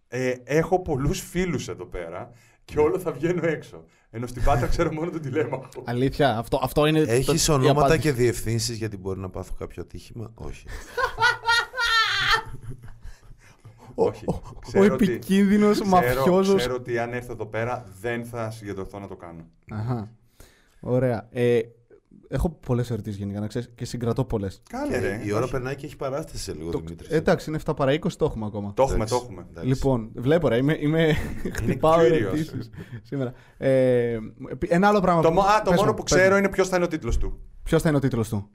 Ε, 0.09 0.33
έχω 0.45 0.83
πολλούς 0.83 1.21
φίλους 1.21 1.69
εδώ 1.69 1.85
πέρα 1.85 2.31
και 2.65 2.79
όλο 2.79 2.99
θα 2.99 3.13
βγαίνω 3.13 3.47
έξω. 3.47 3.85
Ενώ 4.11 4.27
στην 4.27 4.45
Πάτρα 4.45 4.67
ξέρω 4.67 4.93
μόνο 4.93 5.11
τον 5.11 5.21
τηλέμαχο. 5.21 5.69
Αλήθεια, 5.85 6.39
αυτό, 6.39 6.61
αυτό 6.63 6.87
είναι. 6.87 7.05
το- 7.05 7.13
Έχεις 7.13 7.47
η 7.47 7.51
ονόματα 7.51 7.81
απάντηση. 7.81 7.99
και 8.01 8.13
διευθύνσεις 8.13 8.77
γιατί 8.77 8.97
μπορεί 8.97 9.21
να 9.21 9.31
πάθω 9.31 9.55
κάποιο 9.59 9.83
ατύχημα; 9.83 10.31
Όχι. 10.35 10.65
Ο, 14.01 14.07
Όχι. 14.07 14.25
ο, 14.27 14.33
ο 14.57 14.59
Ξέρω 14.59 14.95
ότι- 14.95 15.05
επικίνδυνος 15.11 15.81
Ξέρω, 15.81 15.89
μαφιόζος. 15.89 16.57
ξέρω 16.57 16.75
ότι 16.75 16.99
αν 16.99 17.13
έρθω 17.13 17.33
εδώ 17.33 17.47
πέρα 17.47 17.87
δεν 18.01 18.25
θα 18.25 18.51
συγκεντρωθώ 18.51 18.99
να 18.99 19.07
το 19.09 19.17
κάνω. 19.17 19.45
Αχα. 19.71 20.11
Ωραία. 20.81 21.29
Ε, 21.31 21.61
έχω 22.29 22.51
πολλές 22.51 22.91
ερωτήσεις 22.91 23.19
γενικά 23.19 23.41
να 23.41 23.47
ξέρεις 23.47 23.71
και 23.75 23.85
συγκρατώ 23.85 24.25
πολλές. 24.25 24.63
Κάνε 24.71 24.89
Και 24.89 24.99
ρε. 24.99 25.21
η 25.25 25.33
ώρα 25.33 25.43
Όχι. 25.43 25.53
περνάει 25.53 25.75
και 25.77 25.87
έχει 25.87 25.97
παράσταση 25.97 26.43
σε 26.43 26.53
λίγο, 26.53 26.71
Δημήτρης. 26.71 27.09
εντάξει, 27.11 27.51
είναι 27.51 27.59
7 27.65 27.75
παρα 27.77 27.93
20, 27.93 28.17
το 28.17 28.25
έχουμε 28.25 28.47
ακόμα. 28.47 28.73
Το 28.75 28.83
έχουμε, 28.83 28.97
Εντάξει, 28.97 29.15
το 29.15 29.21
έχουμε. 29.25 29.47
εντάξει. 29.51 29.69
Λοιπόν, 29.69 30.11
βλέπω 30.15 30.49
ρε, 30.49 30.57
είμαι, 30.57 30.77
είμαι 30.81 31.13
χτυπάω 31.57 31.99
curious. 31.99 32.11
ερωτήσεις 32.13 32.71
σήμερα. 33.03 33.33
Ε, 33.57 34.19
ένα 34.69 34.89
άλλο 34.89 35.01
πράγμα. 35.01 35.23
Το, 35.23 35.31
μο- 35.31 35.41
α, 35.41 35.63
το 35.63 35.71
πες 35.71 35.79
μόνο 35.79 35.91
μου, 35.91 35.97
που 35.97 36.03
πες 36.03 36.13
ξέρω 36.13 36.33
μου. 36.33 36.39
είναι 36.39 36.49
ποιος 36.49 36.69
θα 36.69 36.77
είναι 36.77 36.85
ο 36.85 36.89
τίτλος 36.89 37.19
του. 37.19 37.41
Ποιος 37.63 37.83
θα 37.83 37.89
είναι 37.89 37.97
ο 37.97 38.01
τίτλος 38.01 38.29
του; 38.29 38.51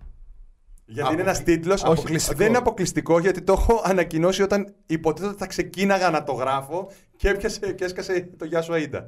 Γιατί 0.85 1.13
είναι 1.13 1.21
ένας 1.21 1.43
τίτλος. 1.43 1.83
αποκλειστικό. 1.83 2.37
Δεν 2.37 2.47
είναι 2.47 2.57
αποκλειστικό 2.57 3.19
γιατί 3.19 3.41
το 3.41 3.53
έχω 3.53 3.81
ανακοινώσει 3.85 4.41
όταν 4.41 4.73
υποτίθεται 4.85 5.33
θα 5.37 5.47
ξεκίναγα 5.47 6.09
να 6.09 6.23
το 6.23 6.31
γράφω 6.33 6.91
και, 7.15 7.29
έπιασε, 7.29 7.73
και 7.73 7.83
έσκασε 7.83 8.29
το 8.37 8.45
Γεια 8.45 8.61
σου 8.61 8.73
Αΐντα. 8.73 9.03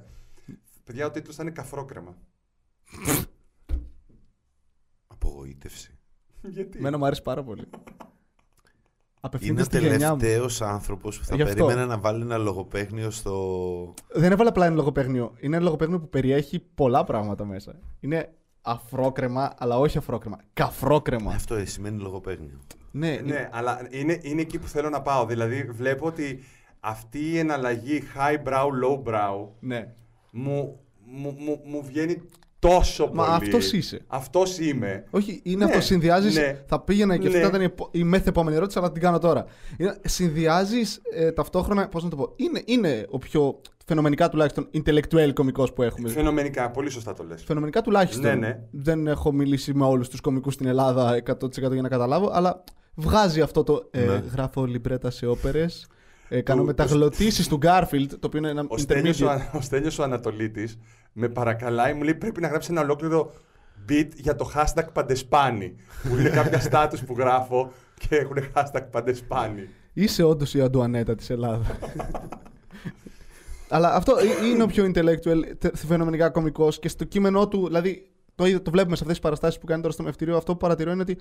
Παιδιά, 0.84 1.06
ο 1.06 1.12
τίτλος 1.12 1.36
θα 1.36 1.44
είναι 1.44 1.52
Καφρόκρεμα. 1.52 2.18
Απογοήτευση. 5.08 5.98
Γιατί; 6.42 6.78
Εμένα 6.78 6.98
μου 6.98 7.06
αρέσει 7.06 7.22
πάρα 7.22 7.44
πολύ. 7.44 7.62
Είναι 7.62 7.82
Απευθύνεται 9.20 9.62
ο 9.62 9.66
στη 9.66 9.80
γενιά 9.80 10.12
μου. 10.12 10.18
τελευταίος 10.18 10.62
άνθρωπος 10.62 11.20
που 11.20 11.26
θα 11.26 11.36
Γι' 11.36 11.42
αυτό. 11.42 11.56
περίμενε 11.66 11.86
να 11.86 11.98
βάλει 12.00 12.22
ένα 12.22 12.38
λογοπαίγνιο 12.38 13.10
στο. 13.12 13.94
Δεν 14.14 14.32
έβαλα 14.32 14.50
απλά 14.50 14.66
ένα 14.66 14.76
λογοπαίγνιο. 14.76 15.34
Είναι 15.40 15.56
ένα 15.56 15.66
λογοπαίγνιο 15.66 16.00
που 16.00 16.10
περιέχει 16.10 16.60
πολλά 16.60 17.04
πράγματα 17.04 17.46
μέσα. 17.46 17.80
Είναι 18.00 18.34
αφρόκρεμα, 18.68 19.54
αλλά 19.58 19.78
όχι 19.78 19.98
αφρόκρεμα. 19.98 20.38
Καφρόκρεμα. 20.54 21.32
Αυτό 21.34 21.56
σημαίνει 21.66 22.02
λογοπαίγνιο. 22.02 22.60
ναι, 22.92 23.20
Ναι, 23.26 23.50
αλλά 23.52 23.88
είναι, 23.90 24.20
είναι 24.22 24.42
εκεί 24.42 24.60
που 24.60 24.68
θέλω 24.68 24.90
να 24.90 25.02
πάω. 25.02 25.26
Δηλαδή, 25.26 25.64
βλέπω 25.72 26.06
ότι 26.06 26.40
αυτή 26.80 27.20
η 27.20 27.38
εναλλαγή 27.38 28.04
high 28.18 28.48
brow, 28.48 28.66
low 28.84 29.04
brow 29.14 29.48
ναι. 29.60 29.94
μου, 30.32 30.80
μου, 31.06 31.36
μου, 31.40 31.62
μου 31.66 31.84
βγαίνει 31.84 32.22
τόσο 32.60 33.10
Μα 33.14 33.24
πολύ. 33.26 33.46
αυτός 33.46 33.72
είσαι. 33.72 34.02
Αυτός 34.08 34.60
είμαι. 34.60 35.04
Όχι, 35.10 35.42
είναι 35.44 35.66
Ναι, 35.66 35.72
αυτό. 35.72 35.82
Συνδυάζει. 35.82 36.40
ναι. 36.40 36.64
Θα 36.68 36.80
πήγαινα 36.82 37.18
και 37.18 37.28
αυτή 37.28 37.38
Ναι. 37.38 37.44
θα 37.44 37.50
ήταν 37.50 37.62
η 37.62 37.64
επο- 37.64 37.90
η 37.92 38.04
μεθ 38.04 38.28
επόμενη 38.28 38.56
ερώτηση, 38.56 38.80
αλλά 38.80 38.92
την 38.92 39.02
κάνω 39.02 39.20
τώρα. 39.20 39.46
Συνδυάζεις 40.04 41.02
ταυτόχρονα. 41.36 41.88
Πώς 41.88 42.04
να 42.04 42.10
το 42.10 42.16
πω. 42.16 42.34
Είναι, 42.36 42.62
είναι 42.66 43.06
ο 43.10 43.18
πιο 43.18 43.62
φαινομενικά 43.88 44.30
τουλάχιστον 44.30 44.70
intellectual 44.74 45.32
κωμικός 45.34 45.74
που 45.74 45.84
έχουμε. 45.84 46.10
Φαινομενικά, 46.10 46.72
πολύ 46.72 46.90
σωστά 46.90 47.14
το 47.14 47.24
λες. 47.24 47.44
Φαινομενικά 47.44 47.82
τουλάχιστον. 47.82 48.24
Ναι, 48.24 48.34
ναι. 48.36 48.60
Δεν 48.72 49.08
έχω 49.08 49.32
μιλήσει 49.32 49.74
με 49.74 49.86
όλους 49.86 50.10
τους 50.10 50.22
κωμικούς 50.22 50.54
στην 50.54 50.68
Ελλάδα 50.68 51.16
100% 51.16 51.72
για 51.72 51.82
να 51.82 51.88
καταλάβω, 51.90 52.30
αλλά 52.34 52.64
βγάζει 52.96 53.42
αυτό 53.42 53.64
το. 53.64 53.88
Ε, 53.92 54.06
Ναι. 54.06 54.24
Γράφω 54.32 54.66
λιμπρέτα 54.66 55.10
σε 55.10 55.26
όπερες. 55.26 55.88
Ε, 56.30 56.42
κάνω 56.42 56.60
Του- 56.62 56.66
μεταγλωτήσεις 56.68 57.48
του 57.48 57.58
Γκάρφιλντ, 57.58 58.12
το 58.12 58.28
οποίο 58.28 58.40
είναι 58.40 58.50
ένα 58.50 58.66
Ο 58.68 58.78
Στέλιος, 58.78 59.22
ο, 59.22 59.26
intermediate. 59.26 59.30
Α- 59.54 59.58
ο 59.58 59.62
Στέλιος 59.62 60.00
ο 60.00 60.04
Ανατολίτης 60.04 60.80
με 61.14 61.30
παρακαλάει, 61.30 61.94
μου 61.94 62.04
λέει 62.04 62.16
πρέπει 62.16 62.42
να 62.42 62.48
γράψει 62.48 62.72
ένα 62.72 62.82
ολόκληρο 62.82 63.34
beat 63.90 64.08
για 64.16 64.36
το 64.36 64.52
hashtag 64.56 64.86
παντεσπάνι. 64.94 65.76
που 66.10 66.16
είναι 66.18 66.30
κάποια 66.30 66.62
status 66.72 66.98
που 67.06 67.16
γράφω 67.18 67.72
και 68.08 68.16
έχουν 68.16 68.38
hashtag 68.54 68.82
παντεσπάνι. 68.92 69.68
Είσαι 69.94 70.24
όντως 70.24 70.54
η 70.54 70.62
Αντουανέτα 70.62 71.16
της 71.16 71.30
Ελλάδας. 71.30 71.68
Αλλά 73.70 73.94
αυτό 73.96 74.16
ε- 74.18 74.46
είναι 74.48 74.64
ο 74.64 74.66
πιο 74.68 74.86
intellectual, 74.86 75.42
τε- 75.58 75.76
φαινομενικά 75.78 76.30
κωμικός 76.30 76.80
και 76.80 76.88
στο 76.88 77.04
κείμενό 77.04 77.48
του, 77.48 77.66
δηλαδή 77.68 78.10
το, 78.36 78.46
είδα- 78.46 78.62
το 78.62 78.72
βλέπουμε 78.72 78.96
σε 78.96 79.02
αυτές 79.04 79.16
τις 79.18 79.26
παραστάσεις 79.26 79.60
που 79.60 79.66
κάνει 79.66 79.82
τώρα 79.82 79.94
στο 79.94 80.04
μευτήριο. 80.04 80.38
Αυτό 80.38 80.52
που 80.52 80.58
παρατηρώ 80.58 80.92
είναι 80.92 81.02
ότι 81.02 81.18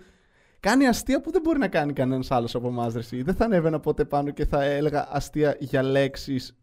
κάνει 0.61 0.87
αστεία 0.87 1.21
που 1.21 1.31
δεν 1.31 1.41
μπορεί 1.41 1.59
να 1.59 1.69
κάνει 1.69 1.93
κανένας 1.93 2.31
άλλος 2.31 2.55
από 2.55 2.69
εμάς. 2.69 2.93
Δεν 3.11 3.35
θα 3.35 3.45
ανέβαινα 3.45 3.81
ποτέ 3.81 4.05
πάνω 4.05 4.31
και 4.31 4.47
θα 4.47 4.63
έλεγα 4.65 5.09
αστεία 5.11 5.57
για 5.61 5.83
λέξεις 5.83 6.57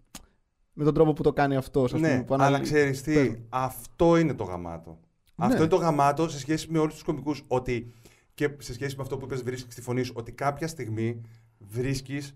με 0.74 0.84
τον 0.84 0.94
τρόπο 0.94 1.14
που 1.14 1.24
το 1.24 1.34
κάνει 1.34 1.56
αυτός. 1.56 1.94
ναι, 1.94 2.26
αλλά 2.30 2.60
ξέρεις 2.60 3.02
τι, 3.02 3.14
Πες 3.14 3.28
μου. 3.28 3.46
αυτό 3.50 4.18
είναι 4.18 4.34
το 4.34 4.44
γαμάτο. 4.44 5.00
Ναι. 5.36 5.46
Αυτό 5.46 5.58
είναι 5.58 5.68
το 5.68 5.76
γαμάτο 5.76 6.30
σε 6.30 6.40
σχέση 6.40 6.68
με 6.70 6.80
όλους 6.80 6.94
τους 6.94 7.04
κομικούς, 7.04 7.44
ότι 7.48 7.94
και 8.34 8.50
σε 8.58 8.74
σχέση 8.74 8.96
με 8.96 9.02
αυτό 9.02 9.18
που 9.18 9.26
είπες 9.26 9.44
βρίσκεις 9.44 9.74
στη 9.74 9.82
φωνής 9.82 10.08
σου, 10.08 10.14
ότι 10.16 10.32
κάποια 10.32 10.68
στιγμή 10.68 11.22
βρίσκεις 11.58 12.36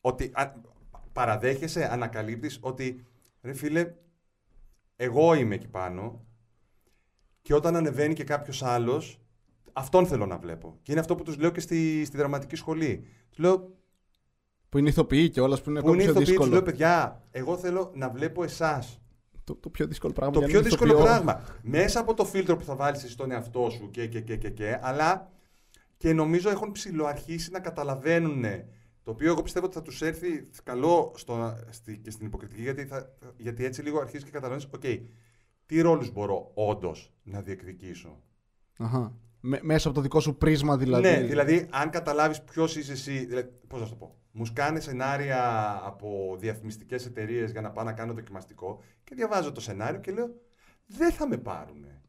ότι 0.00 0.30
α, 0.34 0.52
παραδέχεσαι, 1.12 1.92
ανακαλύπτεις 1.92 2.58
ότι 2.60 3.04
ρε 3.42 3.52
φίλε, 3.52 3.94
εγώ 4.96 5.34
είμαι 5.34 5.54
εκεί 5.54 5.68
πάνω 5.68 6.24
και 7.42 7.54
όταν 7.54 7.76
ανεβαίνει 7.76 8.14
και 8.14 8.24
κάποιος 8.24 8.62
άλλος, 8.62 9.20
αυτόν 9.72 10.06
θέλω 10.06 10.26
να 10.26 10.38
βλέπω. 10.38 10.78
Και 10.82 10.90
είναι 10.92 11.00
αυτό 11.00 11.14
που 11.14 11.22
τους 11.22 11.36
λέω 11.38 11.50
και 11.50 11.60
στη, 11.60 12.04
στη 12.04 12.16
δραματική 12.16 12.56
σχολή. 12.56 13.06
Τους 13.28 13.38
λέω, 13.38 13.76
Που 14.68 14.78
είναι 14.78 14.88
ηθοποιοί 14.88 15.30
και 15.30 15.40
όλας 15.40 15.62
που 15.62 15.70
είναι 15.70 15.80
που 15.80 15.86
ακόμα 15.86 16.02
είναι 16.02 16.12
πιο 16.12 16.20
ηθοποιοί, 16.20 16.36
τους 16.36 16.46
δύσκολο. 16.46 16.62
λέω, 16.64 16.72
παιδιά, 16.72 17.22
εγώ 17.30 17.56
θέλω 17.56 17.92
να 17.94 18.08
βλέπω 18.10 18.44
εσάς. 18.44 19.00
Το, 19.44 19.54
το 19.54 19.70
πιο 19.70 19.86
δύσκολο 19.86 20.12
πράγμα. 20.12 20.32
Το 20.32 20.38
για 20.38 20.48
πιο 20.48 20.58
έναν 20.58 20.70
δύσκολο 20.70 20.92
ηθοποιό. 20.92 21.12
πράγμα. 21.12 21.44
Μέσα 21.62 22.00
από 22.00 22.14
το 22.14 22.24
φίλτρο 22.24 22.56
που 22.56 22.64
θα 22.64 22.76
βάλεις 22.76 23.02
εσύ 23.02 23.12
στον 23.12 23.30
εαυτό 23.30 23.70
σου 23.70 23.90
και, 23.90 24.06
και, 24.06 24.20
και, 24.20 24.36
και, 24.36 24.50
και, 24.50 24.78
αλλά 24.82 25.30
και 25.96 26.12
νομίζω 26.12 26.50
έχουν 26.50 26.72
ψηλοαρχίσει 26.72 27.50
να 27.50 27.60
καταλαβαίνουν 27.60 28.44
το 29.02 29.10
οποίο 29.10 29.30
εγώ 29.30 29.42
πιστεύω 29.42 29.66
ότι 29.66 29.74
θα 29.74 29.82
τους 29.82 30.02
έρθει 30.02 30.48
καλό 30.64 31.12
στο, 31.16 31.58
στη, 31.70 31.98
και 31.98 32.10
στην 32.10 32.26
υποκριτική 32.26 32.62
γιατί, 32.62 32.86
θα, 32.86 33.16
γιατί 33.36 33.64
έτσι 33.64 33.82
λίγο 33.82 34.00
αρχίζεις 34.00 34.24
και 34.24 34.30
καταλαβαίνεις 34.30 34.68
οκ, 34.74 34.82
τι 35.66 35.80
ρόλους 35.80 36.12
μπορώ 36.12 36.50
όντως 36.54 37.12
να 37.22 37.40
διεκδικήσω; 37.40 38.22
Αχα. 38.78 39.12
Με- 39.40 39.60
μέσα 39.62 39.88
από 39.88 39.96
το 39.96 40.02
δικό 40.02 40.20
σου 40.20 40.36
πρίσμα 40.36 40.76
δηλαδή. 40.76 41.08
Ναι, 41.08 41.20
δηλαδή, 41.20 41.68
αν 41.70 41.90
καταλάβεις 41.90 42.42
ποιος 42.42 42.76
είσαι 42.76 42.92
εσύ. 42.92 43.24
Δηλαδή, 43.24 43.48
Πώς 43.68 43.80
να 43.80 43.86
σου 43.86 43.92
το 43.92 43.98
πω. 43.98 44.16
Μου 44.32 44.44
σκάνε 44.44 44.80
σενάρια 44.80 45.72
από 45.84 46.36
διαφημιστικές 46.38 47.06
εταιρείες 47.06 47.50
για 47.50 47.60
να 47.60 47.70
πάω 47.70 47.84
να 47.84 47.92
κάνω 47.92 48.12
δοκιμαστικό 48.12 48.82
και 49.04 49.14
διαβάζω 49.14 49.52
το 49.52 49.60
σενάριο 49.60 50.00
και 50.00 50.12
λέω 50.12 50.34
Δεν 50.86 51.12
θα 51.12 51.28
με 51.28 51.36
πάρουνε. 51.36 52.02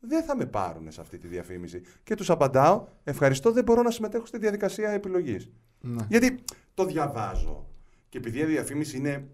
Δεν 0.00 0.24
θα 0.24 0.36
με 0.36 0.46
πάρουνε 0.46 0.90
σε 0.90 1.00
αυτή 1.00 1.18
τη 1.18 1.28
διαφήμιση. 1.28 1.82
Και 2.02 2.14
τους 2.14 2.30
απαντάω, 2.30 2.86
ευχαριστώ, 3.04 3.52
δεν 3.52 3.64
μπορώ 3.64 3.82
να 3.82 3.90
συμμετέχω 3.90 4.26
στη 4.26 4.38
διαδικασία 4.38 4.90
επιλογής. 4.90 5.50
Ναι. 5.80 6.06
Γιατί 6.08 6.44
το 6.74 6.84
διαβάζω. 6.84 7.66
Και 8.08 8.18
επειδή 8.18 8.38
η 8.38 8.44
διαφήμιση 8.44 8.96
είναι 8.96 9.28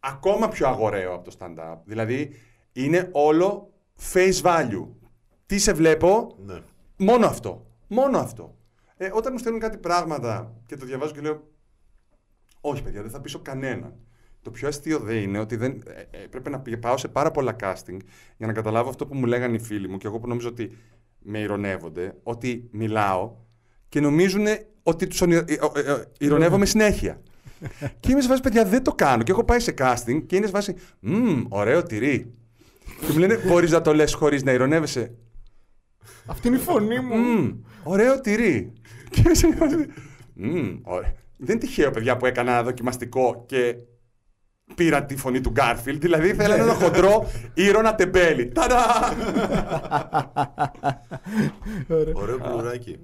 ακόμα 0.00 0.48
πιο 0.48 0.68
αγοραίο 0.68 1.14
από 1.14 1.30
το 1.30 1.36
stand-up. 1.38 1.76
Δηλαδή, 1.84 2.34
είναι 2.72 3.08
όλο 3.12 3.72
face 4.12 4.40
value. 4.42 4.86
Τι 5.46 5.58
σε 5.58 5.72
βλέπω, 5.72 6.36
Ναι. 6.44 6.60
Μόνο 6.96 7.26
αυτό. 7.26 7.66
Μόνο 7.88 8.18
αυτό. 8.18 8.56
Ε, 8.96 9.10
όταν 9.12 9.32
μου 9.32 9.38
στέλνουν 9.38 9.60
κάτι 9.60 9.78
πράγματα 9.78 10.54
και 10.66 10.76
το 10.76 10.86
διαβάζω 10.86 11.12
και 11.12 11.20
λέω 11.20 11.50
Όχι, 12.60 12.82
παιδιά, 12.82 13.02
δεν 13.02 13.10
θα 13.10 13.20
πείσω 13.20 13.38
κανέναν. 13.38 13.94
Το 14.42 14.50
πιο 14.50 14.68
αστείο 14.68 14.98
δεν 14.98 15.16
είναι 15.16 15.38
ότι 15.38 15.56
δεν, 15.56 15.82
ε, 15.86 16.22
ε, 16.22 16.26
πρέπει 16.26 16.50
να 16.50 16.60
πη- 16.60 16.76
πάω 16.78 16.96
σε 16.96 17.08
πάρα 17.08 17.30
πολλά 17.30 17.56
casting 17.60 17.96
για 18.36 18.46
να 18.46 18.52
καταλάβω 18.52 18.88
αυτό 18.88 19.06
που 19.06 19.14
μου 19.14 19.24
λέγανε 19.26 19.54
οι 19.56 19.58
φίλοι 19.58 19.88
μου 19.88 19.98
και 19.98 20.06
εγώ 20.06 20.18
που 20.18 20.28
νομίζω 20.28 20.48
ότι 20.48 20.76
με 21.18 21.38
ηρωνεύονται, 21.38 22.16
ότι 22.22 22.68
μιλάω 22.72 23.34
και 23.88 24.00
νομίζουν 24.00 24.46
ότι 24.82 25.06
τους 25.06 25.22
ηρωνεύομαι 26.18 26.66
συνέχεια. 26.66 27.20
και 28.00 28.10
είμαι 28.12 28.20
σε 28.20 28.28
βάση, 28.28 28.40
παιδιά, 28.40 28.64
δεν 28.64 28.82
το 28.82 28.92
κάνω. 28.92 29.22
Και 29.22 29.32
έχω 29.32 29.44
πάει 29.44 29.60
σε 29.60 29.74
casting 29.78 30.22
και 30.26 30.36
είναι 30.36 30.46
σε 30.46 30.52
βάση, 30.52 30.74
Μμμ, 31.00 31.44
ωραίο 31.48 31.82
τυρί. 31.82 32.34
και 33.06 33.12
μου 33.12 33.18
λένε, 33.18 33.36
Μπορείς 33.46 33.70
να 33.70 33.80
το 33.80 33.94
λες 33.94 34.14
χωρίς 34.14 34.42
να 34.42 34.52
ηρωνεύεσαι. 34.52 35.14
Αυτή 36.26 36.48
είναι 36.48 36.56
η 36.56 36.60
φωνή 36.60 37.00
μου. 37.00 37.16
Μμμ, 37.16 37.50
ωραίο 37.82 38.20
τυρί. 38.20 38.72
Και 39.10 39.22
είμαι 39.24 39.34
σε 39.34 39.54
φάση, 39.56 39.76
«Μμμ, 40.34 40.78
ωραία». 40.82 41.14
Δεν 41.36 41.56
είναι 41.56 41.66
τυχαίο, 41.66 41.90
παιδιά, 41.90 42.16
που 42.16 42.26
έκανα 42.26 42.50
ένα 42.52 42.62
δοκιμαστικό 42.62 43.44
και 43.46 43.76
πήρα 44.74 45.04
τη 45.04 45.16
φωνή 45.16 45.40
του 45.40 45.50
Γκάρφιλ. 45.50 45.98
Δηλαδή, 45.98 46.34
θέλανε 46.34 46.62
ένα 46.62 46.74
χοντρό 46.74 47.30
ήρωνα 47.54 47.94
τεμπέλη. 47.94 48.48
Ταρά! 48.48 48.84
Ωραίο 52.12 52.38
κουλουράκι. 52.38 52.98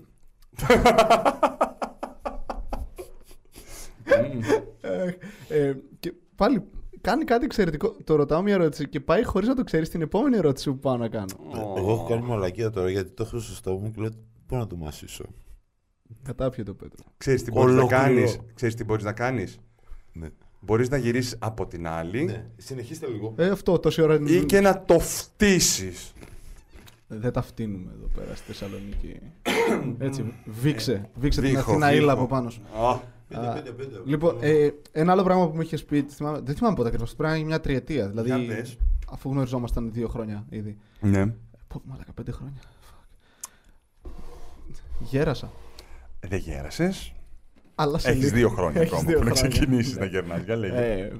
Ε, 5.48 5.72
και 6.00 6.12
πάλι 6.36 6.62
κάνει 7.00 7.24
κάτι 7.24 7.44
εξαιρετικό. 7.44 7.96
Το 8.04 8.14
ρωτάω 8.14 8.42
μια 8.42 8.54
ερώτηση 8.54 8.88
και 8.88 9.00
πάει 9.00 9.24
χωρίς 9.24 9.48
να 9.48 9.54
το 9.54 9.64
ξέρεις 9.64 9.86
στην 9.88 10.02
επόμενη 10.02 10.36
ερώτηση 10.36 10.70
που 10.70 10.78
πάω 10.78 10.96
να 10.96 11.09
κάνω. 11.09 11.34
Εγώ 11.76 11.90
έχω 11.92 12.06
κάνει 12.09 12.22
μαλακία 12.22 12.70
τώρα 12.70 12.90
γιατί 12.90 13.11
το 13.11 13.22
έχω 13.26 13.38
στο 13.38 13.54
στόμα 13.54 13.78
μου 13.80 13.90
και 13.90 14.00
λέω 14.00 14.11
Πού 14.46 14.56
να 14.56 14.66
το 14.66 14.76
μασίσω. 14.76 15.24
Κατάπιε 16.22 16.64
το 16.64 16.74
Πέτρο. 16.74 17.04
Ξέρεις 17.16 17.42
τι 17.42 17.50
μπορείς 17.50 17.74
να 17.74 17.78
Ολόκληρο. 17.80 18.02
κάνεις; 18.02 18.38
Ξέρεις 18.54 18.74
τι 18.74 18.84
μπορείς 18.84 19.04
να 19.04 19.12
κάνεις; 19.12 19.59
Ναι. 20.12 20.28
Μπορείς 20.61 20.88
να 20.88 20.96
γυρίσεις 20.96 21.36
από 21.38 21.66
την 21.66 21.86
άλλη 21.88 22.24
ναι. 22.24 22.46
Συνεχίστε 22.56 23.06
λίγο. 23.06 23.34
Ε, 23.36 23.48
αυτό 23.48 23.78
τόση 23.78 24.02
ώρα 24.02 24.14
είναι. 24.14 24.30
ή 24.30 24.44
και 24.44 24.61
να 24.61 24.82
το 24.84 24.98
φτύσεις. 24.98 26.12
Δεν 27.11 27.32
τα 27.32 27.42
φτύνουμε 27.42 27.90
εδώ 27.98 28.06
πέρα 28.16 28.34
στη 28.34 28.46
Θεσσαλονίκη. 28.46 29.20
Έτσι, 30.06 30.34
βήξε. 30.44 31.09
Βήξε 31.14 31.40
την 31.40 31.50
Βήχω, 31.50 31.70
Αθήνα 31.70 31.88
βήχω. 31.88 32.02
ύλα 32.02 32.12
από 32.12 32.26
πάνω 32.26 32.50
σου. 32.50 32.61
Α, 32.82 32.98
Πέντε, 33.28 33.48
Α, 33.48 33.52
πέντε, 33.52 33.70
πέντε. 33.70 34.00
Λοιπόν, 34.04 34.36
ε, 34.40 34.68
ένα 34.92 35.12
άλλο 35.12 35.22
πράγμα 35.22 35.48
που 35.48 35.54
μου 35.54 35.61
είχες 35.61 35.84
πει, 35.84 36.02
θυμάμαι- 36.02 36.40
δεν 36.44 36.54
θυμάμαι 36.54 36.74
πότε 36.76 36.88
ακριβώς, 36.88 37.14
πρέπει 37.14 37.32
να 37.32 37.38
είναι 37.38 37.46
μια 37.46 37.61
τριετία. 37.61 38.09
Δηλαδή, 38.09 38.28
Για 38.28 38.54
πες. 38.54 38.76
αφού 39.12 39.30
γνωριζόμασταν 39.30 39.92
δύο 39.92 40.09
χρόνια 40.09 40.44
ήδη. 40.50 40.76
Ναι. 41.00 41.26
Πω, 41.68 41.80
μαλάκα, 41.84 42.12
πέντε 42.12 42.30
χρόνια. 42.32 42.61
Fuck. 42.62 44.11
Γέρασα. 45.00 45.50
Δεν 46.20 46.38
γέρασες. 46.38 47.12
Αλλά 47.74 47.98
σε 47.98 48.09
Έχεις 48.11 48.22
λίγο. 48.24 48.36
δύο 48.36 48.48
χρόνια 48.48 48.80
Έχεις 48.80 48.92
ακόμα 48.92 49.09
δύο 49.11 49.18
που 49.18 49.24
να 49.24 49.30
χρόνια. 49.34 49.48
ξεκινήσεις 49.59 49.94
Ναι. 49.94 50.00
να 50.00 50.06
γερνάς. 50.06 50.42
Για 50.42 50.56
λέγε. 50.56 51.11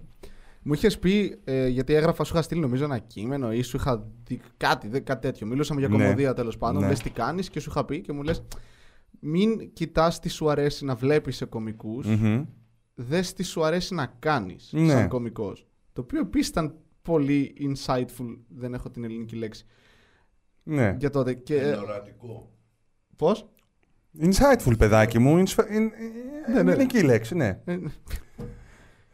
Ε, 0.69 0.71
μου 0.71 0.75
είχες 0.75 0.99
πει, 0.99 1.39
ε, 1.45 1.69
γιατί 1.69 1.95
έγραφα, 1.95 2.25
σου 2.25 2.33
είχα 2.35 2.43
στείλει 2.43 2.61
νομίζω 2.61 2.85
ένα 2.85 2.99
κείμενο 2.99 3.53
ή 3.53 3.63
σου 3.63 3.77
είχα 3.77 4.07
δει 4.27 4.41
κάτι, 4.57 4.89
δε, 4.89 5.01
κάτι 5.01 5.21
τέτοιο. 5.21 5.47
Μιλούσαμε 5.47 5.81
για 5.81 5.89
Ναι. 5.89 5.97
κομμωδία 5.97 6.35
τέλος 6.35 6.57
πάντων. 6.57 6.83
Ναι. 6.83 6.89
Λες 6.89 7.01
τι 7.01 7.11
κάνεις; 7.11 7.51
Και 7.51 7.61
σου 7.61 7.71
είχα 7.71 7.85
πει 7.85 8.01
και 8.01 8.13
μου 8.13 8.23
λες: 8.23 8.43
Μην 9.21 9.73
κοιτάς 9.73 10.19
τι 10.21 10.29
σου 10.29 10.51
αρέσει 10.51 10.85
να 10.85 10.95
βλέπεις 10.95 11.37
σε 11.37 11.45
κομικούς, 11.45 12.07
Μμμ. 12.07 12.45
δες 12.95 13.33
τι 13.33 13.43
σου 13.43 13.65
αρέσει 13.65 13.95
να 13.95 14.07
κάνεις 14.19 14.71
Ναι. 14.73 14.89
σαν 14.91 15.09
κωμικός. 15.09 15.67
Το 15.93 16.01
οποίο 16.01 16.21
επίσης 16.21 16.49
ήταν 16.49 16.75
πολύ 17.03 17.55
insightful. 17.61 18.39
Δεν 18.49 18.75
έχω 18.75 18.91
την 18.91 19.05
ελληνική 19.05 19.37
λέξη. 19.37 19.65
Ναι. 20.63 20.97
Για 20.99 21.11
τότε. 21.11 21.35
Και, 21.35 21.57
ε, 21.57 21.73
ορατικό. 21.75 22.51
Πώς; 23.17 23.49
Insightful, 24.21 24.79
παιδάκι 24.79 25.19
μου. 25.19 25.43
Insf- 25.47 25.59
in- 25.71 25.91
Ναι, 26.55 26.63
ναι. 26.63 26.73
Είναι 26.73 26.83
εκεί 26.83 26.99
η 26.99 27.03
λέξη, 27.03 27.35
ναι. 27.35 27.61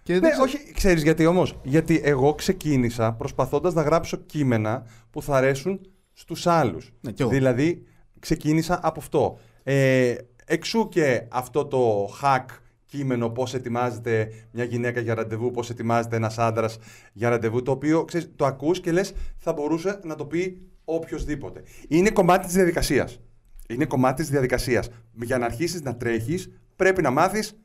Και 0.04 0.12
Ναι, 0.12 0.18
δεν 0.18 0.30
ξέρω- 0.30 0.46
όχι, 0.46 0.72
ξέρεις 0.72 1.02
γιατί 1.02 1.26
όμως. 1.26 1.58
Γιατί 1.62 2.00
εγώ 2.04 2.34
ξεκίνησα 2.34 3.12
προσπαθώντας 3.12 3.74
να 3.74 3.82
γράψω 3.82 4.16
κείμενα 4.16 4.86
που 5.10 5.22
θα 5.22 5.36
αρέσουν 5.36 5.80
στους 6.12 6.46
άλλους. 6.46 6.92
Ναι, 7.00 7.12
κι 7.12 7.22
εγώ. 7.22 7.30
Δηλαδή, 7.30 7.82
ξεκίνησα 8.18 8.80
από 8.82 9.00
αυτό. 9.00 9.38
Ε, 9.62 10.14
εξού 10.44 10.88
και 10.88 11.26
αυτό 11.30 11.66
το 11.66 12.08
hack 12.22 12.44
κείμενο 12.86 13.28
πώς 13.30 13.54
ετοιμάζεται 13.54 14.28
μια 14.50 14.64
γυναίκα 14.64 15.00
για 15.00 15.14
ραντεβού, 15.14 15.50
πώς 15.50 15.70
ετοιμάζεται 15.70 16.16
ένας 16.16 16.38
άντρας 16.38 16.78
για 17.12 17.28
ραντεβού, 17.28 17.62
το 17.62 17.70
οποίο 17.70 18.04
ξέρεις, 18.04 18.30
το 18.36 18.46
ακούς 18.46 18.80
και 18.80 18.92
λες 18.92 19.12
θα 19.36 19.52
μπορούσε 19.52 20.00
να 20.04 20.14
το 20.14 20.24
πει 20.26 20.68
οποιοδήποτε. 20.84 21.62
Είναι 21.88 22.10
κομμάτι 22.10 22.44
της 22.46 22.54
διαδικασίας. 22.54 23.20
Είναι 23.68 23.84
κομμάτι 23.84 24.20
της 24.22 24.30
διαδικασίας. 24.30 24.88
Για 25.12 25.38
να 25.38 25.44
αρχίσεις 25.44 25.82
να 25.82 25.96
τρέχεις 25.96 26.50
πρέπει 26.76 27.02
να 27.02 27.10
μάθεις 27.10 27.58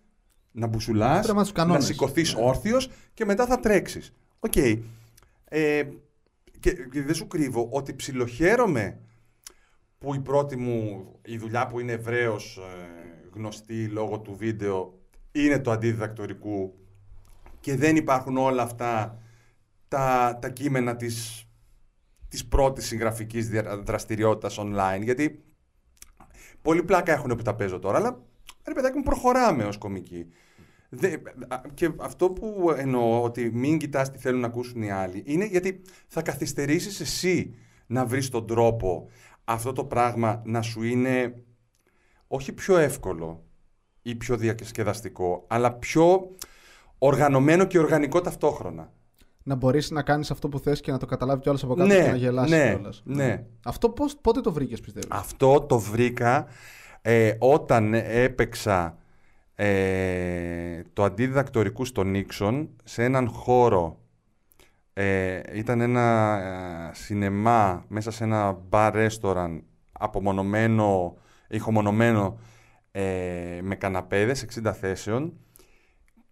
να 0.51 0.67
μπουσουλάς, 0.67 1.11
Πρέπει 1.11 1.27
να 1.27 1.33
μάθεις 1.33 1.49
τους 1.49 1.57
να 1.57 1.63
κανόνες. 1.63 1.85
σηκωθείς 1.85 2.33
Ναι. 2.35 2.41
όρθιος 2.43 2.89
και 3.13 3.25
μετά 3.25 3.45
θα 3.45 3.59
τρέξεις. 3.59 4.13
Οκ. 4.39 4.55
Ε, 4.55 5.83
και, 6.59 6.71
και 6.71 7.01
δεν 7.01 7.15
σου 7.15 7.27
κρύβω 7.27 7.67
ότι 7.71 7.93
ψιλοχαίρομαι 7.95 8.99
που 9.97 10.15
η 10.15 10.19
πρώτη 10.19 10.55
μου 10.55 11.05
η 11.25 11.37
δουλειά 11.37 11.67
που 11.67 11.79
είναι 11.79 11.91
ευρέως 11.91 12.57
ε, 12.57 13.29
γνωστή 13.33 13.85
λόγω 13.87 14.19
του 14.19 14.35
βίντεο 14.35 14.99
είναι 15.31 15.59
το 15.59 15.71
αντιδιδακτορικού 15.71 16.73
και 17.59 17.75
δεν 17.75 17.95
υπάρχουν 17.95 18.37
όλα 18.37 18.61
αυτά 18.63 19.19
τα, 19.87 20.37
τα 20.41 20.49
κείμενα 20.49 20.95
της, 20.95 21.45
της 22.27 22.45
πρώτης 22.45 22.85
συγγραφικής 22.85 23.49
δια- 23.49 23.77
δραστηριότητας 23.77 24.57
online 24.59 25.01
γιατί 25.03 25.43
πολύ 26.61 26.83
πλάκα 26.83 27.11
έχουν 27.13 27.35
που 27.35 27.41
τα 27.43 27.55
παίζω 27.55 27.79
τώρα 27.79 27.97
αλλά 27.97 28.21
ρε 28.69 28.73
παιδάκι 28.73 28.97
μου 28.97 29.03
προχωράμε 29.03 29.63
ως 29.63 29.77
κωμικοί. 29.77 30.25
Δε- 30.89 31.13
α- 31.47 31.61
και 31.73 31.91
αυτό 31.97 32.29
που 32.29 32.73
εννοώ 32.77 33.23
ότι 33.23 33.51
μην 33.53 33.77
κοιτάς 33.77 34.11
τι 34.11 34.17
θέλουν 34.17 34.39
να 34.39 34.47
ακούσουν 34.47 34.81
οι 34.81 34.91
άλλοι 34.91 35.23
είναι 35.25 35.45
γιατί 35.45 35.81
θα 36.07 36.21
καθυστερήσεις 36.21 36.99
εσύ 36.99 37.55
να 37.87 38.05
βρεις 38.05 38.29
τον 38.29 38.47
τρόπο 38.47 39.07
αυτό 39.43 39.73
το 39.73 39.83
πράγμα 39.85 40.41
να 40.45 40.61
σου 40.61 40.83
είναι 40.83 41.43
όχι 42.27 42.53
πιο 42.53 42.77
εύκολο 42.77 43.43
ή 44.01 44.15
πιο 44.15 44.37
διασκεδαστικό, 44.37 45.45
αλλά 45.47 45.73
πιο 45.73 46.35
οργανωμένο 46.97 47.65
και 47.65 47.79
οργανικό 47.79 48.21
ταυτόχρονα. 48.21 48.91
Να 49.43 49.55
μπορείς 49.55 49.91
να 49.91 50.01
κάνεις 50.01 50.31
αυτό 50.31 50.49
που 50.49 50.59
θες 50.59 50.81
και 50.81 50.91
να 50.91 50.97
το 50.97 51.05
καταλάβει 51.05 51.41
κιόλα 51.41 51.59
από 51.63 51.73
κάτω 51.75 51.87
Ναι, 51.87 52.01
και 52.03 52.09
να 52.09 52.15
γελάσει 52.15 52.55
ναι, 52.55 52.69
κιόλας. 52.69 53.01
ναι. 53.05 53.45
Αυτό 53.65 53.89
πώς, 53.89 54.17
πότε 54.21 54.41
το 54.41 54.51
βρήκες, 54.51 54.79
πιστεύω. 54.79 55.07
Αυτό 55.09 55.61
το 55.61 55.79
βρήκα 55.79 56.47
ε, 57.01 57.35
όταν 57.39 57.93
έπαιξα 57.93 58.97
ε, 59.55 60.81
το 60.93 61.03
αντιδιδακτορικού 61.03 61.85
στο 61.85 62.03
Νίξον 62.03 62.69
σε 62.83 63.03
έναν 63.03 63.27
χώρο. 63.29 63.99
Ε, 64.93 65.41
ήταν 65.53 65.81
ένα 65.81 66.37
ε, 66.89 66.93
σινεμά 66.93 67.85
μέσα 67.87 68.11
σε 68.11 68.23
ένα 68.23 68.51
μπαρ 68.51 68.93
ρέστοραν 68.93 69.63
απομονωμένο, 69.91 71.17
ηχομονωμένο 71.49 72.39
ε, 72.91 73.59
με 73.61 73.75
καναπέδες 73.75 74.45
60 74.63 74.71
θέσεων 74.79 75.33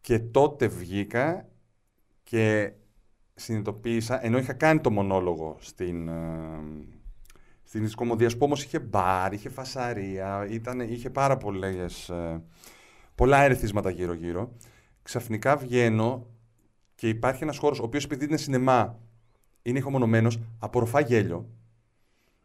και 0.01 0.19
τότε 0.19 0.67
βγήκα 0.67 1.47
και 2.23 2.71
συνειδητοποίησα, 3.33 4.25
ενώ 4.25 4.37
είχα 4.37 4.53
κάνει 4.53 4.79
το 4.79 4.91
μονόλογο 4.91 5.57
στην, 5.59 6.07
ε, 6.07 6.59
στην 7.77 7.89
Ισκομοδία, 7.89 8.27
που 8.29 8.37
όμως 8.39 8.63
είχε 8.63 8.79
μπαρ, 8.79 9.33
είχε 9.33 9.49
φασαρία, 9.49 10.47
ήταν, 10.49 10.79
είχε 10.79 11.09
πάρα 11.09 11.37
πολλές, 11.37 12.09
ε, 12.09 12.41
πολλά 13.15 13.41
ερεθίσματα 13.41 13.89
γύρω-γύρω. 13.89 14.51
Ξαφνικά 15.03 15.57
βγαίνω 15.57 16.27
και 16.95 17.09
υπάρχει 17.09 17.43
ένας 17.43 17.57
χώρος, 17.57 17.79
ο 17.79 17.83
οποίος 17.83 18.03
επειδή 18.03 18.25
είναι 18.25 18.37
σινεμά, 18.37 18.99
είναι 19.61 19.77
ηχομονωμένος, 19.77 20.39
απορροφά 20.59 20.99
γέλιο. 20.99 21.37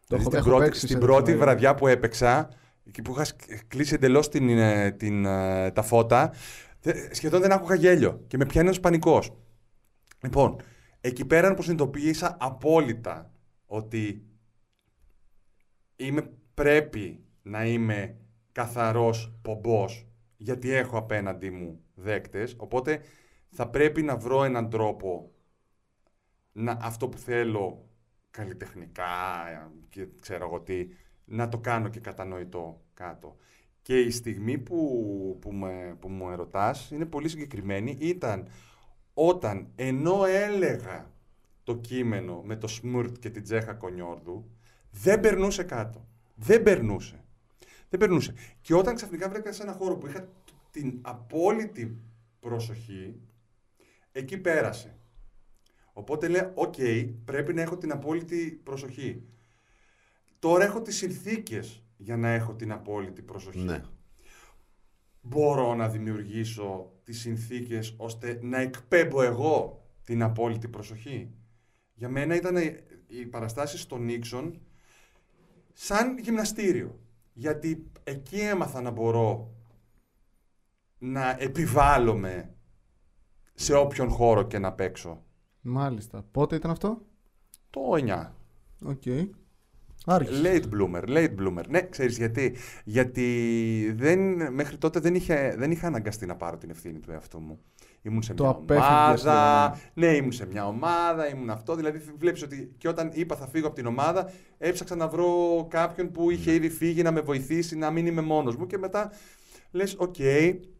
Το 0.06 0.16
Δηλαδή, 0.16 0.22
έχω- 0.22 0.30
στην 0.30 0.38
έχω 0.38 0.48
πρώτη, 0.48 0.64
παίξει 0.64 0.80
στην 0.86 1.00
σε 1.00 1.06
πρώτη 1.06 1.22
τέτοιο 1.24 1.38
βραδιά 1.38 1.74
που 1.74 1.86
έπαιξα, 1.86 2.48
εκεί 2.84 3.02
που 3.02 3.12
είχα 3.12 3.24
σκ- 3.24 3.66
κλείσει 3.68 3.94
εντελώς 3.94 4.28
την, 4.28 4.48
ε, 4.48 4.90
την, 4.90 5.24
ε, 5.24 5.70
τα 5.70 5.82
φώτα, 5.82 6.32
δε- 6.80 7.14
σχεδόν 7.14 7.40
δεν 7.40 7.52
άκουγα 7.52 7.74
γέλιο 7.74 8.24
και 8.26 8.36
με 8.36 8.46
πιάνει 8.46 8.66
ένας 8.66 8.80
πανικός. 8.80 9.30
Λοιπόν, 10.22 10.56
εκεί 11.00 11.24
πέρα 11.24 11.54
που 11.54 11.62
συνειδητοποίησα 11.62 12.36
απόλυτα 12.40 13.30
ότι 13.66 14.22
είμαι, 16.06 16.30
πρέπει 16.54 17.24
να 17.42 17.66
είμαι 17.66 18.16
καθαρός 18.52 19.32
πομπός 19.42 20.06
γιατί 20.36 20.70
έχω 20.70 20.96
απέναντί 20.96 21.50
μου 21.50 21.80
δέκτες, 21.94 22.54
οπότε 22.58 23.00
θα 23.48 23.68
πρέπει 23.68 24.02
να 24.02 24.16
βρω 24.16 24.44
έναν 24.44 24.70
τρόπο 24.70 25.32
να, 26.52 26.78
αυτό 26.80 27.08
που 27.08 27.18
θέλω 27.18 27.88
καλλιτεχνικά 28.30 29.04
και 29.88 30.08
ξέρω 30.20 30.44
εγώ 30.44 30.60
τι, 30.60 30.88
να 31.24 31.48
το 31.48 31.58
κάνω 31.58 31.88
και 31.88 32.00
κατανοητό 32.00 32.82
κάτω. 32.94 33.36
Και 33.82 34.00
η 34.00 34.10
στιγμή 34.10 34.58
που, 34.58 35.38
που, 35.40 35.52
με, 35.52 35.96
που 36.00 36.08
μου 36.08 36.30
ερωτάς 36.30 36.90
είναι 36.90 37.06
πολύ 37.06 37.28
συγκεκριμένη. 37.28 37.96
Ήταν 38.00 38.48
όταν 39.14 39.72
ενώ 39.74 40.24
έλεγα 40.24 41.10
το 41.62 41.76
κείμενο 41.76 42.42
με 42.44 42.56
το 42.56 42.68
Σμουρτ 42.68 43.18
και 43.18 43.30
την 43.30 43.42
Τζέχα 43.42 43.74
Κονιόρδου, 43.74 44.50
δεν 44.92 45.20
περνούσε 45.20 45.62
κάτω. 45.62 46.08
Δεν 46.34 46.62
περνούσε. 46.62 47.24
Δεν 47.88 48.00
περνούσε. 48.00 48.34
Και 48.60 48.74
όταν 48.74 48.94
ξαφνικά 48.94 49.28
βρέθηκα 49.28 49.52
σε 49.52 49.62
ένα 49.62 49.72
χώρο 49.72 49.96
που 49.96 50.06
είχα 50.06 50.28
την 50.70 50.98
απόλυτη 51.02 52.02
προσοχή, 52.40 53.20
εκεί 54.12 54.38
πέρασε. 54.38 54.96
Οπότε 55.92 56.28
λέω, 56.28 56.52
οκ, 56.54 56.74
πρέπει 57.24 57.54
να 57.54 57.62
έχω 57.62 57.76
την 57.78 57.92
απόλυτη 57.92 58.60
προσοχή. 58.62 59.22
Τώρα 60.38 60.64
έχω 60.64 60.82
τις 60.82 60.96
συνθήκες 60.96 61.82
για 61.96 62.16
να 62.16 62.28
έχω 62.28 62.54
την 62.54 62.72
απόλυτη 62.72 63.22
προσοχή. 63.22 63.58
Ναι. 63.58 63.82
Μπορώ 65.20 65.74
να 65.74 65.88
δημιουργήσω 65.88 66.92
τις 67.04 67.20
συνθήκες 67.20 67.94
ώστε 67.96 68.38
να 68.42 68.60
εκπέμπω 68.60 69.22
εγώ 69.22 69.86
την 70.04 70.22
απόλυτη 70.22 70.68
προσοχή. 70.68 71.30
Για 71.94 72.08
μένα 72.08 72.34
ήταν 72.34 72.56
οι 73.06 73.26
παραστάσεις 73.26 73.80
στο 73.80 73.98
Νίξον 73.98 74.60
σαν 75.72 76.18
γυμναστήριο. 76.18 76.98
Γιατί 77.32 77.90
εκεί 78.04 78.40
έμαθα 78.40 78.80
να 78.80 78.90
μπορώ 78.90 79.54
να 80.98 81.36
επιβάλλομαι 81.38 82.54
σε 83.54 83.74
όποιον 83.74 84.08
χώρο 84.08 84.42
και 84.42 84.58
να 84.58 84.72
παίξω. 84.72 85.22
Μάλιστα. 85.60 86.24
Πότε 86.30 86.56
ήταν 86.56 86.70
αυτό; 86.70 87.02
Το 87.70 87.80
9. 87.92 88.30
Οκ. 88.84 89.02
Άρχισε. 90.06 90.42
Late 90.44 90.74
bloomer, 90.74 91.08
late 91.08 91.34
bloomer. 91.38 91.68
Ναι, 91.68 91.80
ξέρεις 91.88 92.16
γιατί. 92.16 92.56
Γιατί 92.84 93.92
δεν, 93.96 94.52
μέχρι 94.52 94.78
τότε 94.78 95.00
δεν, 95.00 95.14
είχε, 95.14 95.54
δεν 95.56 95.70
είχα 95.70 95.86
αναγκαστεί 95.86 96.26
να 96.26 96.36
πάρω 96.36 96.56
την 96.56 96.70
ευθύνη 96.70 96.98
του 96.98 97.10
εαυτού 97.10 97.40
μου. 97.40 97.60
Ήμουν 98.02 98.22
σε 98.22 98.34
Το 98.34 98.42
μια 98.44 98.52
απέφευγες, 98.52 99.22
ομάδα. 99.24 99.78
Ναι, 99.94 100.06
ήμουν 100.06 100.32
σε 100.32 100.46
μια 100.46 100.66
ομάδα, 100.66 101.28
ήμουν 101.28 101.50
αυτό. 101.50 101.74
Δηλαδή, 101.74 102.00
βλέπεις 102.18 102.42
ότι 102.42 102.74
και 102.78 102.88
όταν 102.88 103.10
είπα 103.12 103.36
θα 103.36 103.46
φύγω 103.46 103.66
από 103.66 103.76
την 103.76 103.86
ομάδα, 103.86 104.30
έψαξα 104.58 104.96
να 104.96 105.08
βρω 105.08 105.26
κάποιον 105.70 106.10
που 106.10 106.30
είχε 106.30 106.50
Ναι. 106.50 106.56
ήδη 106.56 106.68
φύγει 106.70 107.02
να 107.02 107.12
με 107.12 107.20
βοηθήσει 107.20 107.76
να 107.76 107.90
μην 107.90 108.06
είμαι 108.06 108.20
μόνος 108.22 108.56
μου. 108.56 108.66
Και 108.66 108.78
μετά 108.78 109.10
λες, 109.70 109.94
οκ, 109.98 110.18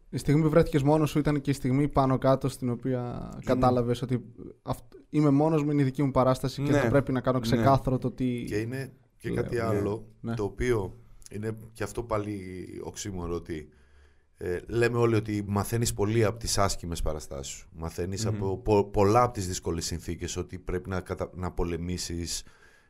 Η 0.09 0.17
στιγμή 0.17 0.41
που 0.41 0.49
βρέθηκες 0.49 0.83
μόνος 0.83 1.09
σου 1.09 1.19
ήταν 1.19 1.41
και 1.41 1.49
η 1.49 1.53
στιγμή 1.53 1.87
πάνω 1.87 2.17
κάτω 2.17 2.49
στην 2.49 2.69
οποία 2.69 3.29
κατάλαβες 3.45 4.01
ότι 4.01 4.23
αυτ- 4.61 4.93
είμαι 5.09 5.29
μόνος 5.29 5.63
μου, 5.63 5.71
είναι 5.71 5.81
η 5.81 5.85
δική 5.85 6.03
μου 6.03 6.11
παράσταση 6.11 6.61
και 6.63 6.71
Ναι. 6.71 6.77
θα 6.79 6.87
πρέπει 6.89 7.11
να 7.11 7.21
κάνω 7.21 7.37
Ναι. 7.37 7.43
ξεκάθαρο 7.43 7.97
το 7.97 8.11
τι. 8.11 8.43
Και 8.43 8.55
είναι 8.57 8.93
και 9.17 9.29
Λέω, 9.29 9.43
κάτι 9.43 9.55
ναι, 9.55 9.61
άλλο, 9.61 10.05
ναι. 10.21 10.33
το 10.33 10.43
οποίο 10.43 10.97
είναι 11.31 11.57
και 11.73 11.83
αυτό 11.83 12.03
πάλι 12.03 12.39
οξύμορο 12.83 13.35
ότι 13.35 13.69
ε, 14.45 14.59
λέμε 14.67 14.97
όλοι 14.97 15.15
ότι 15.15 15.43
μαθαίνεις 15.47 15.93
πολύ 15.93 16.23
από 16.23 16.39
τις 16.39 16.57
άσχημες 16.57 17.01
παραστάσεις 17.01 17.53
σου. 17.53 17.69
μαθαινεις 17.71 18.25
από 18.25 18.57
πο- 18.57 18.83
πολλά 18.85 19.21
από 19.21 19.33
τις 19.33 19.47
δύσκολες 19.47 19.85
συνθήκες, 19.85 20.37
ότι 20.37 20.59
πρέπει 20.59 20.89
να, 20.89 21.01
κατα... 21.01 21.29
να 21.33 21.51
πολεμήσεις 21.51 22.43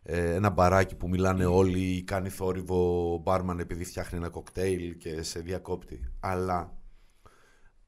ε, 0.04 0.34
ένα 0.34 0.50
μπαράκι 0.50 0.96
που 0.96 1.10
μιλάνε 1.10 1.46
όλοι 1.46 1.80
ή 1.80 2.04
κάνει 2.04 2.30
θόρυβο 2.30 3.18
μπάρμαν 3.24 3.60
επειδή 3.60 3.84
φτιάχνει 3.84 4.18
ένα 4.18 4.30
κοκτέιλ 4.30 4.98
και 4.98 5.22
σε 5.22 5.40
διακόπτη. 5.40 6.12
Αλλά 6.20 6.78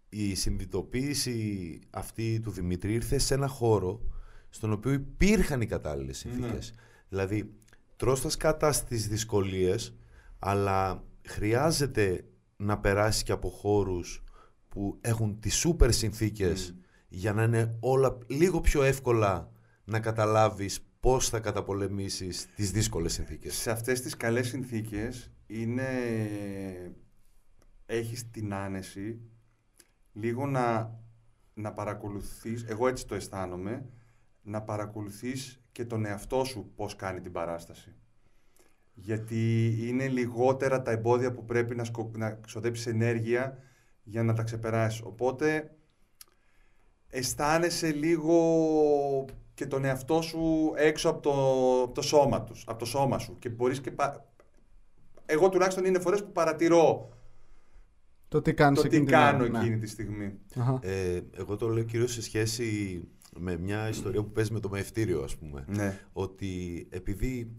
η 0.10 0.36
συνειδητοποίηση 0.36 1.80
αυτή 1.90 2.40
του 2.40 2.52
Δημήτρη 2.52 2.94
ήρθε 2.94 3.18
σε 3.18 3.34
ένα 3.34 3.48
χώρο 3.48 4.02
στον 4.50 4.72
οποίο 4.72 4.92
υπήρχαν 4.92 5.62
οι 5.62 5.66
κατάλληλες 5.66 6.18
συνθήκες. 6.18 6.74
Δηλαδή, 7.10 7.54
τρως 7.96 8.22
τα 8.22 8.30
σκάτα 8.30 8.72
στις 8.72 9.08
δυσκολίες, 9.08 9.96
αλλά 10.40 11.04
χρειάζεται 11.28 12.26
να 12.56 12.80
περάσει 12.80 13.24
και 13.24 13.32
από 13.32 13.50
χώρους 13.50 14.24
που 14.70 14.98
έχουν 15.02 15.40
τις 15.40 15.56
σούπερ 15.56 15.92
συνθήκες 15.92 16.76
για 17.08 17.34
να 17.34 17.44
είναι 17.44 17.78
όλα 17.80 18.18
λίγο 18.28 18.62
πιο 18.62 18.84
εύκολα 18.84 19.52
να 19.84 20.00
καταλάβεις 20.00 20.88
πώς 21.00 21.30
θα 21.30 21.40
καταπολεμήσεις 21.40 22.48
τις 22.56 22.72
δύσκολες 22.72 23.14
συνθήκες. 23.14 23.56
σε 23.56 23.72
αυτές 23.72 24.02
τις 24.02 24.18
καλές 24.18 24.48
συνθήκες 24.48 25.32
είναι... 25.48 25.86
έχεις 27.86 28.30
την 28.32 28.54
άνεση 28.54 29.20
λίγο 30.14 30.46
να, 30.46 31.00
να 31.54 31.74
παρακολουθείς, 31.74 32.64
εγώ 32.64 32.88
έτσι 32.88 33.08
το 33.08 33.16
αισθάνομαι, 33.16 33.90
να 34.42 34.62
παρακολουθείς 34.62 35.62
και 35.72 35.86
τον 35.86 36.06
εαυτό 36.06 36.44
σου 36.44 36.72
πώς 36.76 36.96
κάνει 36.96 37.22
την 37.22 37.32
παράσταση. 37.32 37.96
Γιατί 38.96 39.76
είναι 39.88 40.08
λιγότερα 40.08 40.82
τα 40.82 40.92
εμπόδια 40.92 41.32
που 41.32 41.46
πρέπει 41.46 41.76
να, 41.76 41.84
σκο... 41.84 42.12
να 42.16 42.32
ξοδέψεις 42.32 42.86
ενέργεια 42.86 43.58
για 44.04 44.24
να 44.24 44.34
τα 44.34 44.44
ξεπεράσεις. 44.44 45.02
Οπότε 45.02 45.76
αισθάνεσαι 47.10 47.92
λίγο 47.92 48.36
και 49.54 49.66
τον 49.66 49.86
εαυτό 49.86 50.22
σου 50.22 50.74
έξω 50.76 51.10
από 51.10 51.22
το, 51.22 51.32
από 51.84 51.94
το 51.94 52.02
σώμα 52.02 52.44
τους, 52.44 52.64
από 52.68 52.80
το 52.80 52.86
σώμα 52.86 53.18
σου 53.18 53.40
και 53.40 53.50
μπορείς 53.50 53.82
και 53.82 53.92
πα... 53.92 54.26
εγώ 55.26 55.50
τουλάχιστον 55.50 55.86
είναι 55.86 56.00
φορές 56.00 56.24
που 56.24 56.32
παρατηρώ 56.32 57.10
Το 58.28 58.42
τι 58.42 58.54
κάνει 58.54 58.76
το 58.76 58.88
τι 58.88 59.04
κάνω 59.04 59.44
εκείνη 59.44 59.78
τη 59.78 59.88
στιγμή. 59.88 60.40
Ε, 60.80 61.20
εγώ 61.32 61.56
το 61.56 61.68
λέω 61.68 61.84
κυρίως 61.84 62.12
σε 62.12 62.22
σχέση 62.22 63.02
με 63.40 63.58
μια 63.58 63.90
ιστορία 63.90 64.24
που 64.24 64.32
παίζει 64.32 64.54
με 64.54 64.60
το 64.60 64.70
μευτήριο, 64.70 65.22
ας 65.24 65.36
πούμε. 65.36 65.66
Ναι. 65.68 66.00
Ότι 66.14 66.88
επειδή 66.90 67.56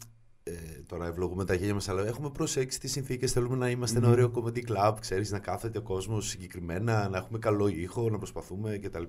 ε, 0.48 0.82
τώρα 0.86 1.06
ευλογούμε 1.06 1.44
τα 1.44 1.54
γένια 1.54 1.74
μας, 1.74 1.88
αλλά 1.88 2.06
έχουμε 2.06 2.30
προσέξει 2.30 2.80
τις 2.80 2.92
συνθήκες, 2.92 3.32
θέλουμε 3.32 3.56
να 3.56 3.70
είμαστε 3.70 3.98
ένα 3.98 4.08
ωραίο 4.08 4.30
comedy 4.34 4.62
club, 4.68 4.94
ξέρεις, 5.00 5.30
να 5.30 5.38
κάθεται 5.38 5.78
ο 5.78 5.82
κόσμος 5.82 6.28
συγκεκριμένα, 6.28 7.08
να 7.08 7.18
έχουμε 7.18 7.38
καλό 7.38 7.68
ήχο, 7.68 8.10
να 8.10 8.18
προσπαθούμε 8.18 8.78
κτλ. 8.78 9.02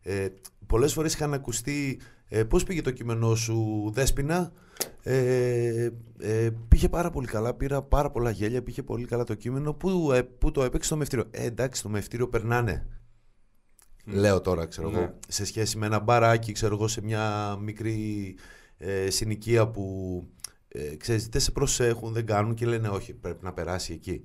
Ε, 0.00 0.28
πολλές 0.66 0.92
φορές 0.92 1.14
είχαν 1.14 1.34
ακουστεί 1.34 2.00
ε, 2.28 2.44
πώς 2.44 2.64
πήγε 2.64 2.80
το 2.82 2.90
κείμενό 2.90 3.34
σου 3.34 3.90
Δέσποινα; 3.94 4.52
Ε, 5.02 5.90
ε, 6.18 6.50
πήγε 6.68 6.88
πάρα 6.88 7.10
πολύ 7.10 7.26
καλά, 7.26 7.54
πήρα 7.54 7.82
πάρα 7.82 8.10
πολλά 8.10 8.30
γέλια, 8.30 8.62
πήγε 8.62 8.82
πολύ 8.82 9.04
καλά 9.04 9.24
το 9.24 9.34
κείμενο. 9.34 9.72
Που, 9.74 10.12
ε, 10.12 10.22
που 10.22 10.50
το 10.50 10.62
έπαιξε 10.62 10.86
στο 10.86 10.96
μευτήριο; 10.96 11.24
Ε, 11.30 11.44
εντάξει 11.44 11.82
το 11.82 11.88
μευτήριο 11.88 12.28
περνάνε. 12.28 12.86
Λέω 14.04 14.40
τώρα 14.40 14.66
ξέρω 14.66 14.90
Ναι. 14.90 14.98
εγώ 14.98 15.18
σε 15.28 15.44
σχέση 15.44 15.78
με 15.78 15.86
ένα 15.86 15.98
μπαράκι 15.98 16.52
ξέρω 16.52 16.74
εγώ 16.74 16.88
σε 16.88 17.02
μια 17.02 17.56
μικρή 17.60 18.34
ε, 18.78 19.10
συνοικία 19.10 19.68
που 19.68 20.26
ε, 20.76 20.96
ξέρεις 20.96 21.28
δεν 21.28 21.40
σε 21.40 21.50
προσέχουν, 21.50 22.12
δεν 22.12 22.26
κάνουν 22.26 22.54
και 22.54 22.66
λένε 22.66 22.88
όχι 22.88 23.14
πρέπει 23.14 23.44
να 23.44 23.52
περάσει 23.52 23.92
εκεί 23.92 24.24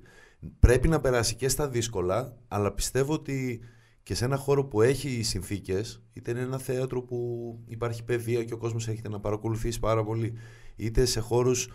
πρέπει 0.58 0.88
να 0.88 1.00
περάσει 1.00 1.34
και 1.34 1.48
στα 1.48 1.68
δύσκολα 1.68 2.36
αλλά 2.48 2.72
πιστεύω 2.72 3.12
ότι 3.12 3.60
και 4.02 4.14
σε 4.14 4.24
ένα 4.24 4.36
χώρο 4.36 4.64
που 4.64 4.82
έχει 4.82 5.22
συνθήκες 5.22 6.02
είτε 6.12 6.30
είναι 6.30 6.40
ένα 6.40 6.58
θέατρο 6.58 7.02
που 7.02 7.58
υπάρχει 7.66 8.04
παιδεία 8.04 8.44
και 8.44 8.54
ο 8.54 8.56
κόσμος 8.56 8.88
έχετε 8.88 9.08
να 9.08 9.20
παρακολουθήσει 9.20 9.80
πάρα 9.80 10.04
πολύ 10.04 10.32
είτε 10.76 11.04
σε 11.04 11.20
χώρους 11.20 11.68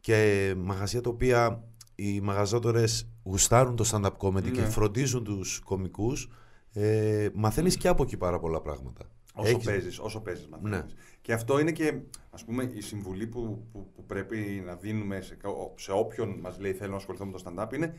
και 0.00 0.54
μαγαζιά 0.58 1.00
τα 1.00 1.10
οποία 1.10 1.64
οι 1.94 2.20
μαγαζάτορες 2.20 3.08
γουστάρουν 3.22 3.76
το 3.76 3.84
stand-up 3.92 4.16
comedy 4.28 4.50
και 4.52 4.60
Ναι. 4.60 4.68
φροντίζουν 4.68 5.24
τους 5.24 5.60
κομικούς 5.64 6.28
ε, 6.72 7.28
μαθαίνεις 7.34 7.76
και 7.76 7.88
από 7.88 8.02
εκεί 8.02 8.16
πάρα 8.16 8.38
πολλά 8.38 8.60
πράγματα. 8.60 9.10
Όσο 9.34 9.50
Έχεις- 9.50 9.64
παίζεις, 9.64 9.98
όσο 9.98 10.20
παίζεις 10.20 10.46
μαθαίνεις. 10.48 10.76
Ναι. 10.78 10.84
Και 11.20 11.32
αυτό 11.32 11.58
είναι 11.58 11.72
και, 11.72 11.94
ας 12.30 12.44
πούμε, 12.44 12.70
η 12.74 12.80
συμβουλή 12.80 13.26
που, 13.26 13.66
που, 13.72 13.92
που 13.94 14.06
πρέπει 14.06 14.62
να 14.66 14.74
δίνουμε 14.74 15.20
σε, 15.20 15.34
κα- 15.34 15.48
σε 15.74 15.92
όποιον 15.92 16.38
μας 16.40 16.58
λέει 16.58 16.72
θέλω 16.72 16.90
να 16.90 16.96
ασχοληθώ 16.96 17.26
με 17.26 17.32
το 17.32 17.42
stand-up 17.46 17.72
είναι 17.74 17.94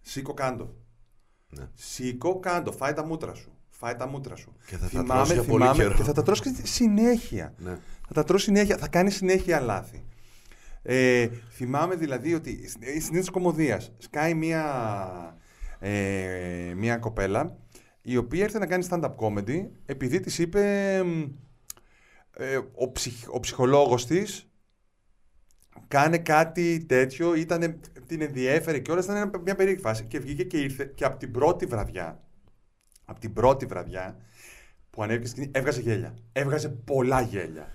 σήκω 0.00 0.34
κάντο. 0.34 0.74
Ναι. 1.48 1.68
Σήκω 1.74 2.38
κάντο, 2.40 2.72
φάει 2.72 2.92
τα 2.92 3.04
μούτρα 3.04 3.34
σου. 3.34 3.52
Φάει 3.70 3.94
τα 3.96 4.06
μούτρα 4.06 4.36
σου. 4.36 4.52
Και 4.66 4.76
θα 4.76 4.88
τα 4.88 5.04
τρως 5.04 5.32
για 5.32 5.42
πολύ 5.42 5.70
καιρό. 5.70 5.94
και 5.94 6.02
θα 6.02 6.12
τα 6.12 6.22
τρως 6.22 6.40
και 6.40 6.54
συνέχεια. 6.62 7.54
Ναι. 7.58 7.78
Θα 8.08 8.14
τα 8.14 8.24
τρως 8.24 8.42
συνέχεια, 8.42 8.76
θα 8.78 8.88
κάνει 8.88 9.10
συνέχεια 9.10 9.60
λάθη. 9.60 10.04
Ε, 10.82 11.28
θυμάμαι 11.50 11.94
δηλαδή 11.94 12.34
ότι 12.34 12.50
η 12.94 13.00
συνήθως 13.00 13.30
κομμωδίας 13.30 13.92
σκάει 13.98 14.34
μία, 14.34 14.64
ε, 15.78 16.72
μία 16.76 16.96
κοπέλα 16.96 17.56
η 18.06 18.16
οποία 18.16 18.42
ήρθε 18.44 18.58
να 18.58 18.66
κάνει 18.66 18.86
stand-up 18.90 19.14
comedy 19.16 19.66
επειδή 19.86 20.20
της 20.20 20.38
είπε 20.38 20.62
μ, 21.04 21.22
ε, 22.36 22.56
ο, 22.74 22.92
ψυχ, 22.92 23.28
ο 23.34 23.40
ψυχολόγος 23.40 24.06
της 24.06 24.48
κάνε 25.88 26.18
κάτι 26.18 26.84
τέτοιο, 26.88 27.34
ήτανε, 27.34 27.80
την 28.06 28.20
ενδιέφερε 28.20 28.78
και 28.78 28.90
όλα 28.90 29.00
ήταν 29.04 29.16
ένα- 29.16 29.40
μια 29.44 29.54
περίεργη 29.54 29.80
φάση 29.82 30.04
και 30.04 30.18
βγήκε 30.18 30.44
και 30.44 30.58
ήρθε 30.60 30.92
και 30.94 31.04
από 31.04 31.16
την 31.18 31.30
πρώτη 31.32 31.66
βραδιά 31.66 32.22
από 33.04 33.20
την 33.20 33.32
πρώτη 33.32 33.66
βραδιά 33.66 34.16
που 34.90 35.02
ανέβηκε 35.02 35.26
στη 35.26 35.36
σκηνή 35.36 35.50
έβγαζε 35.54 35.80
γέλια. 35.80 36.14
Έβγαζε 36.32 36.68
πολλά 36.68 37.20
γέλια. 37.20 37.74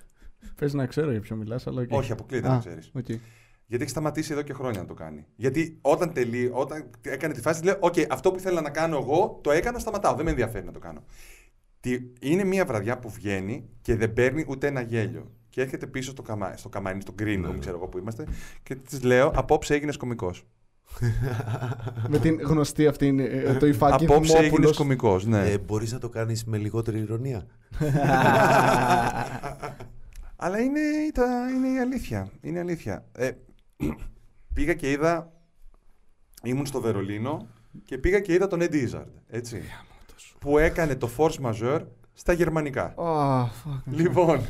Πες 0.55 0.73
να 0.73 0.85
ξέρω 0.85 1.11
για 1.11 1.19
ποιο 1.19 1.35
μιλάς, 1.35 1.67
αλλά 1.67 1.81
οκ. 1.81 1.91
Όχι, 1.91 2.11
αποκλείεται 2.11 2.47
Α, 2.47 2.51
να 2.51 2.59
ξέρεις. 2.59 2.91
οκ. 2.93 3.05
Γιατί 3.69 3.83
έχει 3.83 3.91
σταματήσει 3.93 4.31
εδώ 4.31 4.41
και 4.41 4.53
χρόνια 4.53 4.79
να 4.79 4.85
το 4.85 4.93
κάνει. 4.93 5.25
Γιατί 5.35 5.77
όταν 5.81 6.13
τελεί, 6.13 6.49
όταν 6.53 6.89
έκανε 7.01 7.33
τη 7.33 7.41
φάση, 7.41 7.63
λέει: 7.63 7.75
Οκ, 7.79 7.93
αυτό 8.09 8.31
που 8.31 8.37
ήθελα 8.37 8.61
να 8.61 8.69
κάνω 8.69 8.97
εγώ, 8.97 9.39
το 9.43 9.51
έκανα, 9.51 9.79
σταματάω. 9.79 10.15
Δεν 10.15 10.25
με 10.25 10.29
ενδιαφέρει 10.31 10.65
να 10.65 10.71
το 10.71 10.79
κάνω. 10.79 11.03
Τι, 11.79 11.99
είναι 12.21 12.43
μια 12.43 12.65
βραδιά 12.65 12.99
που 12.99 13.09
βγαίνει 13.09 13.69
και 13.81 13.95
δεν 13.95 14.13
παίρνει 14.13 14.45
ούτε 14.47 14.67
ένα 14.67 14.81
γέλιο. 14.81 15.31
Και 15.49 15.61
έρχεται 15.61 15.87
πίσω 15.87 16.11
στο, 16.11 16.21
καμά, 16.21 16.53
στο 16.57 16.69
καμαρίνι, 16.69 17.01
στο 17.01 17.13
green 17.19 17.45
room, 17.45 17.55
ξέρω 17.59 17.75
εγώ 17.75 17.87
που 17.87 17.97
είμαστε, 17.97 18.25
και 18.63 18.75
της 18.75 19.03
λέω: 19.03 19.31
Απόψε 19.35 19.73
έγινες 19.73 19.97
κωμικός. 19.97 20.45
Με 22.07 22.17
την 22.19 22.39
γνωστή 22.41 22.87
αυτή 22.87 23.15
ε, 23.19 23.53
το 23.53 23.65
υφάκι 23.65 24.03
Απόψε 24.05 24.31
έγινες 24.31 24.41
Δημόπουλος. 24.49 24.77
κωμικός, 24.77 25.25
ναι. 25.25 25.49
Ε, 25.51 25.57
Μπορείς 25.57 25.91
να 25.91 25.99
το 25.99 26.09
κάνεις 26.09 26.45
με 26.45 26.57
λιγότερη 26.57 26.99
ηρωνία. 26.99 27.45
Αλλά 30.41 30.59
είναι, 30.59 30.79
τα- 31.13 31.49
είναι 31.55 31.67
η 31.67 31.79
αλήθεια. 31.79 32.29
Είναι 32.41 32.57
η 32.57 32.61
αλήθεια. 32.61 33.05
Ε, 33.11 33.29
πήγα 34.53 34.73
και 34.73 34.91
είδα. 34.91 35.33
Ήμουν 36.43 36.65
στο 36.65 36.81
Βερολίνο 36.81 37.47
και 37.85 37.97
πήγα 37.97 38.19
και 38.19 38.33
είδα 38.33 38.47
τον 38.47 38.59
Eddie 38.61 38.89
Izzard, 38.89 39.11
έτσι. 39.27 39.61
που 40.39 40.57
έκανε 40.57 40.95
το 40.95 41.09
force 41.17 41.35
majeure 41.41 41.85
στα 42.13 42.33
γερμανικά. 42.33 42.93
Ah, 42.97 43.43
fuck. 43.43 43.81
Λοιπόν, 43.85 44.45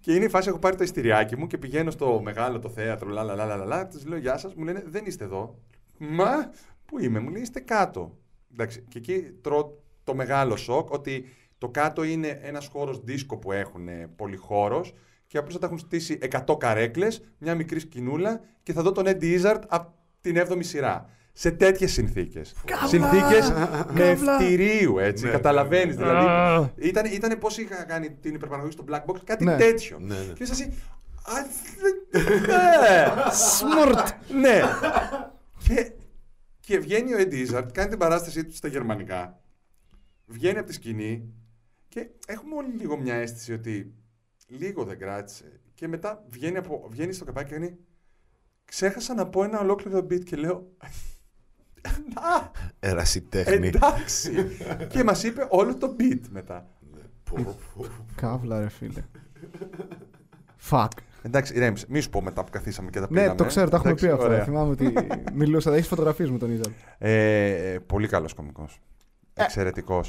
και 0.00 0.14
είναι 0.14 0.24
η 0.24 0.28
φάση, 0.28 0.48
έχω 0.48 0.58
πάρει 0.58 0.76
το 0.76 0.82
ειστηριάκι 0.82 1.36
μου 1.36 1.46
και 1.46 1.58
πηγαίνω 1.58 1.90
στο 1.90 2.20
μεγάλο 2.22 2.58
το 2.58 2.68
θέατρο, 2.68 3.08
λα, 3.08 3.22
λα, 3.22 3.34
λα, 3.34 3.44
λα, 3.44 3.56
λα, 3.56 3.64
λα, 3.64 3.86
τους 3.86 4.06
λέω 4.06 4.18
γεια 4.18 4.36
σας, 4.38 4.54
μου 4.54 4.64
λένε 4.64 4.82
δεν 4.86 5.04
είστε 5.06 5.24
εδώ. 5.24 5.58
Μα, 5.98 6.50
πού 6.84 6.98
είμαι, 7.00 7.20
μου 7.20 7.30
λέει 7.30 7.42
είστε 7.42 7.60
κάτω. 7.60 8.18
Εντάξει, 8.52 8.84
και 8.88 8.98
εκεί 8.98 9.22
τρώω 9.40 9.70
το 10.04 10.14
μεγάλο 10.14 10.56
σοκ 10.56 10.90
ότι 10.90 11.24
το 11.58 11.68
κάτω 11.68 12.02
είναι 12.02 12.38
ένας 12.42 12.66
χώρος 12.66 13.00
δίσκο 13.04 13.36
που 13.36 13.52
έχουν 13.52 13.88
πολυχώρος 14.16 14.94
και 15.36 15.42
απλώς 15.42 15.54
θα 15.54 15.60
τα 15.60 15.66
έχουν 15.66 15.78
στήσει 15.78 16.18
100 16.46 16.56
καρέκλες, 16.58 17.22
μια 17.38 17.54
μικρή 17.54 17.80
σκηνούλα 17.80 18.40
και 18.62 18.72
θα 18.72 18.82
δω 18.82 18.92
τον 18.92 19.04
Eddie 19.06 19.40
Izzard 19.42 19.60
από 19.68 19.94
την 20.20 20.36
7η 20.48 20.58
σειρά. 20.64 21.10
Σε 21.32 21.50
τέτοιες 21.50 21.92
συνθήκες. 21.92 22.54
Συνθήκες 22.86 23.52
με 23.92 24.08
ευτηρίου, 24.08 24.98
έτσι. 24.98 25.24
Ναι, 25.24 25.30
Καταλαβαίνεις. 25.30 25.96
ναι, 25.96 26.02
Δηλαδή, 26.04 26.26
ήταν, 26.76 27.04
ήταν 27.04 27.38
πώς 27.38 27.58
είχα 27.58 27.84
κάνει 27.84 28.10
την 28.10 28.34
υπερπαραγωγή 28.34 28.72
στο 28.72 28.84
Black 28.88 29.04
Box, 29.04 29.16
κάτι 29.24 29.44
Ναι. 29.44 29.56
τέτοιο. 29.56 29.98
Ναι, 30.00 30.14
ναι. 30.14 30.32
Και 30.32 30.42
είσαι 30.42 30.52
εσύ. 30.56 30.72
«Α, 31.24 31.32
δε- 32.10 32.20
Ναι! 32.46 33.04
Σμουρτ. 33.32 34.08
Ναι! 34.40 34.60
Και, 35.68 35.92
και 36.60 36.78
βγαίνει 36.78 37.14
ο 37.14 37.16
Eddie 37.20 37.46
Izzard, 37.50 37.66
κάνει 37.72 37.88
την 37.88 37.98
παράστασή 37.98 38.44
του 38.44 38.54
στα 38.54 38.68
γερμανικά. 38.68 39.40
Βγαίνει 40.26 40.58
από 40.58 40.66
τη 40.66 40.72
σκηνή 40.72 41.32
και 41.88 42.08
έχουμε 42.26 42.54
όλοι 42.54 42.72
λίγο 42.78 42.96
μια 42.98 43.14
αίσθηση 43.14 43.52
ότι 43.52 43.94
λίγο 44.46 44.84
δεν 44.84 44.98
κράτησε. 44.98 45.60
Και 45.74 45.88
μετά 45.88 46.24
βγαίνει, 46.28 46.56
από, 46.56 46.86
βγαίνει 46.90 47.12
στο 47.12 47.24
καπάκι 47.24 47.48
και 47.48 47.54
κάνει 47.54 47.76
Ξέχασα 48.64 49.14
να 49.14 49.26
πω 49.26 49.44
ένα 49.44 49.60
ολόκληρο 49.60 49.98
beat 49.98 50.24
και 50.24 50.36
λέω 50.36 50.70
Α, 52.14 52.50
Ερασιτέχνη. 52.80 53.66
εντάξει. 53.66 54.46
και 54.88 55.04
μας 55.04 55.22
είπε 55.22 55.46
όλο 55.50 55.76
το 55.76 55.96
beat 56.00 56.20
μετά. 56.30 56.66
Πω, 57.30 57.56
πω. 57.74 57.84
Καύλα, 58.14 58.60
ρε 58.60 58.68
φίλε. 58.68 59.02
Fuck. 60.70 60.88
Εντάξει, 61.22 61.54
ηρέμησε. 61.54 61.86
Μη 61.88 62.00
σου 62.00 62.10
πω 62.10 62.22
μετά 62.22 62.44
που 62.44 62.50
καθίσαμε 62.50 62.90
και 62.90 63.00
τα 63.00 63.08
πήγαμε. 63.08 63.28
Ναι, 63.28 63.34
το 63.34 63.44
ξέρω, 63.44 63.68
τα 63.68 63.76
έχουμε 63.76 63.90
Εντάξει, 63.90 64.06
πει 64.06 64.12
αυτά. 64.12 64.24
ωραία. 64.26 64.44
Θυμάμαι 64.44 64.70
ότι 64.70 64.92
μιλούσα. 65.32 65.74
Έχεις 65.74 65.88
φωτογραφίες 65.88 66.30
με 66.30 66.38
τον 66.38 66.50
Ιζαλ. 66.50 66.72
Ε, 66.98 67.78
πολύ 67.86 68.08
καλός 68.08 68.34
κωμικός. 68.34 68.80
Εξαιρετικός. 69.34 70.08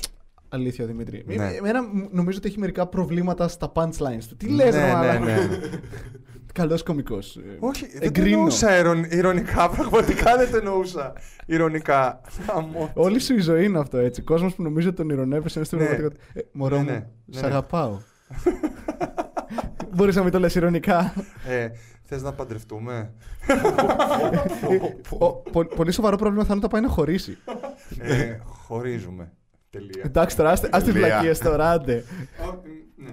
Αλήθεια, 0.49 0.85
Δημήτρη. 0.85 1.23
Ναι. 1.27 1.33
Ε, 1.33 1.55
Εμένα 1.57 1.81
μ- 1.83 2.13
νομίζω 2.13 2.37
ότι 2.37 2.47
έχει 2.47 2.59
μερικά 2.59 2.87
προβλήματα 2.87 3.47
στα 3.47 3.71
punchlines 3.75 4.23
του. 4.29 4.35
Τι 4.37 4.47
λες, 4.49 4.73
ναι, 4.75 4.79
ρε 4.81 4.87
ναι, 4.87 4.93
μαλάκα; 4.93 5.19
ναι. 5.19 5.37
Καλός 6.53 6.83
κωμικός. 6.83 7.35
Ε, 7.35 7.41
Όχι, 7.59 7.85
δεν 7.87 7.99
το 7.99 8.05
Εγκρίνω. 8.05 8.35
εννοούσα 8.35 8.77
ειρων- 8.77 9.11
ηρωνικά. 9.13 9.69
Πραγματικά 9.75 10.37
δεν 10.37 10.51
το 10.51 10.57
εννοούσα 10.57 11.13
ηρωνικά. 11.45 12.21
Χαμό. 12.45 12.91
Όλη 12.93 13.19
σου 13.19 13.33
η 13.33 13.39
ζωή 13.39 13.65
είναι 13.65 13.79
αυτό 13.79 13.97
έτσι. 13.97 14.21
Κόσμος 14.21 14.55
που 14.55 14.63
νομίζει 14.63 14.87
ότι 14.87 14.95
τον 14.95 15.09
ηρωνεύεσαι 15.09 15.57
είναι 15.59 15.67
στην 15.67 15.77
Ναι. 15.77 15.83
πραγματικότητα. 15.85 16.23
Ε, 16.33 16.41
μωρό 16.51 16.75
Ναι, 16.75 16.81
μου, 16.83 16.89
ναι, 16.89 17.05
σ' 17.29 17.35
ναι, 17.35 17.41
ναι. 17.41 17.47
αγαπάω. 17.47 17.97
Μπορείς 19.95 20.15
να 20.15 20.23
μην 20.23 20.31
το 20.31 20.39
λες 20.39 20.55
ηρωνικά. 20.55 21.13
Ε, 21.47 21.67
θες 22.03 22.21
να 22.21 22.33
παντρευτούμε; 22.33 23.13
Ο- 25.19 25.33
πο- 25.33 25.65
πολύ 25.75 25.91
σοβαρό 25.91 26.15
πρόβλημα 26.17 26.43
θα 26.43 26.53
είναι 26.53 26.57
όταν 26.65 26.69
πάει 26.69 26.81
να 26.89 26.95
χωρίσει. 26.95 27.37
ε, 27.99 28.37
χωρίζουμε. 28.43 29.31
Τελεία. 29.69 30.01
Εντάξει 30.05 30.35
τώρα, 30.37 30.49
άστε 30.51 30.69
άστε 30.71 30.91
Τελεία. 30.91 31.07
βλακίες 31.07 31.39
τώρα, 31.39 31.71
άντε. 31.71 32.03
Ω, 32.49 32.61
ναι. 32.95 33.11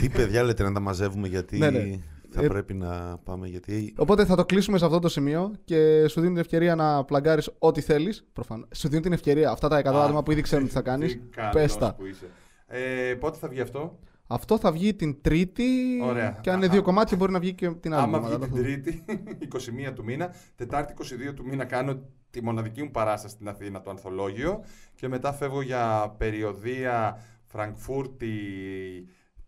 Τι 0.00 0.08
παιδιά 0.08 0.42
λέτε 0.42 0.62
να 0.62 0.72
τα 0.72 0.80
μαζεύουμε 0.80 1.28
γιατί 1.28 1.58
Ναι, 1.58 1.70
ναι. 1.70 1.98
θα 2.30 2.42
Ε, 2.44 2.46
πρέπει 2.48 2.74
να 2.74 3.18
πάμε 3.24 3.46
γιατί... 3.48 3.94
Οπότε 3.96 4.24
θα 4.24 4.36
το 4.36 4.44
κλείσουμε 4.44 4.78
σε 4.78 4.84
αυτό 4.84 4.98
το 4.98 5.08
σημείο 5.08 5.52
και 5.64 6.06
σου 6.08 6.20
δίνω 6.20 6.32
την 6.32 6.40
ευκαιρία 6.42 6.74
να 6.74 7.04
πλαγκάρεις 7.04 7.50
ό,τι 7.58 7.80
θέλεις. 7.80 8.26
Προφανώς. 8.32 8.68
Σου 8.74 8.88
δίνω 8.88 9.00
την 9.00 9.12
ευκαιρία. 9.12 9.50
Αυτά 9.50 9.68
τα 9.68 9.80
100 9.80 9.84
Α, 9.94 10.04
άτομα 10.04 10.22
που 10.22 10.30
ήδη 10.32 10.40
ξέρουν 10.40 10.66
τι 10.66 10.72
θα 10.72 10.82
κάνεις. 10.82 11.12
Τι 11.12 11.18
καλός 11.18 11.52
Πες 11.52 11.76
τα. 11.76 11.94
που 11.94 12.06
είσαι. 12.06 12.26
Ε, 12.66 13.14
πότε 13.14 13.38
θα 13.38 13.48
βγει 13.48 13.60
αυτό; 13.60 13.98
Αυτό 14.26 14.58
θα 14.58 14.72
βγει 14.72 14.94
την 14.94 15.20
Τρίτη. 15.20 15.64
Ωραία. 16.04 16.38
Και 16.40 16.50
αν 16.50 16.56
είναι 16.56 16.66
Α, 16.66 16.68
δύο 16.68 16.80
α. 16.80 16.82
κομμάτια 16.82 17.16
μπορεί 17.16 17.32
να 17.32 17.38
βγει 17.40 17.52
και 17.54 17.70
την 17.70 17.94
άλλη. 17.94 18.02
Άμα 18.02 18.16
εβδομάδα. 18.16 18.46
βγει 18.46 18.80
την 18.80 18.82
Τρίτη, 18.82 19.04
21 19.88 19.92
του 19.94 20.04
μήνα, 20.04 20.34
Τετάρτη 20.56 20.94
22 21.30 21.34
του 21.34 21.44
μήνα 21.46 21.64
κάνω 21.64 22.00
τη 22.34 22.42
μοναδική 22.42 22.82
μου 22.82 22.90
παράσταση 22.90 23.34
στην 23.34 23.48
Αθήνα, 23.48 23.80
το 23.80 23.90
Ανθολόγιο. 23.90 24.64
Και 24.94 25.08
μετά 25.08 25.32
φεύγω 25.32 25.62
για 25.62 26.14
περιοδία 26.18 27.18
Φραγκφούρτη. 27.44 28.34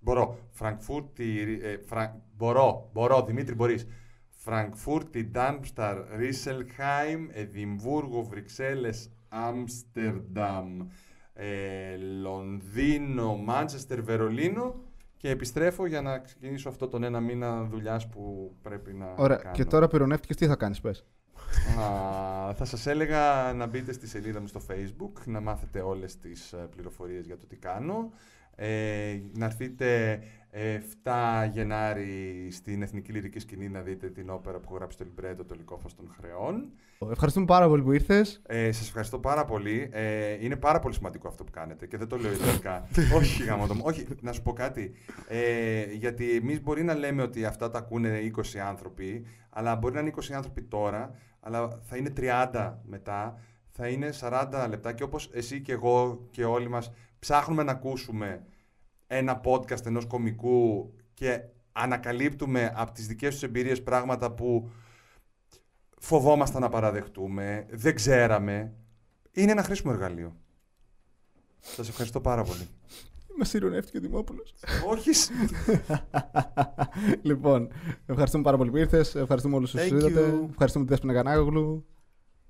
Μπορώ. 0.01 0.39
Φραγκφούρτη. 0.51 1.61
Ε, 1.63 1.77
Φρα... 1.79 2.23
Μπορώ. 2.37 2.91
Μπορώ. 2.93 3.23
Δημήτρη, 3.23 3.55
μπορείς. 3.55 3.87
Φραγκφούρτη, 4.29 5.25
Ντάρμσταρ, 5.25 5.97
Ρίσελχάιμ, 6.17 7.27
Εδιμβούργο, 7.33 8.23
Βρυξέλλες, 8.23 9.11
Άμστερνταμ, 9.29 10.81
ε, 11.33 11.97
Λονδίνο, 11.97 13.37
Μάντσεστερ, 13.37 14.03
Βερολίνο 14.03 14.75
και 15.17 15.31
επιστρέφω 15.31 15.87
για 15.87 16.03
να 16.03 16.19
ξεκινήσω 16.19 16.69
αυτό 16.69 16.89
τον 16.89 17.03
ένα 17.03 17.21
μήνα 17.21 17.65
δουλειάς 17.65 18.09
που 18.09 18.55
πρέπει 18.63 18.93
να 18.93 19.15
Ωραία. 19.17 19.37
κάνω. 19.37 19.55
Και 19.55 19.65
τώρα 19.65 19.89
πυρονεύτηκες, 19.89 20.37
τι 20.37 20.47
θα 20.47 20.57
κάνεις, 20.57 20.81
πες. 20.81 21.05
Α, 21.81 22.55
θα 22.55 22.65
σας 22.65 22.87
έλεγα 22.87 23.53
να 23.53 23.67
μπείτε 23.67 23.93
στη 23.93 24.07
σελίδα 24.09 24.41
μου 24.41 24.47
στο 24.47 24.61
facebook, 24.71 25.25
να 25.25 25.41
μάθετε 25.41 25.81
όλες 25.81 26.19
τις 26.19 26.53
ε, 26.53 26.57
πληροφορίες 26.57 27.27
για 27.27 27.37
το 27.37 27.47
τι 27.47 27.57
κάνω. 27.57 28.11
Ε, 28.57 29.21
να 29.33 29.45
έρθετε 29.45 30.21
ε, 30.51 30.79
7 31.05 31.49
Γενάρη 31.53 32.49
στην 32.51 32.83
Εθνική 32.83 33.13
Λυρική 33.13 33.39
Σκηνή 33.39 33.69
να 33.69 33.81
δείτε 33.81 34.07
την 34.07 34.31
όπερα 34.31 34.59
που 34.59 34.65
έχω 34.67 34.77
γράψει 34.77 34.99
το 34.99 35.05
λιμπρέτο, 35.05 35.45
το 35.45 35.55
λικόφος 35.55 35.95
των 35.95 36.15
χρεών. 36.19 36.73
Ευχαριστούμε 37.11 37.47
πάρα 37.47 37.69
πολύ 37.69 37.83
που 37.83 37.93
ήρθες. 37.93 38.43
Ε, 38.47 38.73
σας 38.73 38.87
ευχαριστώ 38.87 39.19
πάρα 39.19 39.45
πολύ. 39.45 39.89
Ε, 39.93 40.45
είναι 40.45 40.57
πάρα 40.57 40.79
πολύ 40.79 40.95
σημαντικό 40.95 41.29
αυτό 41.29 41.45
που 41.45 41.51
κάνετε 41.51 41.87
και 41.87 41.97
δεν 41.97 42.09
το 42.09 42.17
λέω 42.17 42.33
ιδανικά. 42.33 42.89
Όχι, 43.19 43.43
γάμο 43.43 43.67
το 43.67 43.75
μου. 43.75 43.83
Όχι, 43.85 44.07
να 44.21 44.33
σου 44.33 44.43
πω 44.43 44.53
κάτι. 44.53 44.93
Ε, 45.29 45.85
γιατί 45.93 46.37
εμείς 46.37 46.63
μπορεί 46.63 46.83
να 46.83 46.95
λέμε 46.95 47.23
ότι 47.23 47.45
αυτά 47.45 47.71
τα 47.71 47.79
ακούνε 47.79 48.33
20 48.37 48.59
άνθρωποι, 48.69 49.27
αλλά 49.51 49.77
μπορεί 49.77 49.95
να 49.95 50.01
είναι 50.01 50.13
20 50.17 50.33
άνθρωποι 50.33 50.63
τώρα, 50.63 51.15
αλλά 51.47 51.79
θα 51.83 51.97
είναι 51.97 52.13
30 52.17 52.75
μετά, 52.85 53.39
θα 53.71 53.89
είναι 53.89 54.13
40 54.21 54.67
λεπτά 54.69 54.93
και 54.93 55.03
όπως 55.03 55.31
εσύ 55.33 55.61
και 55.61 55.73
εγώ 55.73 56.27
και 56.31 56.45
όλοι 56.45 56.69
μας 56.69 56.93
ψάχνουμε 57.19 57.63
να 57.63 57.73
ακούσουμε 57.73 58.47
ένα 59.07 59.41
podcast 59.45 59.87
ενός 59.87 60.07
κομικού 60.07 60.93
και 61.15 61.41
ανακαλύπτουμε 61.73 62.73
από 62.77 62.93
τις 62.93 63.07
δικές 63.07 63.33
τους 63.33 63.43
εμπειρίες 63.43 63.83
πράγματα 63.83 64.31
που 64.31 64.71
φοβόμασταν 66.01 66.61
να 66.61 66.69
παραδεχτούμε, 66.69 67.67
δεν 67.71 67.95
ξέραμε. 67.95 68.73
Είναι 69.33 69.53
ένα 69.53 69.63
χρήσιμο 69.63 69.93
εργαλείο. 69.95 70.37
Σας 71.61 71.89
ευχαριστώ 71.89 72.21
πάρα 72.21 72.43
πολύ. 72.43 72.69
Μα 73.39 73.47
ηρωνεύτηκε 73.53 73.97
ο 73.99 74.01
Δημόπουλος. 74.01 74.55
Όχι. 74.89 75.13
σ- 75.13 75.31
λοιπόν, 77.23 77.69
ευχαριστούμε 78.07 78.43
πάρα 78.43 78.57
πολύ 78.57 78.71
που 78.71 78.77
ήρθες. 78.77 79.15
Ευχαριστούμε 79.15 79.57
όλους 79.57 79.75
όσους 79.75 79.87
Thank 79.89 79.93
είδατε. 79.95 80.21
you. 80.43 80.47
Ευχαριστούμε 80.51 80.85
τη 80.85 80.91
Δέσποινα 80.91 81.13
Κανάγλου. 81.13 81.87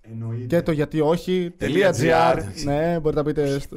Εννοείται. 0.01 0.47
Και 0.47 0.63
το 0.63 0.73
γιατί 0.73 1.01
όχι. 1.01 1.55
Τελεία 1.57 1.91
.gr. 1.95 2.37
gr. 2.37 2.43
Ναι, 2.65 3.01
μπορείτε 3.01 3.21
να 3.21 3.27
πείτε. 3.27 3.59
στο- 3.59 3.77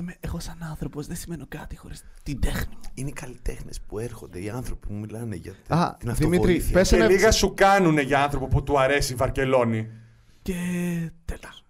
Είμαι- 0.00 0.16
Εγώ 0.20 0.40
σαν 0.40 0.56
άνθρωπος 0.62 1.06
δεν 1.06 1.16
σημαίνω 1.16 1.44
κάτι 1.48 1.76
χωρίς 1.76 2.04
την 2.22 2.40
τέχνη 2.40 2.74
μου. 2.74 2.80
Είναι 2.94 3.08
οι 3.08 3.12
καλλιτέχνες 3.12 3.80
που 3.80 3.98
έρχονται, 3.98 4.40
οι 4.42 4.48
άνθρωποι 4.50 4.86
που 4.86 4.94
μιλάνε 4.94 5.36
για 5.36 5.52
Α, 5.68 5.96
την 5.98 6.14
Δημήτρη, 6.14 6.36
αυτοβοήθεια. 6.38 6.72
πες 6.72 6.88
Και 6.88 6.96
ένα- 6.96 7.06
λίγα 7.08 7.30
σου 7.30 7.54
κάνουνε 7.54 8.02
για 8.02 8.22
άνθρωπο 8.22 8.46
που 8.48 8.62
του 8.62 8.80
αρέσει 8.80 9.12
η 9.12 9.16
Βαρκελόνη. 9.16 9.88
Και 10.42 10.54
τέλος. 11.24 11.61